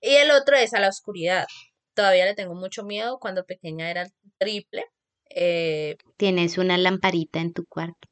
Y 0.00 0.14
el 0.16 0.30
otro 0.30 0.56
es 0.56 0.74
a 0.74 0.80
la 0.80 0.88
oscuridad. 0.88 1.46
Todavía 1.94 2.26
le 2.26 2.34
tengo 2.34 2.54
mucho 2.54 2.84
miedo, 2.84 3.18
cuando 3.18 3.44
pequeña 3.44 3.90
era 3.90 4.06
triple. 4.38 4.84
eh, 5.30 5.96
Tienes 6.16 6.58
una 6.58 6.78
lamparita 6.78 7.40
en 7.40 7.52
tu 7.52 7.64
cuarto. 7.66 8.08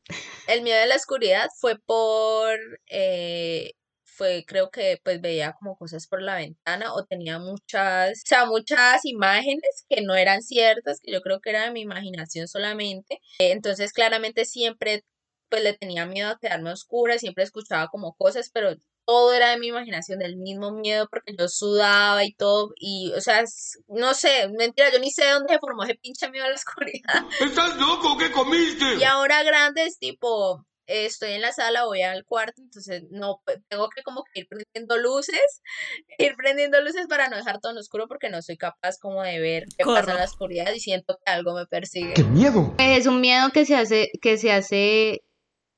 el 0.46 0.62
miedo 0.62 0.78
de 0.80 0.86
la 0.86 0.96
oscuridad 0.96 1.48
fue 1.60 1.78
por, 1.86 2.58
eh, 2.88 3.72
fue 4.14 4.44
creo 4.46 4.70
que 4.70 5.00
pues 5.02 5.20
veía 5.20 5.54
como 5.58 5.76
cosas 5.76 6.06
por 6.06 6.22
la 6.22 6.36
ventana 6.36 6.94
o 6.94 7.04
tenía 7.04 7.38
muchas, 7.38 8.10
o 8.10 8.26
sea, 8.26 8.46
muchas 8.46 9.04
imágenes 9.04 9.84
que 9.88 10.02
no 10.02 10.14
eran 10.14 10.42
ciertas, 10.42 11.00
que 11.00 11.12
yo 11.12 11.20
creo 11.20 11.40
que 11.40 11.50
era 11.50 11.64
de 11.64 11.72
mi 11.72 11.80
imaginación 11.82 12.48
solamente. 12.48 13.20
Entonces 13.38 13.92
claramente 13.92 14.44
siempre 14.44 15.04
pues 15.48 15.62
le 15.62 15.74
tenía 15.74 16.06
miedo 16.06 16.30
a 16.30 16.38
quedarme 16.38 16.72
oscura, 16.72 17.18
siempre 17.18 17.44
escuchaba 17.44 17.88
como 17.88 18.14
cosas, 18.14 18.50
pero 18.52 18.76
todo 19.06 19.32
era 19.32 19.50
de 19.50 19.58
mi 19.58 19.68
imaginación, 19.68 20.18
del 20.18 20.36
mismo 20.36 20.72
miedo, 20.72 21.06
porque 21.10 21.34
yo 21.38 21.48
sudaba 21.48 22.24
y 22.24 22.32
todo, 22.34 22.70
y, 22.76 23.12
o 23.16 23.20
sea, 23.20 23.44
no 23.88 24.14
sé, 24.14 24.48
mentira, 24.56 24.90
yo 24.92 24.98
ni 24.98 25.10
sé 25.10 25.24
de 25.24 25.32
dónde 25.32 25.52
se 25.52 25.58
formó 25.58 25.84
ese 25.84 25.94
pinche 25.96 26.30
miedo 26.30 26.44
a 26.46 26.48
la 26.48 26.54
oscuridad. 26.54 27.24
¿Estás 27.40 27.76
loco? 27.76 28.16
¿Qué 28.18 28.30
comiste? 28.32 28.96
Y 28.98 29.04
ahora 29.04 29.42
grande 29.42 29.84
es 29.84 29.98
tipo, 29.98 30.64
eh, 30.86 31.06
estoy 31.06 31.32
en 31.32 31.40
la 31.42 31.52
sala, 31.52 31.84
voy 31.86 32.02
al 32.02 32.24
cuarto, 32.24 32.62
entonces 32.62 33.04
no, 33.10 33.40
tengo 33.68 33.88
que 33.88 34.02
como 34.02 34.24
que 34.24 34.40
ir 34.40 34.46
prendiendo 34.48 34.96
luces, 34.98 35.62
ir 36.18 36.34
prendiendo 36.36 36.80
luces 36.80 37.06
para 37.08 37.28
no 37.28 37.36
dejar 37.36 37.60
todo 37.60 37.72
en 37.72 37.78
oscuro 37.78 38.06
porque 38.08 38.28
no 38.30 38.42
soy 38.42 38.56
capaz 38.56 38.98
como 39.00 39.22
de 39.22 39.38
ver 39.40 39.64
qué 39.76 39.84
pasa 39.84 40.12
en 40.12 40.18
la 40.18 40.24
oscuridad 40.24 40.72
y 40.74 40.80
siento 40.80 41.16
que 41.24 41.32
algo 41.32 41.54
me 41.54 41.66
persigue. 41.66 42.14
miedo! 42.24 42.74
Pues 42.76 42.98
es 42.98 43.06
un 43.06 43.20
miedo 43.20 43.50
que 43.52 43.64
se 43.66 43.76
hace, 43.76 44.10
que 44.20 44.36
se 44.36 44.52
hace 44.52 45.20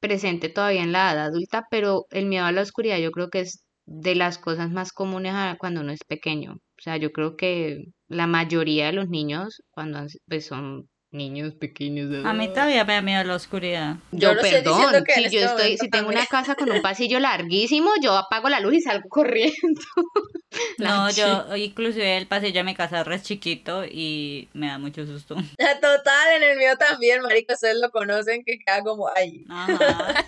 presente 0.01 0.49
todavía 0.49 0.83
en 0.83 0.93
la 0.93 1.13
edad 1.13 1.27
adulta, 1.27 1.67
pero 1.71 2.07
el 2.11 2.27
miedo 2.27 2.45
a 2.45 2.53
la 2.53 2.63
oscuridad 2.63 2.99
yo 2.99 3.11
creo 3.11 3.29
que 3.31 3.41
es 3.41 3.65
de 3.87 4.15
las 4.15 4.39
cosas 4.39 4.71
más 4.71 4.93
comunes 4.93 5.33
a- 5.35 5.57
cuando 5.59 5.81
uno 5.81 5.93
es 5.93 6.01
pequeño. 6.07 6.55
O 6.55 6.83
sea, 6.83 6.97
yo 6.97 7.13
creo 7.13 7.37
que 7.37 7.85
la 8.09 8.27
mayoría 8.27 8.87
de 8.87 8.93
los 8.93 9.09
niños, 9.09 9.63
cuando 9.71 9.99
han- 9.99 10.09
pues, 10.29 10.47
son 10.47 10.89
niños 11.11 11.55
pequeños, 11.55 12.25
A 12.25 12.33
mí 12.33 12.49
todavía 12.49 12.85
me 12.85 12.95
da 12.95 13.03
miedo 13.03 13.25
la 13.25 13.35
oscuridad. 13.37 13.97
Yo, 14.13 14.37
perdón, 14.41 15.05
si 15.15 15.23
yo 15.23 15.27
este 15.27 15.45
estoy, 15.45 15.63
momento 15.63 15.85
si 15.85 15.91
tengo 15.91 16.09
una 16.09 16.27
casa 16.27 16.55
con 16.55 16.71
un 16.71 16.83
pasillo 16.83 17.19
larguísimo, 17.21 17.91
yo 18.03 18.13
apago 18.17 18.49
la 18.49 18.61
luz 18.61 18.75
y 18.75 18.81
salgo 18.81 19.09
corriendo. 19.09 19.81
No, 20.79 21.11
yo, 21.11 21.55
inclusive 21.57 22.17
el 22.17 22.27
pasillo 22.27 22.61
de 22.61 22.65
mi 22.65 22.75
casa 22.75 23.01
es 23.01 23.07
re 23.07 23.21
chiquito 23.21 23.85
y 23.85 24.49
me 24.55 24.69
da 24.69 24.79
mucho 24.79 25.05
susto. 25.05 25.35
Total, 25.83 26.33
en 26.37 26.43
el 26.43 26.57
mío 26.57 26.77
también, 26.79 27.21
marico, 27.21 27.53
ustedes 27.53 27.77
lo 27.79 27.91
conocen, 27.91 28.43
que 28.43 28.59
queda 28.59 28.81
como 28.83 29.07
ahí. 29.15 29.45
Ajá. 29.51 30.25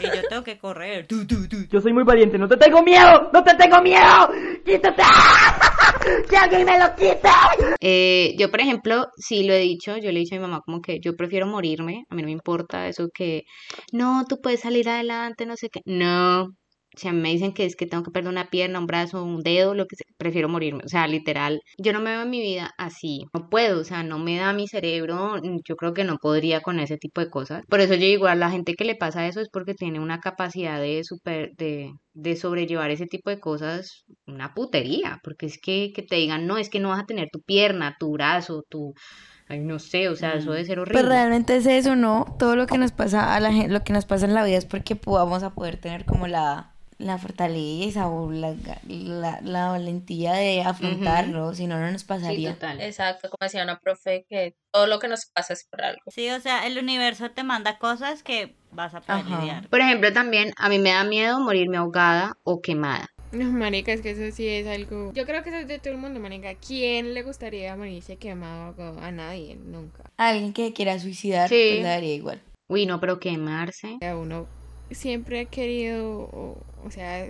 Y 0.00 0.04
yo 0.04 0.28
tengo 0.28 0.42
que 0.42 0.58
correr. 0.58 1.06
Tu, 1.06 1.26
tu, 1.26 1.48
tu. 1.48 1.66
Yo 1.70 1.80
soy 1.80 1.92
muy 1.92 2.04
valiente, 2.04 2.38
no 2.38 2.48
te 2.48 2.56
tengo 2.56 2.82
miedo, 2.82 3.30
no 3.32 3.42
te 3.44 3.54
tengo 3.54 3.80
miedo. 3.82 4.30
Quítate. 4.64 5.02
Que 6.28 6.36
alguien 6.36 6.64
me 6.64 6.78
lo 6.80 6.94
quite. 6.96 7.28
Eh, 7.80 8.34
yo, 8.36 8.50
por 8.50 8.60
ejemplo, 8.60 9.06
sí 9.16 9.44
lo 9.44 9.52
he 9.52 9.60
dicho, 9.60 9.96
yo 9.98 10.10
le 10.10 10.18
he 10.18 10.22
dicho 10.22 10.34
a 10.34 10.38
mi 10.38 10.42
mamá 10.42 10.60
como 10.64 10.80
que 10.80 10.98
yo 11.00 11.14
prefiero 11.14 11.46
morirme, 11.46 12.04
a 12.08 12.14
mí 12.14 12.22
no 12.22 12.26
me 12.26 12.32
importa 12.32 12.88
eso 12.88 13.08
que, 13.14 13.42
no, 13.92 14.24
tú 14.28 14.40
puedes 14.40 14.60
salir 14.60 14.88
adelante, 14.88 15.46
no 15.46 15.56
sé 15.56 15.68
qué. 15.68 15.80
No, 15.84 16.48
si 16.96 17.08
a 17.08 17.12
mí 17.12 17.20
me 17.20 17.30
dicen 17.30 17.52
que 17.54 17.64
es 17.64 17.76
que 17.76 17.86
tengo 17.86 18.02
que 18.02 18.10
perder 18.10 18.30
una 18.30 18.50
pierna, 18.50 18.78
un 18.78 18.86
brazo, 18.86 19.24
un 19.24 19.42
dedo, 19.42 19.74
lo 19.74 19.86
que 19.86 19.96
sea, 19.96 20.06
prefiero 20.18 20.48
morirme. 20.48 20.82
O 20.84 20.88
sea, 20.88 21.06
literal, 21.06 21.60
yo 21.78 21.92
no 21.92 22.00
me 22.00 22.10
veo 22.10 22.22
en 22.22 22.30
mi 22.30 22.40
vida 22.40 22.70
así, 22.78 23.24
no 23.32 23.48
puedo, 23.48 23.80
o 23.80 23.84
sea, 23.84 24.02
no 24.02 24.18
me 24.18 24.36
da 24.36 24.52
mi 24.52 24.68
cerebro, 24.68 25.36
yo 25.66 25.76
creo 25.76 25.94
que 25.94 26.04
no 26.04 26.18
podría 26.18 26.60
con 26.60 26.78
ese 26.80 26.98
tipo 26.98 27.20
de 27.20 27.30
cosas. 27.30 27.64
Por 27.68 27.80
eso 27.80 27.94
yo 27.94 28.06
digo, 28.06 28.26
a 28.26 28.34
la 28.34 28.50
gente 28.50 28.74
que 28.74 28.84
le 28.84 28.94
pasa 28.94 29.26
eso 29.26 29.40
es 29.40 29.48
porque 29.50 29.74
tiene 29.74 30.00
una 30.00 30.20
capacidad 30.20 30.80
de 30.80 31.02
super, 31.04 31.50
de, 31.56 31.92
de 32.14 32.36
sobrellevar 32.36 32.90
ese 32.90 33.06
tipo 33.06 33.30
de 33.30 33.40
cosas, 33.40 34.04
una 34.26 34.54
putería, 34.54 35.18
porque 35.24 35.46
es 35.46 35.58
que, 35.60 35.92
que 35.94 36.02
te 36.02 36.16
digan, 36.16 36.46
no, 36.46 36.58
es 36.58 36.68
que 36.68 36.80
no 36.80 36.90
vas 36.90 37.00
a 37.00 37.06
tener 37.06 37.28
tu 37.32 37.40
pierna, 37.40 37.96
tu 37.98 38.12
brazo, 38.12 38.64
tu... 38.68 38.94
Ay, 39.48 39.60
no 39.60 39.78
sé, 39.80 40.08
o 40.08 40.14
sea, 40.14 40.34
eso 40.34 40.52
debe 40.52 40.64
ser 40.64 40.78
horrible. 40.78 41.00
Pues 41.00 41.08
realmente 41.12 41.56
es 41.56 41.66
eso, 41.66 41.96
¿no? 41.96 42.36
Todo 42.38 42.56
lo 42.56 42.66
que 42.66 42.78
nos 42.78 42.92
pasa 42.92 43.34
a 43.34 43.40
la 43.40 43.52
gente, 43.52 43.68
lo 43.68 43.82
que 43.82 43.92
nos 43.92 44.06
pasa 44.06 44.24
en 44.24 44.34
la 44.34 44.44
vida 44.44 44.56
es 44.56 44.64
porque 44.64 44.98
vamos 45.04 45.42
a 45.42 45.50
poder 45.50 45.78
tener 45.78 46.06
como 46.06 46.26
la, 46.26 46.71
la 47.02 47.18
fortaleza 47.18 48.08
o 48.08 48.30
la, 48.30 48.54
la, 48.88 49.40
la 49.42 49.68
valentía 49.68 50.32
de 50.34 50.62
afrontarlo, 50.62 51.54
si 51.54 51.66
no, 51.66 51.78
no 51.78 51.90
nos 51.90 52.04
pasaría. 52.04 52.56
Exacto, 52.80 53.28
como 53.28 53.38
decía 53.46 53.64
una 53.64 53.78
profe, 53.78 54.24
que 54.28 54.54
todo 54.72 54.86
lo 54.86 54.98
que 54.98 55.08
nos 55.08 55.26
pasa 55.26 55.52
es 55.52 55.66
por 55.70 55.82
algo. 55.82 56.00
Sí, 56.08 56.30
o 56.30 56.40
sea, 56.40 56.66
el 56.66 56.78
universo 56.78 57.30
te 57.30 57.42
manda 57.42 57.78
cosas 57.78 58.22
que 58.22 58.54
vas 58.70 58.94
a 58.94 59.00
poder 59.00 59.24
lidiar. 59.26 59.68
Por 59.68 59.80
ejemplo, 59.80 60.12
también 60.12 60.52
a 60.56 60.68
mí 60.68 60.78
me 60.78 60.90
da 60.90 61.04
miedo 61.04 61.40
morirme 61.40 61.76
ahogada 61.76 62.36
o 62.44 62.60
quemada. 62.60 63.08
No, 63.32 63.44
marica, 63.50 63.92
es 63.92 64.02
que 64.02 64.10
eso 64.10 64.36
sí 64.36 64.46
es 64.46 64.66
algo... 64.66 65.10
Yo 65.14 65.24
creo 65.24 65.42
que 65.42 65.48
eso 65.48 65.58
es 65.60 65.66
de 65.68 65.78
todo 65.78 65.94
el 65.94 65.98
mundo, 65.98 66.20
marica. 66.20 66.54
¿Quién 66.54 67.14
le 67.14 67.22
gustaría 67.22 67.74
morirse 67.76 68.16
quemado 68.16 68.74
a 69.00 69.10
nadie? 69.10 69.56
Nunca. 69.56 70.04
Alguien 70.18 70.52
que 70.52 70.74
quiera 70.74 70.98
suicidar, 70.98 71.48
Sí. 71.48 71.54
pues 71.70 71.82
le 71.82 71.88
daría 71.88 72.14
igual. 72.14 72.42
Uy, 72.68 72.84
no, 72.84 73.00
pero 73.00 73.18
quemarse. 73.20 73.96
A 74.06 74.16
uno 74.16 74.46
siempre 74.94 75.40
ha 75.40 75.44
querido, 75.44 76.20
o, 76.20 76.58
o 76.84 76.90
sea, 76.90 77.26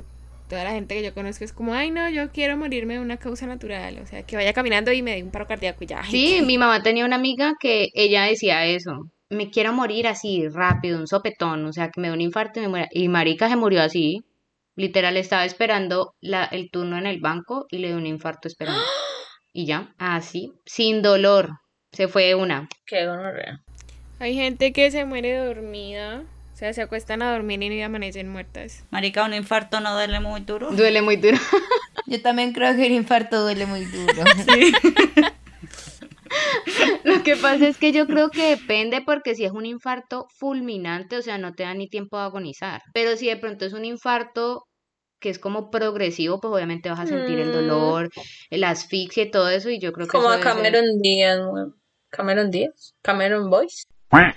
toda 0.49 0.65
la 0.65 0.73
gente 0.73 0.95
que 0.95 1.03
yo 1.03 1.15
conozco 1.15 1.45
es 1.45 1.53
como, 1.53 1.73
ay, 1.75 1.91
no, 1.91 2.09
yo 2.11 2.31
quiero 2.31 2.57
morirme 2.57 2.95
de 2.95 3.01
una 3.01 3.17
causa 3.17 3.47
natural. 3.47 3.99
O 4.03 4.07
sea, 4.07 4.23
que 4.25 4.37
vaya 4.37 4.53
caminando 4.53 4.93
y 4.93 5.03
me 5.03 5.15
dé 5.17 5.23
un 5.23 5.31
paro 5.31 5.47
cardíaco 5.47 5.83
y 5.85 5.87
ya. 5.87 6.03
Sí, 6.05 6.37
qué- 6.39 6.43
mi 6.47 6.59
mamá 6.59 6.83
tenía 6.83 7.05
una 7.05 7.17
amiga 7.17 7.55
que 7.61 7.89
ella 7.95 8.25
decía 8.25 8.67
eso. 8.67 9.09
Me 9.31 9.51
quiero 9.51 9.73
morir 9.73 10.07
así, 10.09 10.47
rápido, 10.49 10.99
un 10.99 11.07
sopetón, 11.07 11.65
o 11.65 11.73
sea, 11.73 11.89
que 11.91 12.01
me 12.01 12.09
dé 12.09 12.15
un 12.15 12.21
infarto 12.21 12.59
y 12.61 12.63
me 12.65 12.69
muera. 12.69 12.89
Y 12.91 13.09
marica 13.09 13.49
se 13.49 13.57
murió 13.57 13.83
así. 13.83 14.23
Literal, 14.77 15.17
estaba 15.17 15.45
esperando 15.45 16.15
la, 16.21 16.45
el 16.45 16.71
turno 16.71 16.99
en 16.99 17.07
el 17.07 17.21
banco 17.21 17.67
y 17.71 17.79
le 17.79 17.89
dio 17.89 17.97
un 17.97 18.07
infarto 18.07 18.49
esperando. 18.49 18.81
Y 19.55 19.67
ya, 19.67 19.93
así, 19.99 20.51
sin 20.65 21.03
dolor. 21.03 21.51
Se 21.93 22.09
fue 22.09 22.35
una. 22.35 22.71
Qué 22.87 23.05
gonorrea. 23.07 23.61
Hay 24.19 24.35
gente 24.35 24.73
que 24.73 24.91
se 24.91 25.05
muere 25.05 25.37
dormida. 25.37 26.23
O 26.63 26.65
sea, 26.65 26.73
se 26.75 26.83
acuestan 26.83 27.23
a 27.23 27.33
dormir 27.33 27.61
y 27.61 27.83
amanecen 27.83 28.29
muertas. 28.29 28.85
Marica, 28.91 29.25
un 29.25 29.35
infarto 29.35 29.81
no 29.81 29.95
duele 29.95 30.21
muy 30.21 30.43
duro. 30.43 30.71
Duele 30.71 31.03
muy 31.03 31.17
duro. 31.17 31.37
Yo 32.07 32.23
también 32.23 32.53
creo 32.53 32.77
que 32.77 32.87
el 32.87 32.93
infarto 32.93 33.43
duele 33.43 33.67
muy 33.67 33.85
duro. 33.85 34.13
Lo 37.03 37.21
que 37.25 37.35
pasa 37.35 37.67
es 37.67 37.79
que 37.79 37.91
yo 37.91 38.07
creo 38.07 38.31
que 38.31 38.51
depende 38.51 39.03
porque 39.05 39.35
si 39.35 39.45
es 39.45 39.51
un 39.51 39.67
infarto 39.67 40.29
fulminante, 40.39 41.17
o 41.17 41.23
sea, 41.23 41.37
no 41.37 41.53
te 41.53 41.65
da 41.65 41.75
ni 41.75 41.89
tiempo 41.89 42.17
de 42.17 42.23
agonizar. 42.23 42.81
Pero 42.95 43.17
si 43.17 43.27
de 43.27 43.37
pronto 43.37 43.65
es 43.65 43.73
un 43.73 43.85
infarto 43.85 44.63
que 45.21 45.31
es 45.31 45.41
como 45.41 45.69
progresivo, 45.69 46.39
pues 46.41 46.55
obviamente 46.55 46.91
vas 46.91 47.01
a 47.01 47.07
sentir 47.07 47.41
el 47.41 47.49
Mm. 47.49 47.53
dolor, 47.53 48.11
la 48.51 48.71
asfixia 48.71 49.25
y 49.25 49.31
todo 49.33 49.49
eso, 49.49 49.69
y 49.69 49.81
yo 49.81 49.93
creo 49.93 50.07
que 50.07 50.13
Como 50.13 50.33
eso 50.33 50.35
a 50.35 50.37
debe 50.39 50.45
ser- 50.45 50.55
Cameron 50.57 51.03
Díaz, 51.03 51.39
weón. 51.41 51.75
Cameron 52.11 52.51
Díaz, 52.53 52.95
Cameron 53.03 53.51
Boyce. 53.51 53.83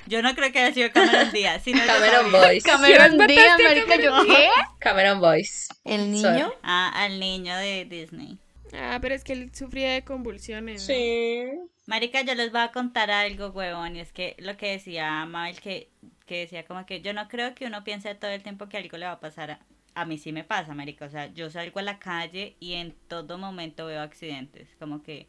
Yo 0.07 0.21
no 0.21 0.33
creo 0.35 0.51
que 0.51 0.59
haya 0.59 0.73
sido 0.73 0.91
Cameron 0.91 1.31
Díaz, 1.31 1.63
sino 1.63 1.79
Cameron 1.85 2.31
Boyce. 2.31 2.61
Cameron 2.61 3.27
Díaz, 3.27 3.59
marica, 3.61 3.95
¿yo 3.97 4.25
qué? 4.25 4.47
Cameron 4.79 5.19
Boyce. 5.19 5.73
¿El 5.83 6.15
Sorry. 6.17 6.33
niño? 6.33 6.53
Ah, 6.63 6.91
al 6.95 7.19
niño 7.19 7.55
de 7.57 7.85
Disney. 7.85 8.37
Ah, 8.73 8.99
pero 9.01 9.15
es 9.15 9.23
que 9.23 9.33
él 9.33 9.51
sufría 9.53 9.93
de 9.93 10.03
convulsiones. 10.03 10.81
¿no? 10.81 10.87
Sí. 10.87 11.45
Marica, 11.87 12.21
yo 12.21 12.33
les 12.35 12.51
voy 12.51 12.61
a 12.61 12.71
contar 12.71 13.11
algo, 13.11 13.49
huevón, 13.49 13.95
y 13.95 13.99
es 13.99 14.11
que 14.11 14.35
lo 14.39 14.57
que 14.57 14.71
decía 14.71 15.25
Mabel, 15.25 15.59
que, 15.61 15.89
que 16.25 16.39
decía 16.39 16.65
como 16.65 16.85
que 16.85 17.01
yo 17.01 17.13
no 17.13 17.27
creo 17.27 17.53
que 17.53 17.65
uno 17.65 17.83
piense 17.83 18.15
todo 18.15 18.31
el 18.31 18.41
tiempo 18.41 18.67
que 18.69 18.77
algo 18.77 18.97
le 18.97 19.05
va 19.05 19.13
a 19.13 19.19
pasar. 19.19 19.51
A, 19.51 19.59
a 19.93 20.05
mí 20.05 20.17
sí 20.17 20.31
me 20.31 20.43
pasa, 20.43 20.73
marica, 20.73 21.05
o 21.05 21.09
sea, 21.09 21.27
yo 21.27 21.49
salgo 21.49 21.79
a 21.79 21.83
la 21.83 21.99
calle 21.99 22.55
y 22.59 22.73
en 22.73 22.95
todo 23.07 23.37
momento 23.37 23.85
veo 23.85 24.01
accidentes, 24.01 24.67
como 24.79 25.03
que 25.03 25.27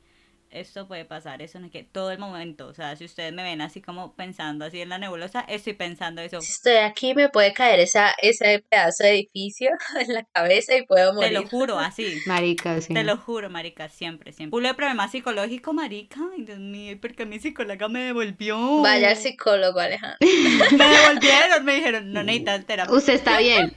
esto 0.50 0.86
puede 0.86 1.04
pasar, 1.04 1.42
eso 1.42 1.58
no 1.60 1.66
es 1.66 1.72
que 1.72 1.82
todo 1.82 2.10
el 2.10 2.18
momento, 2.18 2.66
o 2.68 2.74
sea, 2.74 2.96
si 2.96 3.04
ustedes 3.04 3.32
me 3.32 3.42
ven 3.42 3.60
así 3.60 3.80
como 3.82 4.14
pensando 4.14 4.64
así 4.64 4.80
en 4.80 4.88
la 4.88 4.98
nebulosa, 4.98 5.40
estoy 5.40 5.74
pensando 5.74 6.22
eso. 6.22 6.40
Si 6.40 6.52
estoy 6.52 6.76
aquí, 6.76 7.14
me 7.14 7.28
puede 7.28 7.52
caer 7.52 7.80
esa, 7.80 8.14
ese 8.22 8.64
pedazo 8.68 9.04
de 9.04 9.10
edificio 9.10 9.70
en 10.00 10.14
la 10.14 10.24
cabeza 10.32 10.76
y 10.76 10.86
puedo 10.86 11.10
Te 11.10 11.16
morir. 11.16 11.32
lo 11.32 11.46
juro, 11.48 11.78
así. 11.78 12.20
Marica, 12.26 12.80
sí. 12.80 12.94
Te 12.94 13.04
lo 13.04 13.16
juro, 13.16 13.50
marica, 13.50 13.88
siempre, 13.88 14.32
siempre. 14.32 14.50
Pulo 14.50 14.68
de 14.68 14.74
problema 14.74 15.08
psicológico, 15.08 15.72
marica. 15.72 16.20
Ay, 16.34 16.42
Dios 16.44 16.58
mío, 16.58 16.92
¿y 16.92 16.96
por 16.96 17.14
qué 17.14 17.26
mi 17.26 17.38
psicóloga 17.38 17.88
me 17.88 18.00
devolvió? 18.04 18.80
Vaya 18.82 19.10
al 19.10 19.16
psicólogo, 19.16 19.80
Alejandro. 19.80 20.16
Me 20.76 20.84
devolvieron, 20.86 21.64
me 21.64 21.74
dijeron, 21.76 22.12
no 22.12 22.22
necesitas 22.22 22.66
terapia. 22.66 22.94
Usted 22.94 23.14
está 23.14 23.38
bien. 23.38 23.74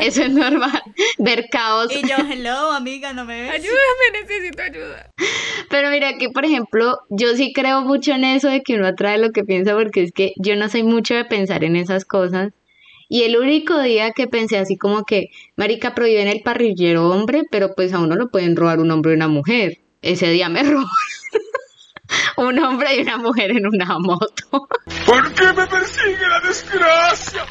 Eso 0.00 0.22
es 0.22 0.30
normal. 0.30 0.82
Ver 1.18 1.48
caos. 1.50 1.90
Y 1.94 2.06
yo, 2.06 2.16
hello, 2.30 2.72
amiga, 2.72 3.12
no 3.12 3.24
me 3.24 3.42
ves. 3.42 3.52
Ayúdame, 3.52 4.20
necesito 4.22 4.62
ayuda. 4.62 5.10
Pero 5.70 5.87
mira 5.90 6.16
que, 6.18 6.30
por 6.30 6.44
ejemplo, 6.44 6.98
yo 7.10 7.34
sí 7.36 7.52
creo 7.52 7.82
mucho 7.82 8.12
en 8.12 8.24
eso 8.24 8.48
de 8.48 8.62
que 8.62 8.74
uno 8.74 8.86
atrae 8.86 9.18
lo 9.18 9.30
que 9.30 9.44
piensa, 9.44 9.74
porque 9.74 10.02
es 10.02 10.12
que 10.12 10.32
yo 10.36 10.56
no 10.56 10.68
soy 10.68 10.82
mucho 10.82 11.14
de 11.14 11.24
pensar 11.24 11.64
en 11.64 11.76
esas 11.76 12.04
cosas. 12.04 12.52
Y 13.08 13.22
el 13.22 13.36
único 13.36 13.80
día 13.80 14.12
que 14.12 14.26
pensé 14.26 14.58
así 14.58 14.76
como 14.76 15.04
que, 15.04 15.30
marica, 15.56 15.94
prohíben 15.94 16.28
el 16.28 16.42
parrillero 16.42 17.08
hombre, 17.10 17.44
pero 17.50 17.74
pues 17.74 17.92
a 17.92 18.00
uno 18.00 18.16
lo 18.16 18.30
pueden 18.30 18.56
robar 18.56 18.80
un 18.80 18.90
hombre 18.90 19.12
y 19.12 19.16
una 19.16 19.28
mujer. 19.28 19.78
Ese 20.02 20.30
día 20.30 20.48
me 20.48 20.62
robaron 20.64 20.88
un 22.36 22.58
hombre 22.58 22.96
y 22.96 23.00
una 23.00 23.16
mujer 23.16 23.50
en 23.50 23.66
una 23.66 23.98
moto. 23.98 24.28
¿Por 25.06 25.34
qué 25.34 25.52
me 25.52 25.66
persigue 25.66 26.28
la 26.28 26.40
desgracia? 26.40 27.46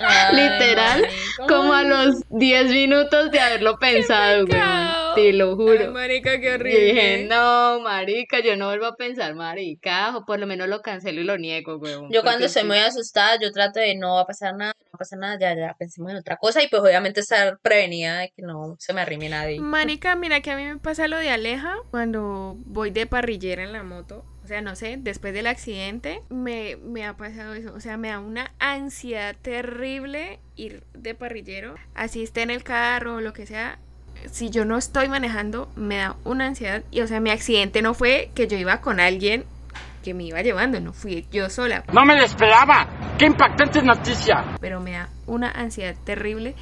Ay, 0.00 0.36
Literal, 0.36 1.06
como 1.48 1.72
a 1.72 1.82
los 1.82 2.22
10 2.30 2.70
minutos 2.70 3.30
de 3.30 3.40
haberlo 3.40 3.78
pensado, 3.78 4.46
güey. 4.46 4.60
Te 5.14 5.32
lo 5.32 5.56
juro. 5.56 5.80
Ay, 5.80 5.88
marica, 5.88 6.40
qué 6.40 6.54
horrible. 6.54 6.80
dije, 6.80 7.26
no, 7.28 7.80
marica, 7.80 8.40
yo 8.40 8.56
no 8.56 8.66
vuelvo 8.66 8.86
a 8.86 8.96
pensar 8.96 9.34
marica, 9.34 10.16
o 10.16 10.24
por 10.24 10.38
lo 10.38 10.46
menos 10.46 10.68
lo 10.68 10.80
cancelo 10.82 11.20
y 11.20 11.24
lo 11.24 11.36
niego, 11.36 11.76
weón. 11.76 12.10
Yo 12.10 12.22
cuando 12.22 12.46
estoy 12.46 12.62
sí. 12.62 12.68
muy 12.68 12.78
asustada, 12.78 13.38
yo 13.40 13.50
trato 13.52 13.80
de 13.80 13.96
no 13.96 14.14
va 14.14 14.22
a 14.22 14.26
pasar 14.26 14.54
nada, 14.56 14.74
no 14.90 14.96
va 14.96 14.96
a 14.96 14.98
pasar 14.98 15.18
nada, 15.18 15.38
ya, 15.38 15.54
ya, 15.54 15.74
pensemos 15.78 16.10
en 16.10 16.18
otra 16.18 16.36
cosa 16.36 16.62
y 16.62 16.68
pues 16.68 16.82
obviamente 16.82 17.20
estar 17.20 17.58
prevenida 17.60 18.18
de 18.18 18.32
que 18.34 18.42
no 18.42 18.76
se 18.78 18.92
me 18.92 19.00
arrime 19.00 19.28
nadie. 19.28 19.60
Marica, 19.60 20.16
mira 20.16 20.40
que 20.40 20.50
a 20.50 20.56
mí 20.56 20.64
me 20.64 20.78
pasa 20.78 21.06
lo 21.08 21.16
de 21.16 21.30
Aleja 21.30 21.76
cuando 21.90 22.56
voy 22.66 22.90
de 22.90 23.06
parrillera 23.06 23.62
en 23.62 23.72
la 23.72 23.82
moto. 23.82 24.24
O 24.42 24.46
sea, 24.46 24.62
no 24.62 24.74
sé, 24.74 24.96
después 24.98 25.32
del 25.32 25.46
accidente 25.46 26.22
me, 26.28 26.76
me 26.76 27.06
ha 27.06 27.16
pasado 27.16 27.54
eso. 27.54 27.72
O 27.72 27.80
sea, 27.80 27.96
me 27.96 28.08
da 28.08 28.18
una 28.18 28.52
ansiedad 28.58 29.36
terrible 29.40 30.40
ir 30.56 30.82
de 30.92 31.14
parrillero. 31.14 31.76
Así 31.94 32.24
esté 32.24 32.42
en 32.42 32.50
el 32.50 32.64
carro 32.64 33.16
o 33.16 33.20
lo 33.20 33.32
que 33.32 33.46
sea. 33.46 33.78
Si 34.32 34.50
yo 34.50 34.64
no 34.64 34.76
estoy 34.76 35.08
manejando, 35.08 35.70
me 35.76 35.98
da 35.98 36.16
una 36.24 36.46
ansiedad. 36.46 36.82
Y 36.90 37.02
o 37.02 37.06
sea, 37.06 37.20
mi 37.20 37.30
accidente 37.30 37.80
no 37.80 37.94
fue 37.94 38.32
que 38.34 38.48
yo 38.48 38.56
iba 38.56 38.80
con 38.80 38.98
alguien 38.98 39.44
que 40.02 40.14
me 40.14 40.24
iba 40.24 40.40
llevando, 40.42 40.80
no 40.80 40.92
fui 40.92 41.26
yo 41.30 41.50
sola. 41.50 41.84
No 41.92 42.04
me 42.04 42.16
lo 42.16 42.24
esperaba. 42.24 42.88
¡Qué 43.18 43.26
impactante 43.26 43.82
noticia! 43.82 44.56
pero 44.60 44.80
me 44.80 44.92
da 44.92 45.08
una 45.26 45.50
ansiedad 45.50 45.94
terrible 46.04 46.54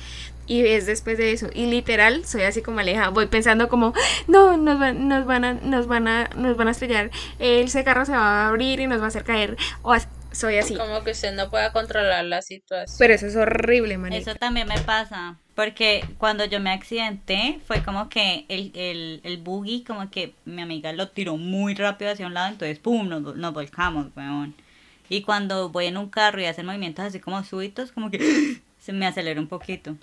y 0.47 0.67
es 0.67 0.87
después 0.87 1.19
de 1.19 1.33
eso 1.33 1.49
y 1.55 1.67
literal 1.67 2.25
soy 2.25 2.43
así 2.43 2.63
como 2.63 2.81
Aleja 2.81 3.11
voy 3.11 3.27
pensando 3.27 3.69
como 3.69 3.93
no 4.29 4.57
nos 4.57 4.79
van 4.79 5.07
nos 5.09 5.27
van 5.27 5.45
a 5.45 5.53
nos 5.55 5.87
van 5.87 6.09
a 6.09 6.31
nos 6.37 6.57
van 6.57 6.69
a 6.69 6.71
estrellar 6.71 7.11
ese 7.39 7.85
carro 7.85 8.05
se 8.07 8.13
va 8.13 8.45
a 8.45 8.49
abrir 8.49 8.81
y 8.81 8.87
nos 8.87 9.01
va 9.01 9.05
a 9.05 9.09
hacer 9.09 9.25
caer 9.25 9.57
o 9.83 9.95
soy 10.33 10.59
así 10.59 10.75
Como 10.77 11.03
que 11.05 11.11
usted 11.13 11.35
no 11.35 11.51
pueda 11.51 11.73
controlar 11.73 12.25
la 12.25 12.41
situación. 12.43 12.97
pero 12.99 13.15
eso 13.15 13.27
es 13.27 13.37
horrible 13.37 13.99
manita 13.99 14.31
Eso 14.31 14.39
también 14.39 14.69
me 14.69 14.79
pasa. 14.81 15.37
Porque 15.59 16.05
cuando 16.19 16.45
yo 16.45 16.61
me 16.61 16.71
accidenté, 16.71 17.59
fue 17.67 17.83
como 17.83 18.09
que 18.09 18.47
el, 18.49 18.71
el, 18.77 19.21
el 19.25 19.39
buggy, 19.39 19.83
como 19.83 20.09
que 20.09 20.33
mi 20.45 20.63
amiga 20.63 20.93
lo 20.93 21.09
tiró 21.09 21.37
muy 21.37 21.75
rápido 21.75 22.13
hacia 22.13 22.29
un 22.29 22.35
lado, 22.35 22.53
entonces 22.53 22.79
¡pum! 22.79 23.09
nos, 23.09 23.35
nos 23.35 23.53
volcamos, 23.53 24.07
weón. 24.15 24.55
Y 25.09 25.23
cuando 25.23 25.69
voy 25.71 25.87
en 25.87 25.97
un 25.97 26.11
carro 26.11 26.41
y 26.41 26.45
hacen 26.45 26.65
movimientos 26.65 27.07
así 27.07 27.19
como 27.19 27.43
súbitos, 27.43 27.91
como 27.91 28.09
que 28.09 28.21
se 28.79 28.93
me 28.93 29.05
acelera 29.05 29.41
un 29.41 29.49
poquito. 29.49 29.97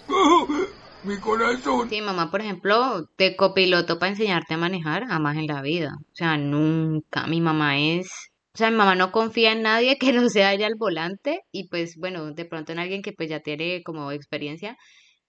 Mi 1.06 1.18
corazón. 1.22 1.89
Sí, 1.89 2.02
mamá, 2.02 2.32
por 2.32 2.41
ejemplo, 2.41 3.10
de 3.18 3.38
copiloto 3.38 3.98
para 3.98 4.12
enseñarte 4.12 4.56
a 4.56 4.58
manejar, 4.58 5.08
jamás 5.08 5.38
en 5.38 5.48
la 5.48 5.62
vida. 5.62 5.96
O 6.02 6.15
sea, 6.18 6.38
nunca. 6.38 7.28
Mi 7.28 7.39
mamá 7.39 7.80
es... 7.80 8.10
O 8.54 8.58
sea, 8.58 8.72
mi 8.72 8.76
mamá 8.76 8.96
no 8.96 9.13
confía 9.13 9.54
en 9.54 9.62
nadie 9.62 9.98
que 9.98 10.12
no 10.12 10.28
sea 10.28 10.52
ella 10.52 10.68
al 10.68 10.76
volante 10.76 11.44
y 11.54 11.70
pues 11.70 11.96
bueno, 11.96 12.34
de 12.34 12.44
pronto 12.44 12.74
en 12.74 12.80
alguien 12.80 13.02
que 13.02 13.13
pues 13.13 13.30
ya 13.30 13.39
tiene 13.39 13.84
como 13.84 14.12
experiencia, 14.12 14.78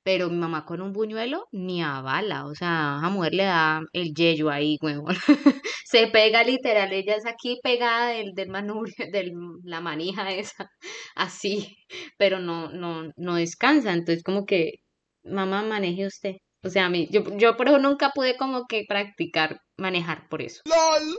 pero 0.07 0.31
mi 0.31 0.37
mamá 0.37 0.65
con 0.65 0.81
un 0.81 0.93
buñuelo 0.93 1.49
ni 1.51 1.83
a 1.83 2.01
bala, 2.01 2.47
o 2.47 2.55
sea, 2.55 3.01
a 3.01 3.11
mujer 3.11 3.35
le 3.35 3.43
da 3.43 3.81
el 3.93 4.15
yello 4.15 4.51
ahí, 4.51 4.79
huevón. 4.81 5.17
Se 5.85 6.07
pega 6.07 6.45
literal, 6.45 6.93
ella 6.93 7.17
es 7.17 7.27
aquí 7.27 7.59
pegada 7.61 8.11
del, 8.11 8.33
del 8.33 8.49
manubrio, 8.49 8.95
de 9.13 9.33
la 9.65 9.81
manija 9.81 10.31
esa, 10.31 10.71
así, 11.17 11.77
pero 12.19 12.39
no, 12.39 12.71
no, 12.71 13.11
no 13.17 13.35
descansa, 13.35 13.93
entonces 13.93 14.23
como 14.23 14.47
que, 14.47 14.75
mamá, 15.25 15.65
maneje 15.65 16.07
usted. 16.07 16.37
O 16.63 16.71
sea, 16.71 16.87
a 16.87 16.89
mí, 16.89 17.09
yo, 17.11 17.25
yo 17.37 17.57
por 17.57 17.67
eso 17.67 17.81
nunca 17.81 18.13
pude 18.15 18.37
como 18.37 18.67
que 18.69 18.85
practicar 18.87 19.59
manejar 19.77 20.29
por 20.29 20.41
eso. 20.41 20.63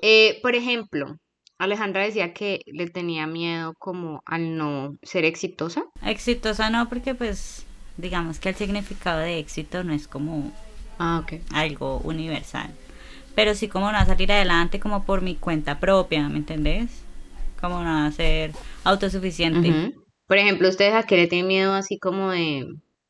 Eh, 0.01 0.39
por 0.41 0.55
ejemplo, 0.55 1.17
Alejandra 1.57 2.05
decía 2.05 2.33
que 2.33 2.61
le 2.65 2.87
tenía 2.87 3.27
miedo 3.27 3.73
como 3.79 4.21
al 4.25 4.55
no 4.55 4.97
ser 5.01 5.25
exitosa. 5.25 5.83
Exitosa 6.01 6.69
no, 6.69 6.87
porque 6.87 7.15
pues 7.15 7.66
digamos 7.97 8.39
que 8.39 8.49
el 8.49 8.55
significado 8.55 9.19
de 9.19 9.39
éxito 9.39 9.83
no 9.83 9.93
es 9.93 10.07
como 10.07 10.51
Ah, 10.99 11.23
algo 11.53 11.99
universal. 11.99 12.71
Pero 13.35 13.53
sí 13.53 13.67
como 13.67 13.91
no 13.91 13.97
a 13.97 14.05
salir 14.05 14.31
adelante 14.31 14.79
como 14.79 15.05
por 15.05 15.21
mi 15.21 15.35
cuenta 15.35 15.79
propia, 15.79 16.27
¿me 16.27 16.37
entendés? 16.37 17.03
Como 17.61 17.83
no 17.83 18.05
a 18.05 18.11
ser 18.11 18.51
autosuficiente. 18.83 19.93
Por 20.27 20.37
ejemplo, 20.37 20.67
ustedes 20.69 20.93
a 20.93 21.03
qué 21.03 21.15
le 21.15 21.27
tienen 21.27 21.47
miedo 21.47 21.73
así 21.73 21.99
como 21.99 22.31
de 22.31 22.65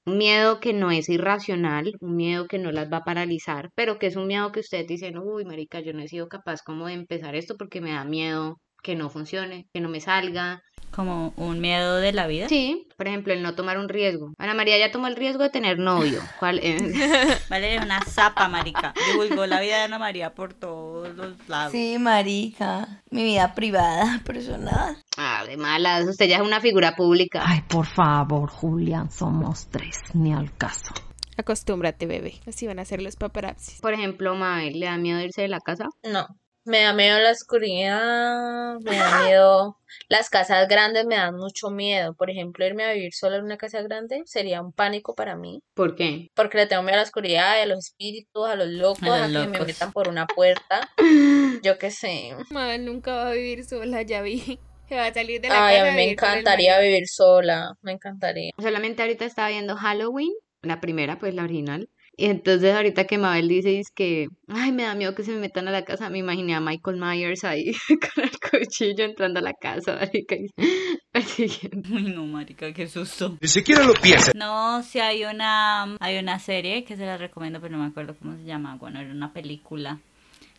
un 0.06 0.18
miedo 0.18 0.60
que 0.60 0.74
no 0.74 0.92
es 0.92 1.10
irracional, 1.10 1.94
un 2.00 2.16
miedo 2.16 2.48
que 2.48 2.60
no 2.60 2.72
las 2.72 2.92
va 2.92 2.98
a 2.98 3.04
paralizar, 3.04 3.70
pero 3.76 4.00
que 4.00 4.08
es 4.08 4.16
un 4.16 4.28
miedo 4.28 4.52
que 4.52 4.60
ustedes 4.62 4.88
dicen, 4.88 5.18
uy, 5.18 5.46
marica, 5.46 5.80
yo 5.80 5.94
no 5.94 6.02
he 6.02 6.08
sido 6.08 6.28
capaz 6.28 6.62
como 6.62 6.88
de 6.88 6.94
empezar 6.94 7.36
esto 7.36 7.56
porque 7.58 7.82
me 7.82 7.92
da 7.92 8.04
miedo 8.06 8.60
que 8.84 8.96
no 8.96 9.10
funcione, 9.10 9.68
que 9.74 9.82
no 9.82 9.90
me 9.90 10.00
salga. 10.00 10.62
Como 10.92 11.34
un 11.38 11.60
miedo 11.60 11.98
de 11.98 12.12
la 12.12 12.26
vida. 12.28 12.48
Sí, 12.50 12.88
por 12.98 13.08
ejemplo, 13.08 13.32
el 13.32 13.44
no 13.44 13.54
tomar 13.54 13.78
un 13.78 13.88
riesgo. 13.88 14.34
Ana 14.40 14.56
María 14.56 14.78
ya 14.80 14.92
tomó 14.92 15.08
el 15.08 15.16
riesgo 15.16 15.44
de 15.44 15.50
tener 15.50 15.78
novio. 15.78 16.22
¿Cuál 16.40 16.60
es? 16.60 16.82
Vale, 17.50 17.76
es 17.76 17.84
una 17.84 18.02
zapa, 18.04 18.48
marica. 18.48 18.94
Divulgó 19.12 19.46
la 19.46 19.62
vida 19.62 19.78
de 19.78 19.84
Ana 19.84 20.00
María 20.00 20.34
por 20.34 20.56
todos 20.56 21.16
los 21.16 21.48
lados. 21.48 21.72
Sí, 21.72 21.98
marica. 22.00 23.04
Mi 23.12 23.24
vida 23.24 23.54
privada, 23.54 24.22
personal. 24.26 24.98
Ah, 25.18 25.44
de 25.46 25.58
malas, 25.58 26.08
usted 26.08 26.28
ya 26.28 26.38
es 26.38 26.42
una 26.42 26.60
figura 26.60 26.96
pública. 26.96 27.44
Ay, 27.46 27.62
por 27.68 27.86
favor, 27.86 28.50
Julián, 28.50 29.12
somos 29.12 29.68
tres, 29.68 29.98
ni 30.14 30.34
al 30.34 30.56
caso. 30.58 30.94
Acostúmbrate, 31.38 32.08
bebé. 32.08 32.42
Así 32.48 32.66
van 32.66 32.80
a 32.80 32.86
ser 32.86 33.04
los 33.04 33.16
paparazzis. 33.16 33.80
Por 33.80 33.94
ejemplo, 33.94 34.34
Mabel, 34.34 34.80
¿le 34.80 34.88
da 34.88 34.98
miedo 34.98 35.20
irse 35.20 35.44
de 35.44 35.48
la 35.48 35.60
casa? 35.60 35.86
No, 36.04 36.28
me 36.68 36.82
da 36.82 36.94
miedo 36.94 37.20
la 37.20 37.32
oscuridad, 37.32 38.80
me 38.82 38.96
da 38.98 39.22
miedo, 39.24 39.78
las 40.10 40.30
casas 40.30 40.68
grandes 40.68 41.06
me 41.06 41.16
dan 41.16 41.36
mucho 41.36 41.70
miedo. 41.70 42.14
Por 42.14 42.30
ejemplo, 42.30 42.66
irme 42.66 42.84
a 42.86 42.94
vivir 42.94 43.14
sola 43.14 43.38
en 43.38 43.46
una 43.46 43.58
casa 43.58 43.82
grande 43.82 44.22
sería 44.26 44.62
un 44.62 44.72
pánico 44.72 45.16
para 45.16 45.36
mí, 45.36 45.62
¿Por 45.74 45.96
qué? 45.96 46.30
porque 46.36 46.58
le 46.58 46.68
tengo 46.68 46.84
miedo 46.84 46.96
a 46.96 46.98
la 46.98 47.04
oscuridad 47.04 47.58
y 47.58 47.62
a 47.62 47.66
los 47.66 47.80
espíritus, 47.88 48.48
a 48.48 48.56
los 48.56 48.68
locos, 48.68 49.08
A 49.08 49.26
a, 49.26 49.28
los 49.28 49.48
que 49.48 49.60
me 49.60 49.66
metan 49.66 49.92
por 49.92 50.08
una 50.10 50.28
puerta. 50.28 50.90
Yo 51.64 51.78
qué 51.78 51.92
sé. 51.92 52.36
Mabel 52.52 52.86
nunca 52.86 53.14
va 53.16 53.30
a 53.30 53.34
vivir 53.34 53.66
sola, 53.66 54.02
ya 54.04 54.22
vi. 54.22 54.60
Se 54.88 54.96
va 54.96 55.08
a 55.08 55.14
salir 55.14 55.42
de 55.42 55.50
la 55.50 55.68
Ay, 55.68 55.76
casa. 55.76 55.88
a 55.88 55.92
mí 55.92 55.96
me 55.98 56.12
encantaría 56.12 56.80
vivir 56.80 57.08
sola, 57.10 57.74
me 57.82 57.92
encantaría. 57.92 58.52
Solamente 58.58 59.02
ahorita 59.02 59.26
estaba 59.26 59.50
viendo 59.50 59.76
Halloween, 59.76 60.32
la 60.62 60.80
primera, 60.80 61.20
pues 61.20 61.36
la 61.36 61.44
original. 61.44 61.90
Y 62.20 62.26
entonces 62.26 62.74
ahorita 62.74 63.06
que 63.06 63.20
Mabel 63.20 63.48
dice 63.48 63.78
es 63.78 63.92
que, 63.92 64.28
ay, 64.48 64.72
me 64.72 64.84
da 64.84 64.96
miedo 64.96 65.14
que 65.14 65.24
se 65.24 65.32
me 65.32 65.38
metan 65.38 65.68
a 65.68 65.72
la 65.72 65.86
casa, 65.86 66.10
me 66.10 66.18
imaginé 66.18 66.56
a 66.56 66.60
Michael 66.60 66.98
Myers 66.98 67.44
ahí 67.44 67.72
con 68.16 68.24
el 68.24 68.32
cuchillo 68.40 69.06
entrando 69.06 69.40
a 69.40 69.44
la 69.44 69.54
casa, 69.54 69.94
marica, 69.94 70.36
y 70.36 70.48
persiguiendo. 71.12 71.88
Uy, 71.94 72.12
no, 72.12 72.26
marica, 72.26 72.74
qué 72.74 72.88
susto. 72.88 73.38
Ni 73.40 73.48
siquiera 73.48 73.84
lo 73.84 73.94
piensa. 73.94 74.32
No, 74.36 74.82
sí 74.82 75.00
hay 75.00 75.26
una, 75.26 75.96
hay 76.00 76.18
una 76.18 76.40
serie 76.40 76.84
que 76.86 76.98
se 76.98 77.06
la 77.06 77.18
recomiendo, 77.18 77.62
pero 77.62 77.78
no 77.78 77.84
me 77.84 77.90
acuerdo 77.90 78.16
cómo 78.18 78.36
se 78.36 78.46
llama. 78.46 78.78
Bueno, 78.78 79.00
era 79.00 79.12
una 79.12 79.32
película. 79.32 80.00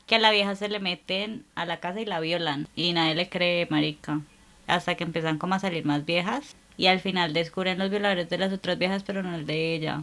Que 0.07 0.15
a 0.15 0.19
la 0.21 0.31
vieja 0.31 0.55
se 0.55 0.69
le 0.69 0.79
meten 0.79 1.45
a 1.57 1.67
la 1.67 1.81
casa 1.81 2.01
y 2.01 2.07
la 2.07 2.21
violan. 2.21 2.69
Y 2.77 2.93
nadie 2.93 3.17
le 3.17 3.29
cree, 3.29 3.67
marica. 3.69 4.21
Hasta 4.69 4.95
que 4.95 5.03
empiezan 5.03 5.39
como 5.39 5.57
a 5.57 5.59
salir 5.59 5.85
más 5.85 6.07
viejas. 6.07 6.55
Y 6.77 6.87
al 6.87 7.01
final 7.01 7.33
descubren 7.33 7.79
los 7.79 7.91
violadores 7.91 8.29
de 8.31 8.39
las 8.39 8.53
otras 8.53 8.79
viejas, 8.79 9.03
pero 9.03 9.25
no 9.25 9.35
el 9.35 9.45
de 9.45 9.75
ella. 9.75 10.03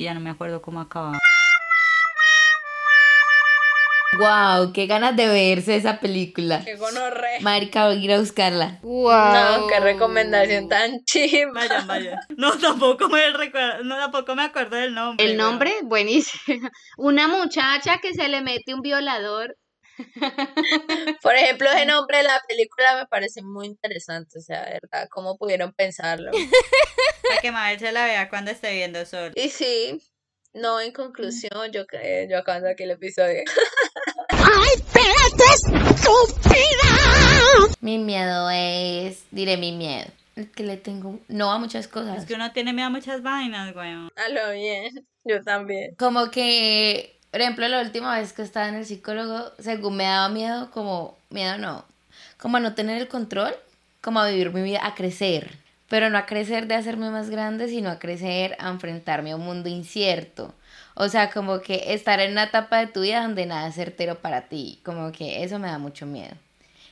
Y 0.00 0.04
ya 0.04 0.14
no 0.14 0.20
me 0.20 0.30
acuerdo 0.30 0.62
cómo 0.62 0.80
acaba. 0.80 1.18
Wow, 4.18 4.72
qué 4.72 4.86
ganas 4.86 5.14
de 5.14 5.28
verse 5.28 5.76
esa 5.76 6.00
película. 6.00 6.64
Qué 6.64 6.76
gonorre. 6.76 7.40
Marica, 7.42 7.84
voy 7.84 7.96
a 7.96 8.00
ir 8.00 8.12
a 8.14 8.18
buscarla. 8.18 8.78
No, 8.82 9.66
qué 9.66 9.78
recomendación 9.78 10.70
tan 10.70 11.04
chima. 11.04 11.52
Vaya, 11.52 11.84
vaya. 11.86 12.20
No, 12.38 12.52
tampoco 12.52 13.10
me 13.10 13.30
recuerdo, 13.30 13.84
no, 13.84 13.96
tampoco 13.96 14.34
me 14.34 14.44
acuerdo 14.44 14.76
del 14.76 14.94
nombre. 14.94 15.26
El 15.26 15.36
nombre, 15.36 15.74
buenísimo. 15.82 16.66
Una 16.96 17.28
muchacha 17.28 17.98
que 17.98 18.14
se 18.14 18.26
le 18.30 18.40
mete 18.40 18.72
un 18.72 18.80
violador. 18.80 19.54
Por 21.22 21.34
ejemplo, 21.34 21.70
ese 21.70 21.86
nombre 21.86 22.18
de 22.18 22.22
la 22.24 22.42
película 22.48 22.96
me 22.96 23.06
parece 23.06 23.42
muy 23.42 23.66
interesante, 23.66 24.38
o 24.38 24.42
sea, 24.42 24.62
¿verdad? 24.62 25.08
¿Cómo 25.10 25.36
pudieron 25.36 25.72
pensarlo? 25.72 26.30
Para 27.28 27.40
que 27.40 27.52
Mabel 27.52 27.78
se 27.78 27.92
la 27.92 28.04
vea 28.04 28.28
cuando 28.28 28.50
esté 28.50 28.72
viendo 28.74 29.04
sol. 29.06 29.32
Y 29.36 29.50
sí, 29.50 30.00
no, 30.52 30.80
en 30.80 30.92
conclusión, 30.92 31.70
yo 31.72 31.86
creo, 31.86 32.28
yo 32.28 32.38
acabando 32.38 32.68
aquí 32.68 32.82
el 32.82 32.92
episodio. 32.92 33.42
¡Ay, 34.30 34.68
espérate, 34.74 35.44
estúpida! 35.94 36.56
Mi 37.80 37.98
miedo 37.98 38.50
es, 38.50 39.24
diré 39.30 39.56
mi 39.56 39.72
miedo. 39.72 40.10
Es 40.34 40.48
que 40.50 40.62
le 40.64 40.76
tengo, 40.76 41.20
no 41.28 41.52
a 41.52 41.58
muchas 41.58 41.86
cosas. 41.86 42.18
Es 42.18 42.26
que 42.26 42.34
uno 42.34 42.50
tiene 42.52 42.72
miedo 42.72 42.88
a 42.88 42.90
muchas 42.90 43.22
vainas, 43.22 43.72
güey. 43.74 43.92
A 43.92 44.28
lo 44.28 44.52
bien, 44.52 45.06
yo 45.24 45.42
también. 45.42 45.94
Como 45.96 46.30
que, 46.30 47.19
por 47.30 47.40
ejemplo, 47.40 47.68
la 47.68 47.80
última 47.80 48.18
vez 48.18 48.32
que 48.32 48.42
estaba 48.42 48.68
en 48.68 48.74
el 48.74 48.86
psicólogo, 48.86 49.52
según 49.58 49.96
me 49.96 50.04
daba 50.04 50.28
miedo, 50.28 50.70
como, 50.72 51.16
miedo 51.30 51.58
no, 51.58 51.84
como 52.38 52.56
a 52.56 52.60
no 52.60 52.74
tener 52.74 53.00
el 53.00 53.08
control, 53.08 53.54
como 54.00 54.20
a 54.20 54.28
vivir 54.28 54.52
mi 54.52 54.62
vida, 54.62 54.80
a 54.84 54.94
crecer. 54.94 55.52
Pero 55.88 56.10
no 56.10 56.18
a 56.18 56.26
crecer 56.26 56.66
de 56.66 56.74
hacerme 56.74 57.10
más 57.10 57.30
grande, 57.30 57.68
sino 57.68 57.90
a 57.90 57.98
crecer, 57.98 58.56
a 58.58 58.68
enfrentarme 58.68 59.32
a 59.32 59.36
un 59.36 59.44
mundo 59.44 59.68
incierto. 59.68 60.54
O 60.94 61.08
sea, 61.08 61.30
como 61.30 61.60
que 61.60 61.94
estar 61.94 62.20
en 62.20 62.32
una 62.32 62.44
etapa 62.44 62.78
de 62.78 62.86
tu 62.86 63.00
vida 63.02 63.22
donde 63.22 63.46
nada 63.46 63.68
es 63.68 63.74
certero 63.74 64.16
para 64.18 64.42
ti. 64.42 64.80
Como 64.84 65.12
que 65.12 65.42
eso 65.42 65.58
me 65.58 65.68
da 65.68 65.78
mucho 65.78 66.06
miedo. 66.06 66.34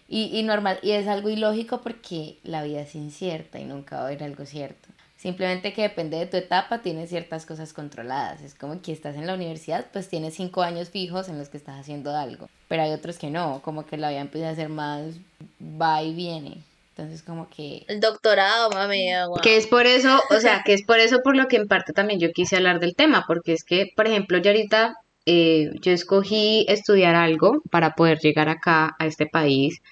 Y, 0.08 0.36
y 0.36 0.42
normal, 0.42 0.78
y 0.82 0.92
es 0.92 1.06
algo 1.06 1.30
ilógico 1.30 1.80
porque 1.80 2.38
la 2.42 2.62
vida 2.62 2.80
es 2.80 2.94
incierta 2.94 3.60
y 3.60 3.64
nunca 3.64 3.96
va 3.96 4.02
a 4.02 4.06
haber 4.06 4.24
algo 4.24 4.46
cierto. 4.46 4.87
Simplemente 5.18 5.72
que 5.72 5.82
depende 5.82 6.16
de 6.16 6.26
tu 6.26 6.36
etapa, 6.36 6.78
tienes 6.78 7.10
ciertas 7.10 7.44
cosas 7.44 7.72
controladas. 7.72 8.40
Es 8.40 8.54
como 8.54 8.80
que 8.80 8.92
estás 8.92 9.16
en 9.16 9.26
la 9.26 9.34
universidad, 9.34 9.86
pues 9.92 10.08
tienes 10.08 10.34
cinco 10.34 10.62
años 10.62 10.90
fijos 10.90 11.28
en 11.28 11.38
los 11.38 11.48
que 11.48 11.56
estás 11.56 11.80
haciendo 11.80 12.16
algo. 12.16 12.48
Pero 12.68 12.82
hay 12.82 12.92
otros 12.92 13.18
que 13.18 13.28
no, 13.28 13.60
como 13.64 13.84
que 13.84 13.96
la 13.96 14.10
vida 14.10 14.20
empieza 14.20 14.50
a 14.50 14.54
ser 14.54 14.68
más 14.68 15.14
va 15.60 16.04
y 16.04 16.14
viene. 16.14 16.58
Entonces 16.90 17.22
como 17.24 17.50
que... 17.50 17.84
El 17.88 17.98
doctorado, 17.98 18.70
mami, 18.70 19.12
agua. 19.12 19.40
Que 19.42 19.56
es 19.56 19.66
por 19.66 19.86
eso, 19.86 20.22
o 20.30 20.38
sea, 20.38 20.62
que 20.64 20.72
es 20.72 20.84
por 20.84 21.00
eso 21.00 21.18
por 21.24 21.36
lo 21.36 21.48
que 21.48 21.56
en 21.56 21.66
parte 21.66 21.92
también 21.92 22.20
yo 22.20 22.30
quise 22.30 22.54
hablar 22.54 22.78
del 22.78 22.94
tema, 22.94 23.24
porque 23.26 23.54
es 23.54 23.64
que, 23.64 23.92
por 23.96 24.06
ejemplo, 24.06 24.38
yo 24.38 24.52
ahorita, 24.52 24.98
eh, 25.26 25.72
yo 25.80 25.90
escogí 25.90 26.64
estudiar 26.68 27.16
algo 27.16 27.60
para 27.72 27.96
poder 27.96 28.20
llegar 28.20 28.48
acá 28.48 28.94
a 29.00 29.06
este 29.06 29.26
país 29.26 29.82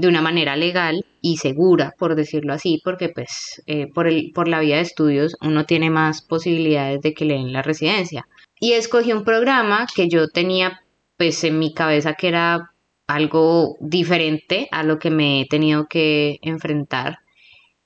de 0.00 0.08
una 0.08 0.22
manera 0.22 0.56
legal 0.56 1.04
y 1.20 1.36
segura, 1.36 1.94
por 1.98 2.14
decirlo 2.14 2.54
así, 2.54 2.80
porque 2.82 3.10
pues 3.10 3.62
eh, 3.66 3.86
por, 3.92 4.06
el, 4.06 4.32
por 4.34 4.48
la 4.48 4.60
vía 4.60 4.76
de 4.76 4.82
estudios 4.82 5.36
uno 5.42 5.66
tiene 5.66 5.90
más 5.90 6.22
posibilidades 6.22 7.02
de 7.02 7.12
que 7.12 7.26
le 7.26 7.34
den 7.34 7.52
la 7.52 7.62
residencia. 7.62 8.26
Y 8.58 8.72
escogí 8.72 9.12
un 9.12 9.24
programa 9.24 9.86
que 9.94 10.08
yo 10.08 10.28
tenía 10.28 10.80
pues 11.18 11.44
en 11.44 11.58
mi 11.58 11.74
cabeza 11.74 12.14
que 12.14 12.28
era 12.28 12.72
algo 13.06 13.76
diferente 13.80 14.68
a 14.70 14.84
lo 14.84 14.98
que 14.98 15.10
me 15.10 15.42
he 15.42 15.46
tenido 15.46 15.86
que 15.86 16.38
enfrentar. 16.40 17.18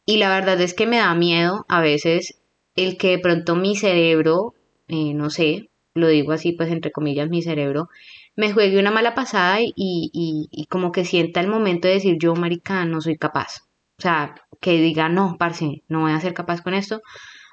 Y 0.07 0.19
la 0.19 0.29
verdad 0.29 0.61
es 0.61 0.73
que 0.73 0.87
me 0.87 0.99
da 0.99 1.15
miedo 1.15 1.65
a 1.69 1.81
veces 1.81 2.39
el 2.77 2.97
que 2.97 3.09
de 3.09 3.19
pronto 3.19 3.57
mi 3.57 3.75
cerebro, 3.75 4.55
eh, 4.87 5.15
no 5.15 5.31
sé, 5.31 5.71
lo 5.95 6.07
digo 6.07 6.31
así 6.31 6.53
pues 6.53 6.71
entre 6.71 6.93
comillas, 6.93 7.29
mi 7.29 7.43
cerebro, 7.43 7.89
me 8.37 8.53
juegue 8.53 8.79
una 8.79 8.91
mala 8.91 9.15
pasada 9.15 9.61
y, 9.61 9.73
y, 9.77 10.49
y 10.51 10.67
como 10.67 10.93
que 10.93 11.05
sienta 11.05 11.41
el 11.41 11.49
momento 11.49 11.89
de 11.89 11.95
decir 11.95 12.17
yo, 12.19 12.35
marica, 12.35 12.85
no 12.85 13.01
soy 13.01 13.17
capaz. 13.17 13.63
O 13.99 14.03
sea, 14.03 14.35
que 14.61 14.73
diga, 14.81 15.09
no, 15.09 15.37
parce, 15.39 15.83
no 15.89 16.01
voy 16.01 16.13
a 16.13 16.21
ser 16.21 16.35
capaz 16.35 16.63
con 16.63 16.75
esto. 16.75 17.03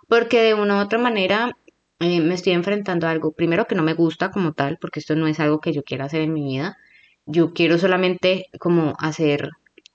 Porque 0.08 0.42
de 0.42 0.54
una 0.56 0.78
u 0.78 0.82
otra 0.82 1.00
manera 1.00 1.58
eh, 2.00 2.20
me 2.22 2.34
estoy 2.36 2.54
enfrentando 2.54 3.08
a 3.08 3.12
algo, 3.12 3.32
primero 3.34 3.66
que 3.68 3.76
no 3.76 3.84
me 3.84 3.94
gusta 3.94 4.32
como 4.32 4.54
tal, 4.54 4.78
porque 4.82 5.00
esto 5.00 5.16
no 5.16 5.28
es 5.28 5.40
algo 5.40 5.60
que 5.62 5.74
yo 5.74 5.84
quiera 5.84 6.06
hacer 6.06 6.22
en 6.22 6.34
mi 6.34 6.44
vida. 6.44 6.78
Yo 7.26 7.54
quiero 7.54 7.78
solamente 7.78 8.48
como 8.60 8.96
hacer 9.00 9.50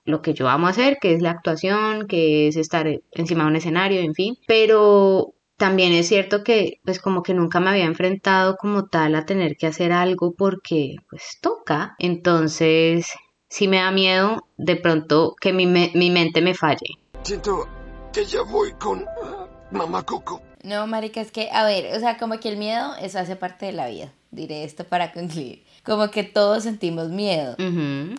lo 0.05 0.21
que 0.21 0.33
yo 0.33 0.47
amo 0.47 0.67
hacer, 0.67 0.97
que 1.01 1.13
es 1.13 1.21
la 1.21 1.31
actuación, 1.31 2.07
que 2.07 2.47
es 2.47 2.55
estar 2.55 2.87
encima 3.11 3.43
de 3.43 3.49
un 3.49 3.55
escenario, 3.57 3.99
en 3.99 4.13
fin. 4.15 4.37
Pero 4.47 5.33
también 5.57 5.91
es 5.93 6.07
cierto 6.07 6.43
que 6.43 6.79
pues 6.85 6.99
como 6.99 7.23
que 7.23 7.33
nunca 7.33 7.59
me 7.59 7.69
había 7.71 7.85
enfrentado 7.85 8.55
como 8.57 8.85
tal 8.85 9.15
a 9.15 9.25
tener 9.25 9.57
que 9.57 9.67
hacer 9.67 9.91
algo 9.91 10.33
porque 10.33 10.95
pues 11.09 11.39
toca. 11.41 11.95
Entonces 11.99 13.07
sí 13.49 13.67
me 13.67 13.77
da 13.77 13.91
miedo 13.91 14.45
de 14.57 14.75
pronto 14.75 15.35
que 15.39 15.53
mi, 15.53 15.65
me- 15.65 15.91
mi 15.95 16.09
mente 16.11 16.41
me 16.41 16.53
falle. 16.53 16.97
Siento 17.23 17.67
que 18.13 18.23
ya 18.25 18.41
voy 18.43 18.71
con 18.73 19.05
ah, 19.23 19.47
Mamá 19.71 20.03
Coco. 20.03 20.41
No, 20.63 20.85
marica, 20.87 21.21
es 21.21 21.31
que, 21.31 21.49
a 21.51 21.63
ver, 21.65 21.95
o 21.95 21.99
sea, 21.99 22.17
como 22.17 22.39
que 22.39 22.49
el 22.49 22.57
miedo, 22.57 22.93
eso 23.01 23.19
hace 23.19 23.35
parte 23.35 23.67
de 23.67 23.71
la 23.71 23.87
vida. 23.87 24.11
Diré 24.31 24.63
esto 24.63 24.83
para 24.83 25.13
concluir. 25.13 25.63
Como 25.83 26.09
que 26.11 26.23
todos 26.23 26.63
sentimos 26.63 27.09
miedo. 27.09 27.55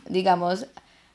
Digamos, 0.09 0.67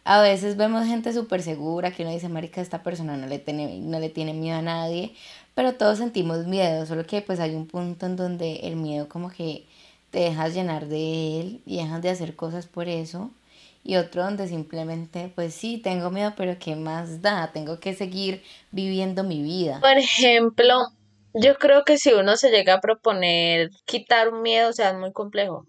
a 0.04 0.22
veces 0.22 0.58
vemos 0.58 0.86
gente 0.86 1.12
súper 1.14 1.42
segura 1.42 1.92
que 1.92 2.04
uno 2.04 2.12
dice, 2.12 2.30
marica, 2.30 2.62
esta 2.62 2.84
persona 2.84 3.18
no 3.18 3.26
le, 3.26 3.40
tiene, 3.40 3.80
no 3.80 4.00
le 4.00 4.10
tiene 4.10 4.34
miedo 4.34 4.60
a 4.60 4.62
nadie, 4.62 5.16
pero 5.56 5.74
todos 5.76 5.98
sentimos 5.98 6.46
miedo, 6.46 6.86
solo 6.86 7.06
que 7.06 7.22
pues 7.22 7.40
hay 7.40 7.56
un 7.56 7.68
punto 7.68 8.06
en 8.06 8.16
donde 8.16 8.56
el 8.64 8.76
miedo 8.76 9.08
como 9.08 9.30
que 9.30 9.66
te 10.12 10.20
dejas 10.20 10.54
llenar 10.54 10.88
de 10.88 11.40
él 11.40 11.62
y 11.66 11.78
dejas 11.78 12.02
de 12.02 12.10
hacer 12.10 12.36
cosas 12.36 12.68
por 12.68 12.88
eso. 12.88 13.32
Y 13.84 13.98
otro 13.98 14.24
donde 14.24 14.48
simplemente, 14.48 15.32
pues 15.36 15.54
sí, 15.54 15.78
tengo 15.78 16.10
miedo, 16.10 16.34
pero 16.38 16.58
¿qué 16.58 16.76
más 16.76 17.22
da? 17.22 17.52
Tengo 17.52 17.80
que 17.80 17.94
seguir 17.94 18.42
viviendo 18.72 19.24
mi 19.24 19.42
vida. 19.42 19.82
Por 19.82 19.98
ejemplo, 19.98 20.88
yo 21.34 21.56
creo 21.56 21.84
que 21.84 21.98
si 21.98 22.14
uno 22.14 22.38
se 22.38 22.50
llega 22.50 22.76
a 22.76 22.82
proponer 22.82 23.72
quitar 23.86 24.30
un 24.30 24.42
miedo, 24.42 24.70
o 24.70 24.74
sea, 24.74 24.92
es 24.92 24.98
muy 24.98 25.12
complejo. 25.12 25.66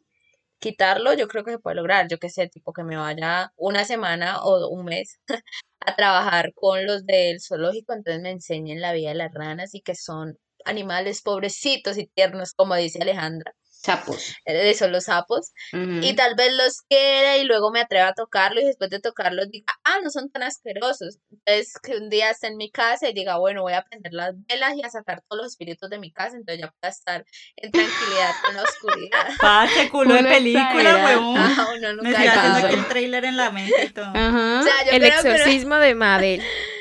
Quitarlo, 0.64 1.12
yo 1.12 1.28
creo 1.28 1.44
que 1.44 1.50
se 1.52 1.58
puede 1.58 1.76
lograr. 1.76 2.08
Yo 2.08 2.18
qué 2.18 2.30
sé, 2.30 2.48
tipo 2.48 2.72
que 2.72 2.84
me 2.84 2.96
vaya 2.96 3.52
una 3.56 3.84
semana 3.84 4.42
o 4.42 4.68
un 4.70 4.86
mes 4.86 5.20
a 5.80 5.94
trabajar 5.94 6.54
con 6.54 6.86
los 6.86 7.04
del 7.04 7.38
zoológico, 7.42 7.92
entonces 7.92 8.22
me 8.22 8.30
enseñen 8.30 8.80
la 8.80 8.94
vida 8.94 9.10
de 9.10 9.14
las 9.16 9.34
ranas 9.34 9.74
y 9.74 9.82
que 9.82 9.94
son 9.94 10.38
animales 10.64 11.20
pobrecitos 11.20 11.98
y 11.98 12.06
tiernos, 12.06 12.54
como 12.54 12.76
dice 12.76 12.98
Alejandra. 13.02 13.52
Sapos. 13.84 14.34
Eh, 14.46 14.72
Son 14.72 14.92
los 14.92 15.04
sapos. 15.04 15.52
Ujú. 15.74 16.00
Y 16.00 16.14
tal 16.14 16.34
vez 16.36 16.52
los 16.54 16.80
quiera 16.88 17.36
y 17.36 17.44
luego 17.44 17.70
me 17.70 17.80
atreva 17.80 18.08
a 18.08 18.14
tocarlos 18.14 18.62
y 18.62 18.66
después 18.66 18.88
de 18.88 18.98
tocarlos 18.98 19.50
diga, 19.50 19.74
ah, 19.84 19.98
no 20.02 20.08
son 20.08 20.30
tan 20.30 20.42
asquerosos. 20.42 21.18
Entonces 21.30 21.74
que 21.82 21.96
un 21.96 22.08
día 22.08 22.30
esté 22.30 22.46
en 22.46 22.56
mi 22.56 22.70
casa 22.70 23.10
y 23.10 23.12
diga, 23.12 23.36
bueno, 23.36 23.60
voy 23.60 23.74
a 23.74 23.82
prender 23.82 24.14
las 24.14 24.32
velas 24.48 24.72
y 24.76 24.82
a 24.82 24.88
sacar 24.88 25.22
todos 25.28 25.42
los 25.42 25.52
espíritus 25.52 25.90
de 25.90 25.98
mi 25.98 26.10
casa, 26.10 26.36
entonces 26.36 26.62
ya 26.62 26.72
pueda 26.80 26.90
estar 26.90 27.26
en 27.56 27.70
tranquilidad 27.70 28.30
con 28.46 28.54
la 28.56 28.62
oscuridad. 28.62 29.28
Parce, 29.40 29.90
culo 29.90 30.14
de 30.14 30.24
película, 30.24 31.04
huevón. 31.04 31.36
Ah, 31.36 31.66
uno 31.76 31.88
Me 31.88 31.94
nunca 31.94 32.10
estoy 32.10 32.26
haciendo 32.26 32.66
aquí 32.66 32.74
el 32.76 32.88
trailer 32.88 33.24
en 33.26 33.36
la 33.36 33.50
mente 33.50 33.84
y 33.84 33.90
todo. 33.90 34.06
Ajá. 34.06 34.60
O 34.60 34.62
sea, 34.62 34.84
yo 34.86 34.92
El 34.92 35.02
creo 35.02 35.22
que 35.22 35.28
exorcismo 35.30 35.76
de 35.76 35.94
Mabel. 35.94 36.42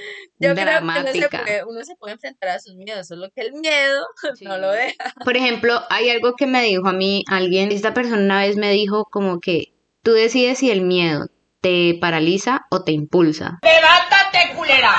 yo 0.44 0.54
creo 0.54 0.66
que 0.66 0.84
uno 0.84 0.94
se, 0.96 1.20
Dramática. 1.20 1.44
puede, 1.44 1.64
uno 1.66 1.84
se 1.84 1.96
puede 1.96 2.14
enfrentar 2.14 2.50
a 2.50 2.60
sus 2.60 2.76
miedos, 2.76 3.08
solo 3.08 3.30
que 3.36 3.42
el 3.42 3.54
miedo 3.54 4.06
no 4.42 4.58
lo 4.58 4.72
deja. 4.72 5.14
Por 5.24 5.38
ejemplo, 5.38 5.82
hay 5.90 6.10
algo 6.10 6.36
que 6.36 6.48
me 6.48 6.64
dijo 6.64 6.88
a 6.88 6.94
mí 6.94 7.24
alguien, 7.30 7.72
esta 7.72 7.94
persona 7.94 8.22
una 8.22 8.42
vez 8.42 8.58
me 8.58 8.72
dijo 8.72 9.06
como 9.06 9.40
que 9.40 9.74
tú 10.04 10.12
decides 10.12 10.60
si 10.60 10.72
el 10.72 10.82
miedo 10.82 11.28
te 11.62 11.98
paraliza 12.02 12.66
o 12.70 12.84
te 12.84 12.92
impulsa. 12.92 13.60
¡Levántate, 13.64 14.54
culera! 14.56 14.94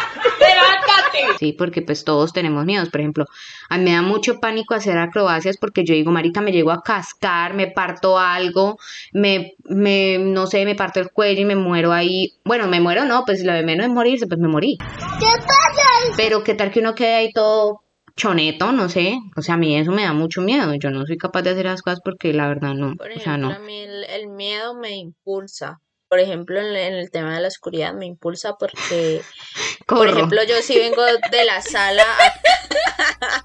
Sí, 1.38 1.52
porque 1.52 1.82
pues 1.82 2.04
todos 2.04 2.32
tenemos 2.32 2.64
miedos. 2.64 2.90
Por 2.90 3.00
ejemplo, 3.00 3.26
a 3.68 3.78
mí 3.78 3.84
me 3.84 3.92
da 3.92 4.02
mucho 4.02 4.40
pánico 4.40 4.74
hacer 4.74 4.98
acrobacias 4.98 5.56
porque 5.58 5.84
yo 5.84 5.94
digo, 5.94 6.10
marica, 6.10 6.40
me 6.40 6.52
llego 6.52 6.70
a 6.70 6.82
cascar, 6.82 7.54
me 7.54 7.66
parto 7.68 8.18
algo, 8.18 8.78
me, 9.12 9.52
me, 9.64 10.18
no 10.18 10.46
sé, 10.46 10.64
me 10.64 10.74
parto 10.74 11.00
el 11.00 11.10
cuello 11.10 11.42
y 11.42 11.44
me 11.44 11.56
muero 11.56 11.92
ahí. 11.92 12.34
Bueno, 12.44 12.66
me 12.68 12.80
muero 12.80 13.04
no, 13.04 13.24
pues 13.24 13.44
lo 13.44 13.52
de 13.52 13.62
menos 13.64 13.86
es 13.86 13.92
morirse, 13.92 14.26
pues 14.26 14.40
me 14.40 14.48
morí. 14.48 14.76
¿Qué 14.78 15.26
pasa? 15.26 16.14
Pero 16.16 16.44
qué 16.44 16.54
tal 16.54 16.70
que 16.70 16.80
uno 16.80 16.94
quede 16.94 17.14
ahí 17.14 17.32
todo 17.32 17.80
choneto, 18.16 18.70
no 18.72 18.88
sé. 18.88 19.18
O 19.36 19.42
sea, 19.42 19.54
a 19.54 19.58
mí 19.58 19.76
eso 19.76 19.90
me 19.90 20.02
da 20.02 20.12
mucho 20.12 20.40
miedo. 20.40 20.72
Yo 20.74 20.90
no 20.90 21.04
soy 21.06 21.16
capaz 21.16 21.42
de 21.42 21.50
hacer 21.50 21.66
esas 21.66 21.82
cosas 21.82 22.00
porque 22.04 22.32
la 22.32 22.46
verdad 22.48 22.74
no. 22.74 22.94
Por 22.96 23.10
O 23.10 23.14
sea, 23.18 23.34
ejemplo, 23.34 23.48
no. 23.48 23.54
a 23.54 23.58
mí 23.58 23.80
el, 23.80 24.04
el 24.04 24.28
miedo 24.28 24.74
me 24.74 24.96
impulsa. 24.96 25.80
Por 26.14 26.20
ejemplo, 26.20 26.60
en, 26.60 26.66
en 26.76 26.94
el 26.94 27.10
tema 27.10 27.34
de 27.34 27.40
la 27.42 27.48
oscuridad 27.48 27.92
me 27.92 28.06
impulsa 28.06 28.54
porque, 28.56 29.20
por 29.88 30.06
ejemplo, 30.08 30.44
yo 30.44 30.62
sí 30.62 30.78
vengo 30.78 31.02
de 31.04 31.44
la 31.44 31.60
sala 31.60 32.04
a- 32.04 33.44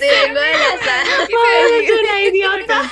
Sí 0.00 0.06
vengo 0.26 0.38
de 0.40 0.52
la 0.52 0.78
sala. 0.84 1.26
una 2.02 2.22
idiota. 2.28 2.82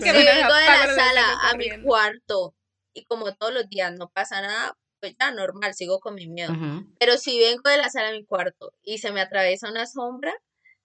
Si 0.00 0.12
vengo 0.24 0.54
de 0.54 0.64
la 0.66 0.94
sala 0.94 1.32
a 1.50 1.56
mi 1.56 1.64
cuarto 1.82 2.54
y 2.94 3.04
como 3.04 3.34
todos 3.34 3.52
los 3.52 3.68
días 3.68 3.92
no 3.98 4.10
pasa 4.14 4.40
nada, 4.42 4.76
pues 5.00 5.16
ya 5.18 5.32
normal, 5.32 5.74
sigo 5.74 5.98
con 5.98 6.14
mi 6.14 6.28
miedo. 6.28 6.52
Pero 7.00 7.16
si 7.18 7.36
vengo 7.40 7.68
de 7.68 7.78
la 7.78 7.88
sala 7.90 8.10
a 8.10 8.12
mi 8.12 8.24
cuarto 8.24 8.72
y 8.82 8.98
se 8.98 9.10
me 9.10 9.20
atraviesa 9.20 9.68
una 9.68 9.86
sombra, 9.86 10.32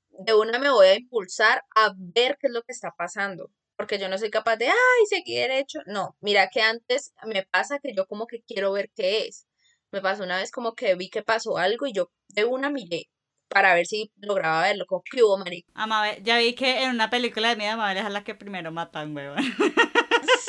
de 0.09 0.33
una 0.33 0.57
me 0.57 0.71
voy 0.71 0.87
a 0.87 0.95
impulsar 0.95 1.63
a 1.75 1.93
ver 1.95 2.39
qué 2.41 2.47
es 2.47 2.53
lo 2.53 2.63
que 2.63 2.71
está 2.71 2.91
pasando. 2.97 3.51
Porque 3.77 3.99
yo 3.99 4.09
no 4.09 4.17
soy 4.17 4.29
capaz 4.31 4.57
de, 4.57 4.67
ay, 4.67 5.05
seguir 5.07 5.41
derecho. 5.41 5.79
No, 5.85 6.15
mira 6.19 6.49
que 6.49 6.61
antes 6.61 7.13
me 7.25 7.43
pasa 7.43 7.79
que 7.79 7.93
yo 7.95 8.05
como 8.07 8.25
que 8.27 8.41
quiero 8.41 8.71
ver 8.71 8.89
qué 8.95 9.25
es. 9.27 9.45
Me 9.91 10.01
pasó 10.01 10.23
una 10.23 10.37
vez 10.37 10.51
como 10.51 10.73
que 10.73 10.95
vi 10.95 11.09
que 11.09 11.21
pasó 11.21 11.57
algo 11.57 11.85
y 11.87 11.93
yo 11.93 12.09
de 12.29 12.43
una 12.45 12.69
miré 12.69 13.03
para 13.47 13.73
ver 13.75 13.85
si 13.85 14.11
lograba 14.17 14.63
verlo. 14.63 14.85
Como 14.87 15.03
que 15.03 15.23
hubo, 15.23 15.37
marica. 15.37 15.69
Amabel, 15.75 16.21
ya 16.23 16.37
vi 16.39 16.53
que 16.55 16.83
en 16.83 16.89
una 16.89 17.09
película 17.09 17.49
de 17.49 17.55
miedo 17.55 17.73
Amabel 17.73 17.97
es 17.97 18.09
la 18.11 18.23
que 18.23 18.35
primero 18.35 18.71
matan, 18.71 19.15
huevón. 19.15 19.37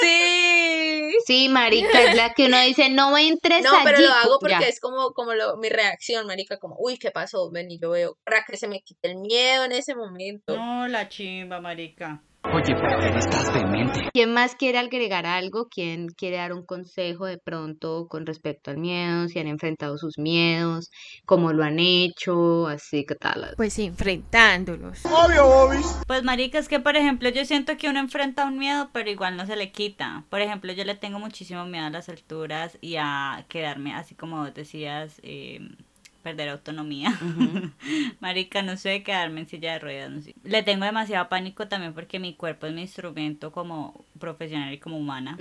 Sí. 0.01 1.15
Sí, 1.27 1.49
marica, 1.49 2.03
es 2.05 2.17
la 2.17 2.33
que 2.35 2.47
uno 2.47 2.61
dice, 2.63 2.89
no 2.91 3.17
entres 3.19 3.63
No, 3.63 3.73
pero 3.85 3.99
allí". 3.99 4.07
lo 4.07 4.13
hago 4.13 4.39
porque 4.41 4.57
Ya. 4.61 4.67
es 4.67 4.81
como, 4.81 5.13
como 5.13 5.35
lo, 5.35 5.57
mi 5.59 5.69
reacción, 5.69 6.27
marica, 6.27 6.59
como, 6.59 6.77
uy, 6.79 6.99
¿qué 6.99 7.11
pasó? 7.11 7.51
Ven 7.51 7.71
y 7.71 7.79
yo 7.79 7.91
veo, 7.91 8.17
para 8.25 8.45
que 8.45 8.57
se 8.57 8.69
me 8.69 8.81
quite 8.81 9.09
el 9.11 9.17
miedo 9.19 9.65
en 9.65 9.73
ese 9.73 9.95
momento. 9.95 10.57
No, 10.57 10.89
la 10.89 11.09
chimba, 11.09 11.61
marica. 11.61 12.23
Oye, 12.45 12.75
pero 12.75 13.19
estás 13.19 13.53
demente. 13.53 14.09
¿Quién 14.13 14.33
más 14.33 14.55
quiere 14.55 14.79
agregar 14.79 15.27
algo? 15.27 15.69
¿Quién 15.69 16.09
quiere 16.09 16.39
dar 16.39 16.53
un 16.53 16.65
consejo 16.65 17.27
de 17.27 17.39
pronto 17.39 18.07
con 18.09 18.25
respecto 18.27 18.71
al 18.71 18.79
miedo? 18.79 19.29
Si 19.29 19.39
han 19.39 19.49
enfrentado 19.49 19.99
sus 19.99 20.19
miedos, 20.19 20.91
cómo 21.27 21.53
lo 21.53 21.65
han 21.65 21.79
hecho, 21.79 22.67
así 22.69 23.05
que 23.05 23.17
tal. 23.17 23.55
Pues 23.57 23.75
sí, 23.75 23.87
enfrentándolos. 23.87 25.03
Pues 26.07 26.23
marica, 26.23 26.59
es 26.59 26.69
que 26.69 26.81
por 26.81 26.97
ejemplo 26.97 27.29
yo 27.29 27.45
siento 27.45 27.77
que 27.77 27.89
uno 27.89 28.01
enfrenta 28.01 28.47
un 28.47 28.59
miedo, 28.59 28.89
pero 28.93 29.11
igual 29.11 29.37
no 29.37 29.45
se 29.45 29.57
le 29.57 29.71
quita. 29.71 30.25
Por 30.31 30.41
ejemplo, 30.41 30.73
yo 30.73 30.85
le 30.85 30.95
tengo 30.95 31.19
muchísimo 31.19 31.67
miedo 31.67 31.87
a 31.87 31.91
las 31.91 32.09
alturas 32.09 32.79
y 32.81 32.97
a 32.97 33.45
quedarme, 33.49 33.95
así 33.95 34.15
como 34.15 34.39
vos 34.39 34.55
decías, 34.55 35.21
eh, 35.23 35.61
perder 36.23 36.49
autonomía. 36.49 37.19
marica, 38.21 38.63
no 38.63 38.77
sé, 38.77 39.03
quedarme 39.03 39.41
en 39.41 39.49
silla 39.49 39.73
de 39.75 39.79
ruedas, 39.79 40.11
no 40.11 40.21
sé. 40.21 40.35
Le 40.45 40.63
tengo 40.63 40.85
demasiado 40.85 41.29
pánico 41.29 41.69
también 41.69 41.95
porque 41.95 42.19
mi 42.19 42.35
cuerpo 42.35 42.67
es 42.67 42.75
mi 42.75 42.83
instrumento 42.83 43.53
como 43.53 44.05
profesional 44.19 44.73
y 44.73 44.79
como 44.79 44.99
humana. 44.99 45.39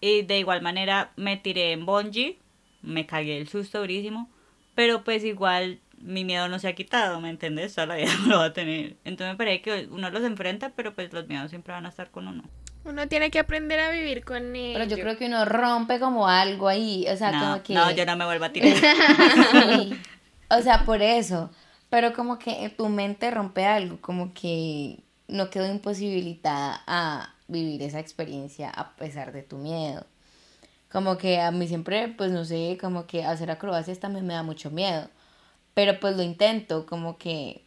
Y 0.00 0.22
de 0.22 0.38
igual 0.38 0.62
manera 0.62 1.12
me 1.16 1.36
tiré 1.36 1.72
en 1.72 1.84
bungee, 1.84 2.38
me 2.82 3.06
cagué 3.06 3.38
el 3.38 3.48
susto 3.48 3.80
durísimo, 3.80 4.30
pero 4.74 5.02
pues 5.02 5.24
igual 5.24 5.80
mi 6.00 6.24
miedo 6.24 6.48
no 6.48 6.58
se 6.58 6.68
ha 6.68 6.74
quitado, 6.74 7.20
¿me 7.20 7.30
entiendes? 7.30 7.74
Toda 7.74 7.88
la 7.88 7.96
vida 7.96 8.10
lo 8.26 8.38
va 8.38 8.46
a 8.46 8.52
tener. 8.52 8.96
Entonces 9.04 9.34
me 9.34 9.36
parece 9.36 9.62
que 9.62 9.88
uno 9.90 10.10
los 10.10 10.22
enfrenta, 10.22 10.70
pero 10.70 10.94
pues 10.94 11.12
los 11.12 11.26
miedos 11.28 11.50
siempre 11.50 11.72
van 11.72 11.86
a 11.86 11.88
estar 11.88 12.10
con 12.10 12.28
uno. 12.28 12.44
Uno 12.88 13.06
tiene 13.06 13.30
que 13.30 13.38
aprender 13.38 13.78
a 13.80 13.90
vivir 13.90 14.24
con 14.24 14.56
ellos. 14.56 14.78
Pero 14.78 14.96
yo 14.96 15.02
creo 15.02 15.18
que 15.18 15.26
uno 15.26 15.44
rompe 15.44 16.00
como 16.00 16.26
algo 16.26 16.68
ahí, 16.68 17.06
o 17.08 17.16
sea, 17.16 17.32
no, 17.32 17.40
como 17.40 17.62
que... 17.62 17.74
no, 17.74 17.90
yo 17.90 18.06
no 18.06 18.16
me 18.16 18.24
vuelvo 18.24 18.46
a 18.46 18.52
tirar. 18.52 18.72
Sí. 19.52 19.98
O 20.50 20.62
sea, 20.62 20.86
por 20.86 21.02
eso. 21.02 21.50
Pero 21.90 22.14
como 22.14 22.38
que 22.38 22.72
tu 22.74 22.88
mente 22.88 23.30
rompe 23.30 23.66
algo, 23.66 24.00
como 24.00 24.32
que 24.32 25.00
no 25.26 25.50
quedó 25.50 25.70
imposibilitada 25.70 26.82
a 26.86 27.34
vivir 27.48 27.82
esa 27.82 28.00
experiencia 28.00 28.70
a 28.70 28.96
pesar 28.96 29.32
de 29.32 29.42
tu 29.42 29.58
miedo. 29.58 30.06
Como 30.90 31.18
que 31.18 31.40
a 31.40 31.50
mí 31.50 31.68
siempre, 31.68 32.08
pues 32.08 32.30
no 32.30 32.46
sé, 32.46 32.78
como 32.80 33.06
que 33.06 33.24
hacer 33.24 33.50
acrobacias 33.50 34.00
también 34.00 34.26
me 34.26 34.32
da 34.32 34.42
mucho 34.42 34.70
miedo. 34.70 35.10
Pero 35.74 36.00
pues 36.00 36.16
lo 36.16 36.22
intento, 36.22 36.86
como 36.86 37.18
que, 37.18 37.62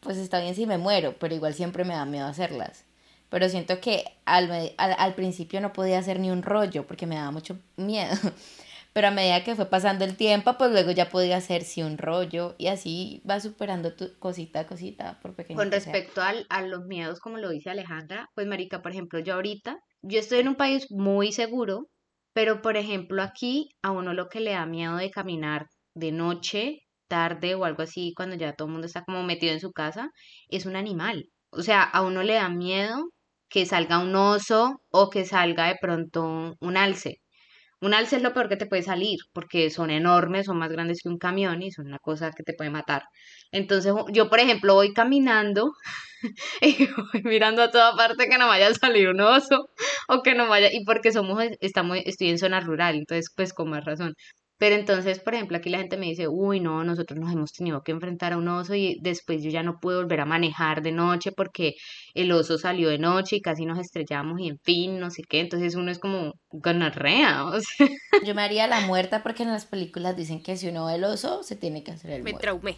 pues 0.00 0.18
está 0.18 0.40
bien 0.40 0.54
si 0.54 0.66
me 0.66 0.76
muero, 0.76 1.16
pero 1.18 1.34
igual 1.34 1.54
siempre 1.54 1.84
me 1.84 1.94
da 1.94 2.04
miedo 2.04 2.26
hacerlas. 2.26 2.84
Pero 3.30 3.48
siento 3.48 3.80
que 3.80 4.04
al, 4.24 4.50
al, 4.76 4.94
al 4.98 5.14
principio 5.14 5.60
no 5.60 5.72
podía 5.72 5.98
hacer 5.98 6.18
ni 6.20 6.30
un 6.30 6.42
rollo 6.42 6.86
porque 6.86 7.06
me 7.06 7.16
daba 7.16 7.30
mucho 7.30 7.58
miedo. 7.76 8.14
Pero 8.92 9.08
a 9.08 9.10
medida 9.12 9.44
que 9.44 9.54
fue 9.54 9.66
pasando 9.66 10.04
el 10.04 10.16
tiempo, 10.16 10.56
pues 10.58 10.72
luego 10.72 10.90
ya 10.90 11.08
podía 11.08 11.36
hacer 11.36 11.62
sí 11.62 11.82
un 11.82 11.98
rollo 11.98 12.56
y 12.58 12.66
así 12.66 13.22
va 13.28 13.38
superando 13.38 13.94
tu 13.94 14.18
cosita 14.18 14.60
a 14.60 14.66
cosita 14.66 15.20
por 15.20 15.34
pequeño 15.34 15.56
Con 15.56 15.70
respecto 15.70 16.20
al, 16.22 16.46
a 16.48 16.62
los 16.62 16.84
miedos, 16.86 17.20
como 17.20 17.38
lo 17.38 17.50
dice 17.50 17.70
Alejandra, 17.70 18.28
pues 18.34 18.46
marica, 18.46 18.82
por 18.82 18.90
ejemplo, 18.90 19.20
yo 19.20 19.34
ahorita, 19.34 19.78
yo 20.02 20.18
estoy 20.18 20.40
en 20.40 20.48
un 20.48 20.56
país 20.56 20.90
muy 20.90 21.30
seguro, 21.30 21.90
pero 22.32 22.62
por 22.62 22.76
ejemplo 22.76 23.22
aquí 23.22 23.70
a 23.82 23.92
uno 23.92 24.14
lo 24.14 24.28
que 24.28 24.40
le 24.40 24.52
da 24.52 24.66
miedo 24.66 24.96
de 24.96 25.10
caminar 25.10 25.66
de 25.94 26.12
noche, 26.12 26.80
tarde 27.08 27.54
o 27.54 27.64
algo 27.64 27.82
así, 27.82 28.12
cuando 28.16 28.36
ya 28.36 28.54
todo 28.54 28.66
el 28.66 28.72
mundo 28.72 28.86
está 28.86 29.04
como 29.04 29.22
metido 29.22 29.52
en 29.52 29.60
su 29.60 29.72
casa, 29.72 30.10
es 30.48 30.66
un 30.66 30.76
animal. 30.76 31.30
O 31.50 31.62
sea, 31.62 31.82
a 31.82 32.02
uno 32.02 32.22
le 32.22 32.34
da 32.34 32.48
miedo 32.48 33.10
que 33.48 33.66
salga 33.66 33.98
un 33.98 34.14
oso 34.16 34.82
o 34.90 35.10
que 35.10 35.24
salga 35.24 35.66
de 35.68 35.76
pronto 35.80 36.56
un 36.60 36.76
alce. 36.76 37.20
Un 37.80 37.94
alce 37.94 38.16
es 38.16 38.22
lo 38.22 38.34
peor 38.34 38.48
que 38.48 38.56
te 38.56 38.66
puede 38.66 38.82
salir, 38.82 39.18
porque 39.32 39.70
son 39.70 39.90
enormes, 39.90 40.46
son 40.46 40.58
más 40.58 40.70
grandes 40.72 41.00
que 41.02 41.08
un 41.08 41.18
camión 41.18 41.62
y 41.62 41.70
son 41.72 41.86
una 41.86 41.98
cosa 42.00 42.32
que 42.32 42.42
te 42.42 42.54
puede 42.54 42.70
matar. 42.70 43.04
Entonces, 43.52 43.92
yo, 44.12 44.28
por 44.30 44.40
ejemplo, 44.40 44.74
voy 44.74 44.92
caminando 44.94 45.72
y 46.62 46.86
voy 47.12 47.22
mirando 47.24 47.62
a 47.62 47.70
toda 47.70 47.96
parte 47.96 48.28
que 48.28 48.38
no 48.38 48.48
vaya 48.48 48.68
a 48.68 48.74
salir 48.74 49.08
un 49.08 49.20
oso 49.20 49.70
o 50.08 50.22
que 50.22 50.34
no 50.34 50.48
vaya, 50.48 50.68
y 50.72 50.84
porque 50.84 51.12
somos, 51.12 51.42
estamos, 51.60 51.98
estoy 52.04 52.30
en 52.30 52.38
zona 52.38 52.60
rural, 52.60 52.96
entonces, 52.96 53.32
pues, 53.36 53.52
con 53.54 53.70
más 53.70 53.84
razón. 53.84 54.14
Pero 54.58 54.74
entonces, 54.74 55.20
por 55.20 55.34
ejemplo, 55.34 55.56
aquí 55.56 55.70
la 55.70 55.78
gente 55.78 55.96
me 55.96 56.06
dice, 56.06 56.26
uy, 56.26 56.58
no, 56.58 56.82
nosotros 56.82 57.18
nos 57.18 57.32
hemos 57.32 57.52
tenido 57.52 57.82
que 57.82 57.92
enfrentar 57.92 58.32
a 58.32 58.36
un 58.36 58.48
oso 58.48 58.74
y 58.74 58.98
después 59.00 59.42
yo 59.42 59.50
ya 59.50 59.62
no 59.62 59.78
puedo 59.80 60.00
volver 60.00 60.20
a 60.20 60.24
manejar 60.24 60.82
de 60.82 60.90
noche 60.90 61.30
porque 61.30 61.74
el 62.14 62.32
oso 62.32 62.58
salió 62.58 62.88
de 62.88 62.98
noche 62.98 63.36
y 63.36 63.40
casi 63.40 63.64
nos 63.66 63.78
estrellamos 63.78 64.40
y 64.40 64.48
en 64.48 64.58
fin, 64.58 64.98
no 64.98 65.10
sé 65.10 65.22
qué. 65.22 65.40
Entonces 65.40 65.76
uno 65.76 65.92
es 65.92 66.00
como 66.00 66.32
gonorrea, 66.50 67.44
o 67.46 67.60
sea. 67.60 67.88
Yo 68.24 68.34
me 68.34 68.42
haría 68.42 68.66
la 68.66 68.80
muerta 68.80 69.22
porque 69.22 69.44
en 69.44 69.50
las 69.50 69.64
películas 69.64 70.16
dicen 70.16 70.42
que 70.42 70.56
si 70.56 70.68
uno 70.68 70.86
ve 70.86 70.96
el 70.96 71.04
oso, 71.04 71.42
se 71.44 71.54
tiene 71.54 71.84
que 71.84 71.92
hacer 71.92 72.10
el 72.10 72.22
Me 72.24 72.32
muerto. 72.32 72.40
traumé. 72.40 72.76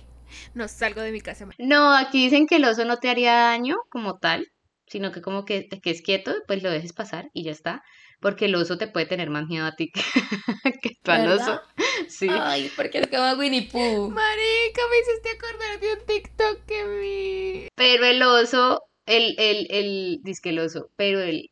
No 0.55 0.69
salgo 0.69 1.01
de 1.01 1.13
mi 1.13 1.21
casa. 1.21 1.49
No, 1.59 1.97
aquí 1.97 2.23
dicen 2.25 2.47
que 2.47 2.57
el 2.57 2.65
oso 2.65 2.85
no 2.85 2.99
te 2.99 3.09
haría 3.09 3.33
daño 3.33 3.77
como 3.91 4.19
tal, 4.19 4.47
sino 4.87 5.13
que 5.13 5.23
como 5.23 5.45
que 5.45 5.63
te 5.63 5.81
quedes 5.81 6.03
quieto, 6.03 6.35
pues 6.47 6.63
lo 6.63 6.71
dejes 6.71 6.93
pasar 6.93 7.31
y 7.33 7.45
ya 7.45 7.53
está. 7.53 7.83
Porque 8.21 8.45
el 8.47 8.55
oso 8.55 8.77
te 8.77 8.87
puede 8.87 9.07
tener 9.07 9.31
más 9.31 9.47
miedo 9.49 9.65
a 9.67 9.75
ti 9.77 9.91
que, 9.91 10.01
que 10.83 10.91
tú 11.03 11.11
al 11.11 11.27
oso. 11.33 11.61
Sí. 12.09 12.29
Ay, 12.31 12.71
porque 12.77 12.99
es 12.99 13.09
como 13.09 13.33
Winnie 13.39 13.69
Pooh. 13.71 14.11
Marica, 14.11 14.83
me 14.91 14.99
hiciste 14.99 15.31
acordar 15.31 15.81
de 15.81 15.93
un 15.95 16.07
TikTok 16.07 16.65
que 16.67 16.85
vi. 16.99 17.69
Pero 17.75 18.05
el 18.05 18.23
oso, 18.23 18.83
el, 19.07 19.35
el, 19.39 19.67
el, 19.71 20.19
disque 20.23 20.51
el 20.51 20.59
oso, 20.59 20.91
pero 20.97 21.21
el, 21.21 21.51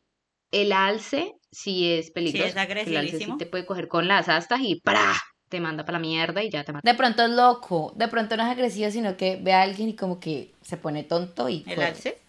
el 0.51 0.71
alce 0.71 1.33
sí 1.51 1.91
es 1.91 2.11
peligroso. 2.11 2.45
es 2.47 2.53
El 2.53 2.59
alce 2.59 2.85
sí 2.85 2.95
agresivísimo. 2.95 3.37
te 3.37 3.45
puede 3.47 3.65
coger 3.65 3.87
con 3.87 4.07
las 4.07 4.29
astas 4.29 4.59
y 4.61 4.79
¡pra! 4.81 5.13
te 5.49 5.59
manda 5.59 5.83
para 5.83 5.97
la 5.97 6.01
mierda 6.01 6.43
y 6.43 6.51
ya 6.51 6.63
te 6.63 6.71
mata. 6.71 6.87
De 6.91 6.95
pronto 6.95 7.23
es 7.23 7.31
loco, 7.31 7.93
de 7.95 8.07
pronto 8.07 8.37
no 8.37 8.43
es 8.43 8.49
agresivo, 8.49 8.91
sino 8.91 9.17
que 9.17 9.37
ve 9.41 9.53
a 9.53 9.63
alguien 9.63 9.89
y 9.89 9.95
como 9.95 10.19
que 10.19 10.51
se 10.61 10.77
pone 10.77 11.03
tonto 11.03 11.49
y 11.49 11.63
¿El 11.65 11.81
alce? 11.81 12.19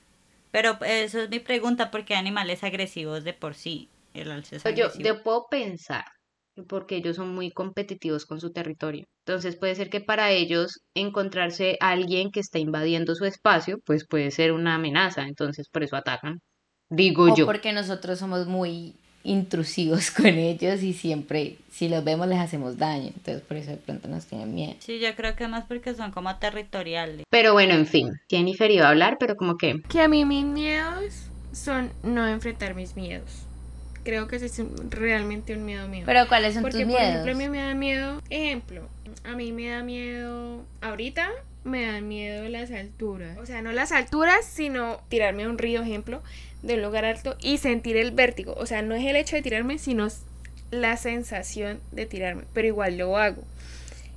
Pero 0.51 0.79
eso 0.85 1.21
es 1.21 1.29
mi 1.29 1.39
pregunta, 1.39 1.91
¿por 1.91 2.07
qué 2.07 2.15
animales 2.15 2.65
agresivos 2.65 3.23
de 3.25 3.35
por 3.35 3.55
sí? 3.55 3.91
El 4.15 4.31
alce 4.31 4.57
es 4.57 4.65
Yo, 4.75 4.89
yo 4.99 5.23
puedo 5.23 5.47
pensar, 5.51 6.05
porque 6.69 6.97
ellos 6.97 7.17
son 7.17 7.35
muy 7.35 7.51
competitivos 7.51 8.27
con 8.27 8.41
su 8.41 8.53
territorio. 8.53 9.05
Entonces 9.27 9.57
puede 9.57 9.75
ser 9.75 9.91
que 9.91 10.01
para 10.01 10.31
ellos 10.33 10.81
encontrarse 10.95 11.77
alguien 11.81 12.31
que 12.31 12.41
está 12.41 12.59
invadiendo 12.59 13.15
su 13.15 13.25
espacio, 13.25 13.79
pues 13.85 14.07
puede 14.07 14.31
ser 14.31 14.53
una 14.53 14.75
amenaza. 14.75 15.23
Entonces 15.23 15.69
por 15.71 15.83
eso 15.83 15.97
atacan. 15.97 16.41
Digo 16.89 17.33
O 17.33 17.37
yo. 17.37 17.47
porque 17.47 17.73
nosotros 17.73 18.19
somos 18.19 18.47
muy 18.47 18.97
intrusivos 19.23 20.11
con 20.17 20.27
ellos 20.27 20.83
y 20.83 20.93
siempre, 20.93 21.57
si 21.71 21.89
los 21.89 22.03
vemos, 22.03 22.27
les 22.27 22.39
hacemos 22.39 22.79
daño. 22.79 23.09
Entonces, 23.09 23.43
por 23.43 23.57
eso 23.57 23.71
de 23.71 23.77
pronto 23.77 24.09
nos 24.09 24.27
tienen 24.27 24.55
miedo. 24.55 24.75
Sí, 24.81 24.99
yo 24.99 25.15
creo 25.15 25.37
que 25.37 25.47
más 25.47 25.67
porque 25.67 25.95
son 25.95 26.11
como 26.11 26.37
territoriales. 26.39 27.25
Pero 27.31 27.53
bueno, 27.53 27.75
en 27.75 27.87
fin. 27.87 28.09
Jennifer 28.29 28.71
iba 28.71 28.87
a 28.87 28.91
hablar, 28.91 29.19
pero 29.21 29.37
como 29.37 29.57
que... 29.57 29.81
Que 29.89 30.01
a 30.01 30.09
mí 30.09 30.25
mis 30.25 30.45
miedos 30.45 31.31
son 31.53 31.93
no 32.03 32.27
enfrentar 32.27 32.75
mis 32.75 32.97
miedos. 32.97 33.47
Creo 34.05 34.29
que 34.29 34.37
ese 34.37 34.47
es 34.47 34.63
realmente 34.89 35.55
un 35.55 35.65
miedo 35.65 35.87
mío. 35.89 36.05
Pero, 36.07 36.27
¿cuáles 36.29 36.55
son 36.55 36.63
Porque, 36.63 36.85
tus 36.85 36.93
por 36.93 37.01
miedos? 37.01 37.27
ejemplo, 37.27 37.33
a 37.33 37.35
mí 37.37 37.49
me 37.49 37.59
da 37.59 37.75
miedo, 37.75 38.23
ejemplo, 38.31 38.89
a 39.25 39.37
mí 39.37 39.53
me 39.53 39.69
da 39.69 39.83
miedo, 39.83 40.65
ahorita 40.81 41.29
me 41.65 41.85
dan 41.87 42.09
miedo 42.09 42.49
las 42.49 42.71
alturas. 42.71 43.37
O 43.39 43.47
sea, 43.47 43.61
no 43.63 43.73
las 43.73 43.93
alturas, 43.93 44.45
sino 44.47 45.01
tirarme 45.09 45.45
a 45.45 45.49
un 45.49 45.59
río, 45.59 45.83
ejemplo, 45.83 46.23
de 46.63 46.75
un 46.75 46.83
lugar 46.83 47.05
alto 47.05 47.37
y 47.41 47.59
sentir 47.59 47.97
el 47.97 48.13
vértigo. 48.13 48.55
O 48.57 48.67
sea, 48.67 48.83
no 48.83 48.95
es 48.95 49.05
el 49.05 49.17
hecho 49.17 49.37
de 49.37 49.43
tirarme, 49.43 49.79
sino 49.79 50.09
la 50.71 50.97
sensación 50.97 51.81
de 51.93 52.07
tirarme. 52.07 52.45
Pero 52.55 52.69
igual 52.69 52.97
lo 52.97 53.17
hago. 53.19 53.43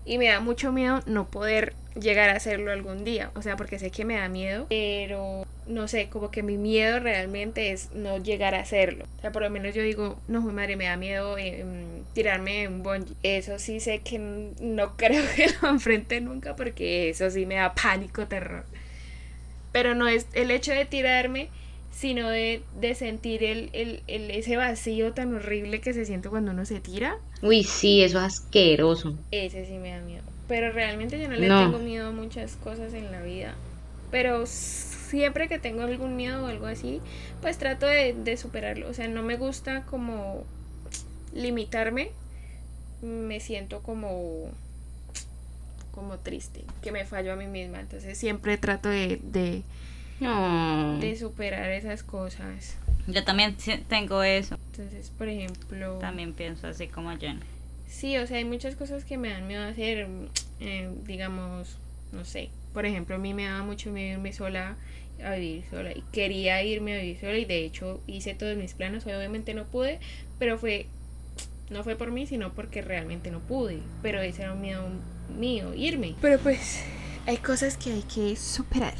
Y 0.05 0.17
me 0.17 0.27
da 0.27 0.39
mucho 0.39 0.71
miedo 0.71 1.01
no 1.05 1.27
poder 1.27 1.73
llegar 1.99 2.29
a 2.29 2.35
hacerlo 2.35 2.71
algún 2.71 3.03
día. 3.03 3.31
O 3.35 3.41
sea, 3.41 3.55
porque 3.55 3.79
sé 3.79 3.91
que 3.91 4.05
me 4.05 4.15
da 4.15 4.27
miedo, 4.29 4.65
pero 4.69 5.45
no 5.67 5.87
sé, 5.87 6.09
como 6.09 6.31
que 6.31 6.43
mi 6.43 6.57
miedo 6.57 6.99
realmente 6.99 7.71
es 7.71 7.91
no 7.93 8.17
llegar 8.17 8.55
a 8.55 8.59
hacerlo. 8.59 9.05
O 9.17 9.21
sea, 9.21 9.31
por 9.31 9.43
lo 9.43 9.49
menos 9.49 9.73
yo 9.73 9.81
digo, 9.81 10.19
no, 10.27 10.41
mi 10.41 10.53
madre, 10.53 10.75
me 10.75 10.85
da 10.85 10.97
miedo 10.97 11.37
mm, 11.37 12.13
tirarme 12.13 12.67
un 12.67 12.83
bungee. 12.83 13.15
Eso 13.23 13.59
sí 13.59 13.79
sé 13.79 13.99
que 13.99 14.19
no 14.19 14.93
creo 14.97 15.23
que 15.35 15.47
lo 15.61 15.69
enfrente 15.69 16.21
nunca 16.21 16.55
porque 16.55 17.09
eso 17.09 17.29
sí 17.29 17.45
me 17.45 17.55
da 17.55 17.73
pánico, 17.73 18.27
terror. 18.27 18.65
Pero 19.71 19.95
no 19.95 20.07
es 20.07 20.27
el 20.33 20.51
hecho 20.51 20.71
de 20.71 20.85
tirarme, 20.85 21.49
sino 21.93 22.29
de, 22.29 22.63
de 22.81 22.95
sentir 22.95 23.43
el, 23.43 23.69
el, 23.73 24.01
el- 24.07 24.31
ese 24.31 24.57
vacío 24.57 25.13
tan 25.13 25.33
horrible 25.35 25.79
que 25.79 25.93
se 25.93 26.05
siente 26.05 26.29
cuando 26.29 26.51
uno 26.51 26.65
se 26.65 26.79
tira. 26.81 27.17
Uy, 27.41 27.63
sí, 27.63 28.01
eso 28.03 28.17
es 28.19 28.25
asqueroso. 28.25 29.15
Ese 29.31 29.65
sí 29.65 29.73
me 29.73 29.91
da 29.91 29.99
miedo. 30.01 30.23
Pero 30.47 30.71
realmente 30.71 31.19
yo 31.19 31.27
no 31.27 31.35
le 31.35 31.47
No. 31.47 31.59
tengo 31.65 31.79
miedo 31.79 32.07
a 32.07 32.11
muchas 32.11 32.55
cosas 32.57 32.93
en 32.93 33.11
la 33.11 33.21
vida. 33.21 33.55
Pero 34.11 34.45
siempre 34.45 35.47
que 35.47 35.59
tengo 35.59 35.81
algún 35.83 36.15
miedo 36.15 36.43
o 36.43 36.47
algo 36.47 36.67
así, 36.67 37.01
pues 37.41 37.57
trato 37.57 37.85
de, 37.85 38.13
de 38.13 38.37
superarlo. 38.37 38.89
O 38.89 38.93
sea, 38.93 39.07
no 39.07 39.23
me 39.23 39.37
gusta 39.37 39.83
como 39.85 40.43
limitarme. 41.33 42.09
Me 43.01 43.39
siento 43.39 43.81
como 43.81 44.49
como 45.91 46.17
triste, 46.17 46.63
que 46.81 46.91
me 46.91 47.05
fallo 47.05 47.33
a 47.33 47.35
mí 47.35 47.47
misma. 47.47 47.79
Entonces 47.79 48.17
siempre 48.17 48.57
trato 48.57 48.89
de, 48.89 49.19
de, 49.23 49.63
No. 50.19 50.99
de 50.99 51.15
superar 51.15 51.69
esas 51.71 52.03
cosas. 52.03 52.77
Yo 53.07 53.23
también 53.23 53.55
tengo 53.89 54.23
eso. 54.23 54.57
Entonces, 54.71 55.11
por 55.17 55.27
ejemplo... 55.27 55.97
También 55.99 56.33
pienso 56.33 56.67
así 56.67 56.87
como 56.87 57.15
Jen. 57.17 57.41
Sí, 57.87 58.17
o 58.17 58.25
sea, 58.25 58.37
hay 58.37 58.45
muchas 58.45 58.75
cosas 58.75 59.03
que 59.05 59.17
me 59.17 59.29
dan 59.29 59.47
miedo 59.47 59.63
hacer, 59.63 60.07
eh, 60.59 60.89
digamos, 61.05 61.77
no 62.11 62.25
sé, 62.25 62.49
por 62.73 62.85
ejemplo, 62.85 63.15
a 63.15 63.19
mí 63.19 63.33
me 63.33 63.45
daba 63.45 63.63
mucho 63.63 63.91
miedo 63.91 64.13
irme 64.17 64.33
sola 64.33 64.75
a 65.23 65.35
vivir 65.35 65.63
sola 65.69 65.91
y 65.91 66.03
quería 66.11 66.63
irme 66.63 66.95
a 66.95 67.01
vivir 67.01 67.19
sola 67.19 67.37
y 67.37 67.45
de 67.45 67.63
hecho 67.63 68.01
hice 68.07 68.33
todos 68.33 68.57
mis 68.57 68.73
planos, 68.73 69.05
obviamente 69.05 69.53
no 69.53 69.65
pude, 69.65 69.99
pero 70.39 70.57
fue, 70.57 70.87
no 71.69 71.83
fue 71.83 71.95
por 71.95 72.11
mí, 72.11 72.25
sino 72.25 72.53
porque 72.53 72.81
realmente 72.81 73.29
no 73.29 73.39
pude, 73.39 73.79
pero 74.01 74.21
ese 74.21 74.41
era 74.41 74.53
un 74.53 74.61
miedo 74.61 74.89
mío, 75.37 75.73
irme. 75.75 76.15
Pero 76.19 76.39
pues 76.39 76.83
hay 77.27 77.37
cosas 77.37 77.77
que 77.77 77.91
hay 77.91 78.01
que 78.03 78.35
superar. 78.35 78.95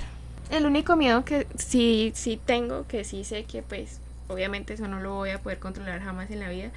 El 0.54 0.68
único 0.68 0.96
miedo 0.96 1.26
que 1.26 1.48
sí, 1.58 2.12
sí 2.14 2.40
tengo, 2.46 2.86
que 2.86 3.04
sí 3.04 3.24
sé 3.24 3.44
que 3.46 3.64
pues 3.64 4.00
obviamente 4.28 4.76
eso 4.76 4.88
no 4.88 5.00
lo 5.00 5.16
voy 5.16 5.32
a 5.32 5.42
poder 5.42 5.58
controlar 5.58 6.00
jamás 6.00 6.30
en 6.30 6.42
la 6.42 6.50
vida, 6.50 6.70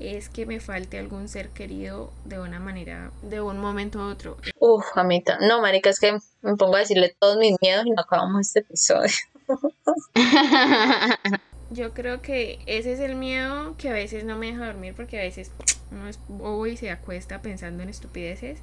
es 0.00 0.28
que 0.28 0.46
me 0.46 0.58
falte 0.58 0.98
algún 0.98 1.28
ser 1.28 1.50
querido 1.50 2.12
de 2.24 2.40
una 2.40 2.58
manera, 2.58 3.12
de 3.22 3.40
un 3.40 3.60
momento 3.60 4.00
a 4.00 4.08
otro. 4.08 4.36
Uf, 4.58 4.84
amita. 4.96 5.38
No, 5.40 5.62
marica, 5.62 5.90
es 5.90 6.00
que 6.00 6.18
me 6.42 6.56
pongo 6.56 6.74
a 6.74 6.80
decirle 6.80 7.14
todos 7.20 7.36
mis 7.36 7.54
miedos 7.62 7.86
y 7.86 7.90
no 7.90 8.02
acabamos 8.02 8.40
este 8.48 8.60
episodio. 8.60 9.12
Yo 11.70 11.94
creo 11.94 12.22
que 12.22 12.58
ese 12.66 12.94
es 12.94 12.98
el 12.98 13.14
miedo 13.14 13.76
que 13.78 13.90
a 13.90 13.92
veces 13.92 14.24
no 14.24 14.36
me 14.36 14.46
deja 14.46 14.66
dormir 14.66 14.94
porque 14.96 15.20
a 15.20 15.22
veces 15.22 15.52
uno 15.92 16.08
es 16.08 16.18
bobo 16.26 16.66
y 16.66 16.76
se 16.76 16.90
acuesta 16.90 17.42
pensando 17.42 17.84
en 17.84 17.90
estupideces 17.90 18.58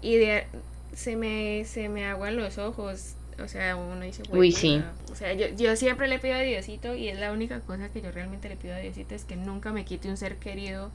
y 0.00 0.16
de, 0.16 0.46
se, 0.94 1.16
me, 1.16 1.66
se 1.66 1.90
me 1.90 2.06
aguan 2.06 2.38
los 2.38 2.56
ojos. 2.56 3.16
O 3.42 3.48
sea, 3.48 3.76
uno 3.76 4.00
dice, 4.04 4.22
Uy, 4.30 4.36
"Güey, 4.36 4.52
sí. 4.52 4.76
puta". 4.78 5.12
O 5.12 5.16
sea, 5.16 5.32
yo, 5.34 5.46
yo 5.56 5.76
siempre 5.76 6.08
le 6.08 6.18
pido 6.18 6.34
a 6.34 6.38
Diosito 6.40 6.94
y 6.94 7.08
es 7.08 7.18
la 7.18 7.32
única 7.32 7.60
cosa 7.60 7.88
que 7.90 8.00
yo 8.02 8.10
realmente 8.12 8.48
le 8.48 8.56
pido 8.56 8.74
a 8.74 8.78
Diosito 8.78 9.14
es 9.14 9.24
que 9.24 9.36
nunca 9.36 9.72
me 9.72 9.84
quite 9.84 10.08
un 10.08 10.16
ser 10.16 10.36
querido 10.36 10.90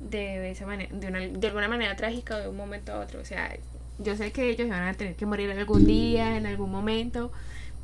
de 0.00 0.50
esa 0.50 0.66
manera, 0.66 0.90
de, 0.94 1.06
una, 1.06 1.20
de 1.20 1.46
alguna 1.46 1.68
manera 1.68 1.96
trágica 1.96 2.36
o 2.36 2.40
de 2.40 2.48
un 2.48 2.56
momento 2.56 2.92
a 2.92 3.00
otro. 3.00 3.20
O 3.20 3.24
sea, 3.24 3.56
yo 3.98 4.14
sé 4.16 4.30
que 4.32 4.48
ellos 4.50 4.68
van 4.68 4.82
a 4.82 4.94
tener 4.94 5.14
que 5.16 5.26
morir 5.26 5.50
algún 5.50 5.86
día, 5.86 6.36
en 6.36 6.46
algún 6.46 6.70
momento, 6.70 7.32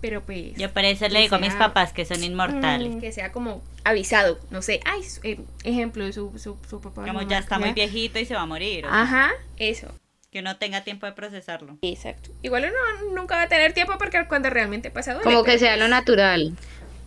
pero 0.02 0.20
pues... 0.22 0.54
Yo 0.56 0.70
por 0.72 0.84
eso 0.84 1.06
que 1.06 1.12
le 1.12 1.20
digo 1.20 1.36
a 1.36 1.38
mis 1.38 1.50
sea- 1.50 1.58
papás 1.58 1.92
que 1.92 2.04
son 2.04 2.22
inmortales. 2.22 2.96
Mm, 2.96 3.00
que 3.00 3.12
sea 3.12 3.32
como 3.32 3.62
avisado, 3.84 4.38
no 4.50 4.60
sé, 4.62 4.80
ay, 4.84 5.00
eh, 5.22 5.40
ejemplo, 5.64 6.10
su, 6.12 6.32
su, 6.38 6.56
su 6.68 6.80
papá. 6.80 7.02
Como 7.02 7.14
mamá, 7.14 7.28
ya 7.28 7.38
está 7.38 7.58
muy 7.58 7.72
viejito 7.72 8.18
y 8.18 8.26
se 8.26 8.34
va 8.34 8.42
a 8.42 8.46
morir. 8.46 8.84
o 8.84 8.88
sea, 8.90 9.02
Ajá, 9.02 9.30
eso. 9.56 9.88
Que 10.32 10.40
uno 10.40 10.56
tenga 10.56 10.82
tiempo 10.82 11.04
de 11.06 11.12
procesarlo. 11.12 11.76
Exacto. 11.82 12.30
Igual 12.42 12.64
uno 12.64 13.14
nunca 13.14 13.36
va 13.36 13.42
a 13.42 13.48
tener 13.48 13.74
tiempo 13.74 13.92
porque 13.98 14.26
cuando 14.26 14.48
realmente 14.50 14.90
pasa 14.90 15.12
duele, 15.12 15.24
Como 15.30 15.44
que 15.44 15.58
sea 15.58 15.76
lo 15.76 15.86
natural. 15.88 16.56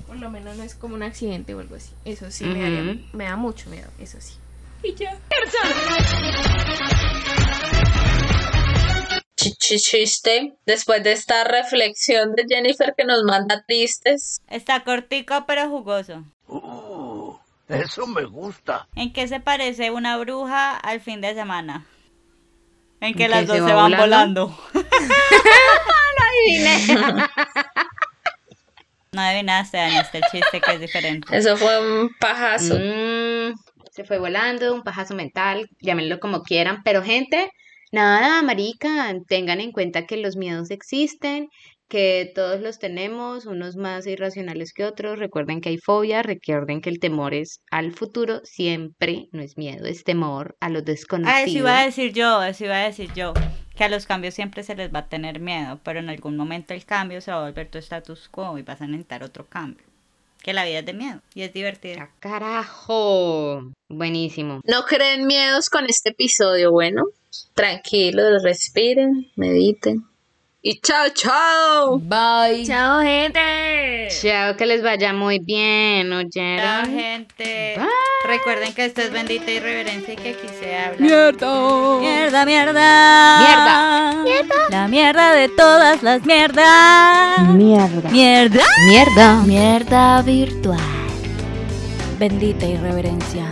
Por 0.06 0.18
lo 0.18 0.30
menos 0.30 0.56
no 0.56 0.64
es 0.64 0.76
como 0.76 0.94
un 0.94 1.02
accidente 1.04 1.56
o 1.56 1.60
algo 1.60 1.76
así. 1.76 1.92
Eso 2.06 2.30
sí, 2.30 2.46
me, 2.46 2.62
daría- 2.62 2.98
me 3.14 3.24
da 3.26 3.36
mucho 3.36 3.68
miedo, 3.72 3.90
eso 4.00 4.22
sí. 4.22 4.36
Y 4.84 4.94
ya. 4.94 5.18
Ch- 9.38 9.56
ch- 9.58 9.80
Chiste. 9.80 10.54
Después 10.66 11.04
de 11.04 11.12
esta 11.14 11.44
reflexión 11.44 12.34
de 12.36 12.46
Jennifer 12.48 12.94
que 12.96 13.06
nos 13.06 13.24
manda 13.24 13.64
tristes. 13.68 14.38
Está 14.50 14.84
cortico 14.84 15.46
pero 15.48 15.68
jugoso. 15.70 16.24
Uh, 16.48 17.34
eso 17.70 18.06
me 18.08 18.24
gusta. 18.26 18.88
¿En 18.96 19.12
qué 19.14 19.28
se 19.28 19.40
parece 19.40 19.92
una 19.92 20.18
bruja 20.18 20.78
al 20.78 21.02
fin 21.02 21.22
de 21.22 21.34
semana? 21.34 21.86
En 23.06 23.14
que 23.14 23.26
¿En 23.26 23.32
las 23.32 23.46
dos 23.46 23.58
se 23.58 23.64
se, 23.64 23.74
va 23.74 23.84
van 23.84 23.92
volando? 23.98 24.48
volando. 24.48 24.58
No 29.12 29.22
adivinaste, 29.22 29.78
dañaste 29.78 30.18
el 30.18 30.24
chiste 30.30 30.60
que 30.60 30.74
es 30.74 30.82
diferente. 30.82 31.38
Eso 31.38 31.56
fue 31.56 31.80
un 31.80 32.10
pajazo. 32.20 32.76
Mm, 32.78 33.54
se 33.90 34.04
fue 34.04 34.18
volando, 34.20 34.74
un 34.74 34.84
pajazo 34.84 35.16
mental, 35.16 35.70
llámenlo 35.80 36.20
como 36.20 36.44
quieran, 36.44 36.82
pero 36.84 37.02
gente, 37.02 37.50
nada, 37.94 38.42
marica, 38.42 39.16
tengan 39.30 39.62
en 39.62 39.72
cuenta 39.72 40.06
que 40.06 40.18
los 40.18 40.36
miedos 40.36 40.70
existen, 40.70 41.48
que 41.88 42.32
todos 42.34 42.62
los 42.62 42.80
tenemos, 42.80 43.46
unos 43.46 43.76
más 43.76 44.08
irracionales 44.08 44.74
que 44.74 44.86
otros, 44.86 45.20
recuerden 45.20 45.62
que 45.62 45.70
hay 45.70 45.78
fobia, 45.78 46.24
recuerden 46.24 46.82
que 46.82 46.90
el 46.90 47.00
temor 47.00 47.34
es 47.34 47.62
al 47.70 47.92
futuro, 47.92 48.42
siempre 48.44 49.28
no 49.32 49.42
es 49.42 49.58
miedo, 49.58 49.86
es 49.86 50.04
temor 50.04 50.56
a 50.60 50.70
lo 50.70 50.80
Ah, 50.80 50.82
eso 50.82 50.92
desconocido. 50.92 51.60
iba 51.60 51.80
a 51.80 51.86
decir 51.86 52.14
yo, 52.14 52.44
eso 52.44 52.66
iba 52.66 52.76
a 52.82 52.86
decir 52.86 53.12
yo. 53.14 53.34
Que 53.76 53.84
a 53.84 53.90
los 53.90 54.06
cambios 54.06 54.34
siempre 54.34 54.64
se 54.64 54.74
les 54.76 54.94
va 54.94 55.00
a 55.00 55.10
tener 55.10 55.40
miedo, 55.40 55.80
pero 55.84 56.00
en 56.00 56.10
algún 56.10 56.38
momento 56.38 56.74
el 56.74 56.86
cambio 56.86 57.20
se 57.22 57.32
va 57.32 57.42
a 57.42 57.46
volver 57.50 57.70
tu 57.70 57.78
status 57.78 58.30
quo 58.30 58.58
y 58.58 58.62
vas 58.62 58.82
a 58.82 58.88
necesitar 58.88 59.22
otro 59.22 59.46
cambio. 59.46 59.86
Que 60.42 60.54
la 60.54 60.64
vida 60.64 60.80
es 60.80 60.86
de 60.86 60.94
miedo 60.94 61.22
y 61.34 61.42
es 61.42 61.52
divertida. 61.54 62.10
Carajo, 62.20 63.72
buenísimo. 63.90 64.62
No 64.64 64.86
creen 64.86 65.28
miedos 65.28 65.70
con 65.70 65.86
este 65.86 66.10
episodio, 66.12 66.72
bueno. 66.72 67.04
Tranquilos, 67.54 68.44
respiren, 68.44 69.30
mediten. 69.36 70.06
Y 70.68 70.80
chao, 70.82 71.10
chao. 71.14 72.00
Bye. 72.00 72.66
Chao, 72.66 73.00
gente. 73.04 74.08
Chao, 74.10 74.58
que 74.58 74.66
les 74.66 74.82
vaya 74.82 75.14
muy 75.14 75.38
bien, 75.38 76.10
Chao, 76.10 76.22
¿oyeron? 76.22 76.86
gente. 76.90 77.78
Recuerden 78.26 78.74
que 78.74 78.86
esto 78.86 79.02
es 79.02 79.12
bendita 79.12 79.52
irreverencia 79.52 80.16
y 80.16 80.18
que 80.18 80.30
aquí 80.32 80.48
se 80.60 80.76
habla. 80.76 80.98
Mierda. 80.98 82.00
Mierda, 82.00 82.46
mierda. 82.46 84.24
Mierda. 84.24 84.56
La 84.72 84.88
mierda 84.88 85.34
de 85.34 85.50
todas 85.50 86.02
las 86.02 86.26
mierdas. 86.26 87.48
Mierda. 87.50 88.10
Mierda. 88.10 88.64
Mierda. 88.90 89.34
Mierda 89.46 90.22
virtual. 90.24 90.80
Bendita 92.18 92.66
irreverencia. 92.66 93.48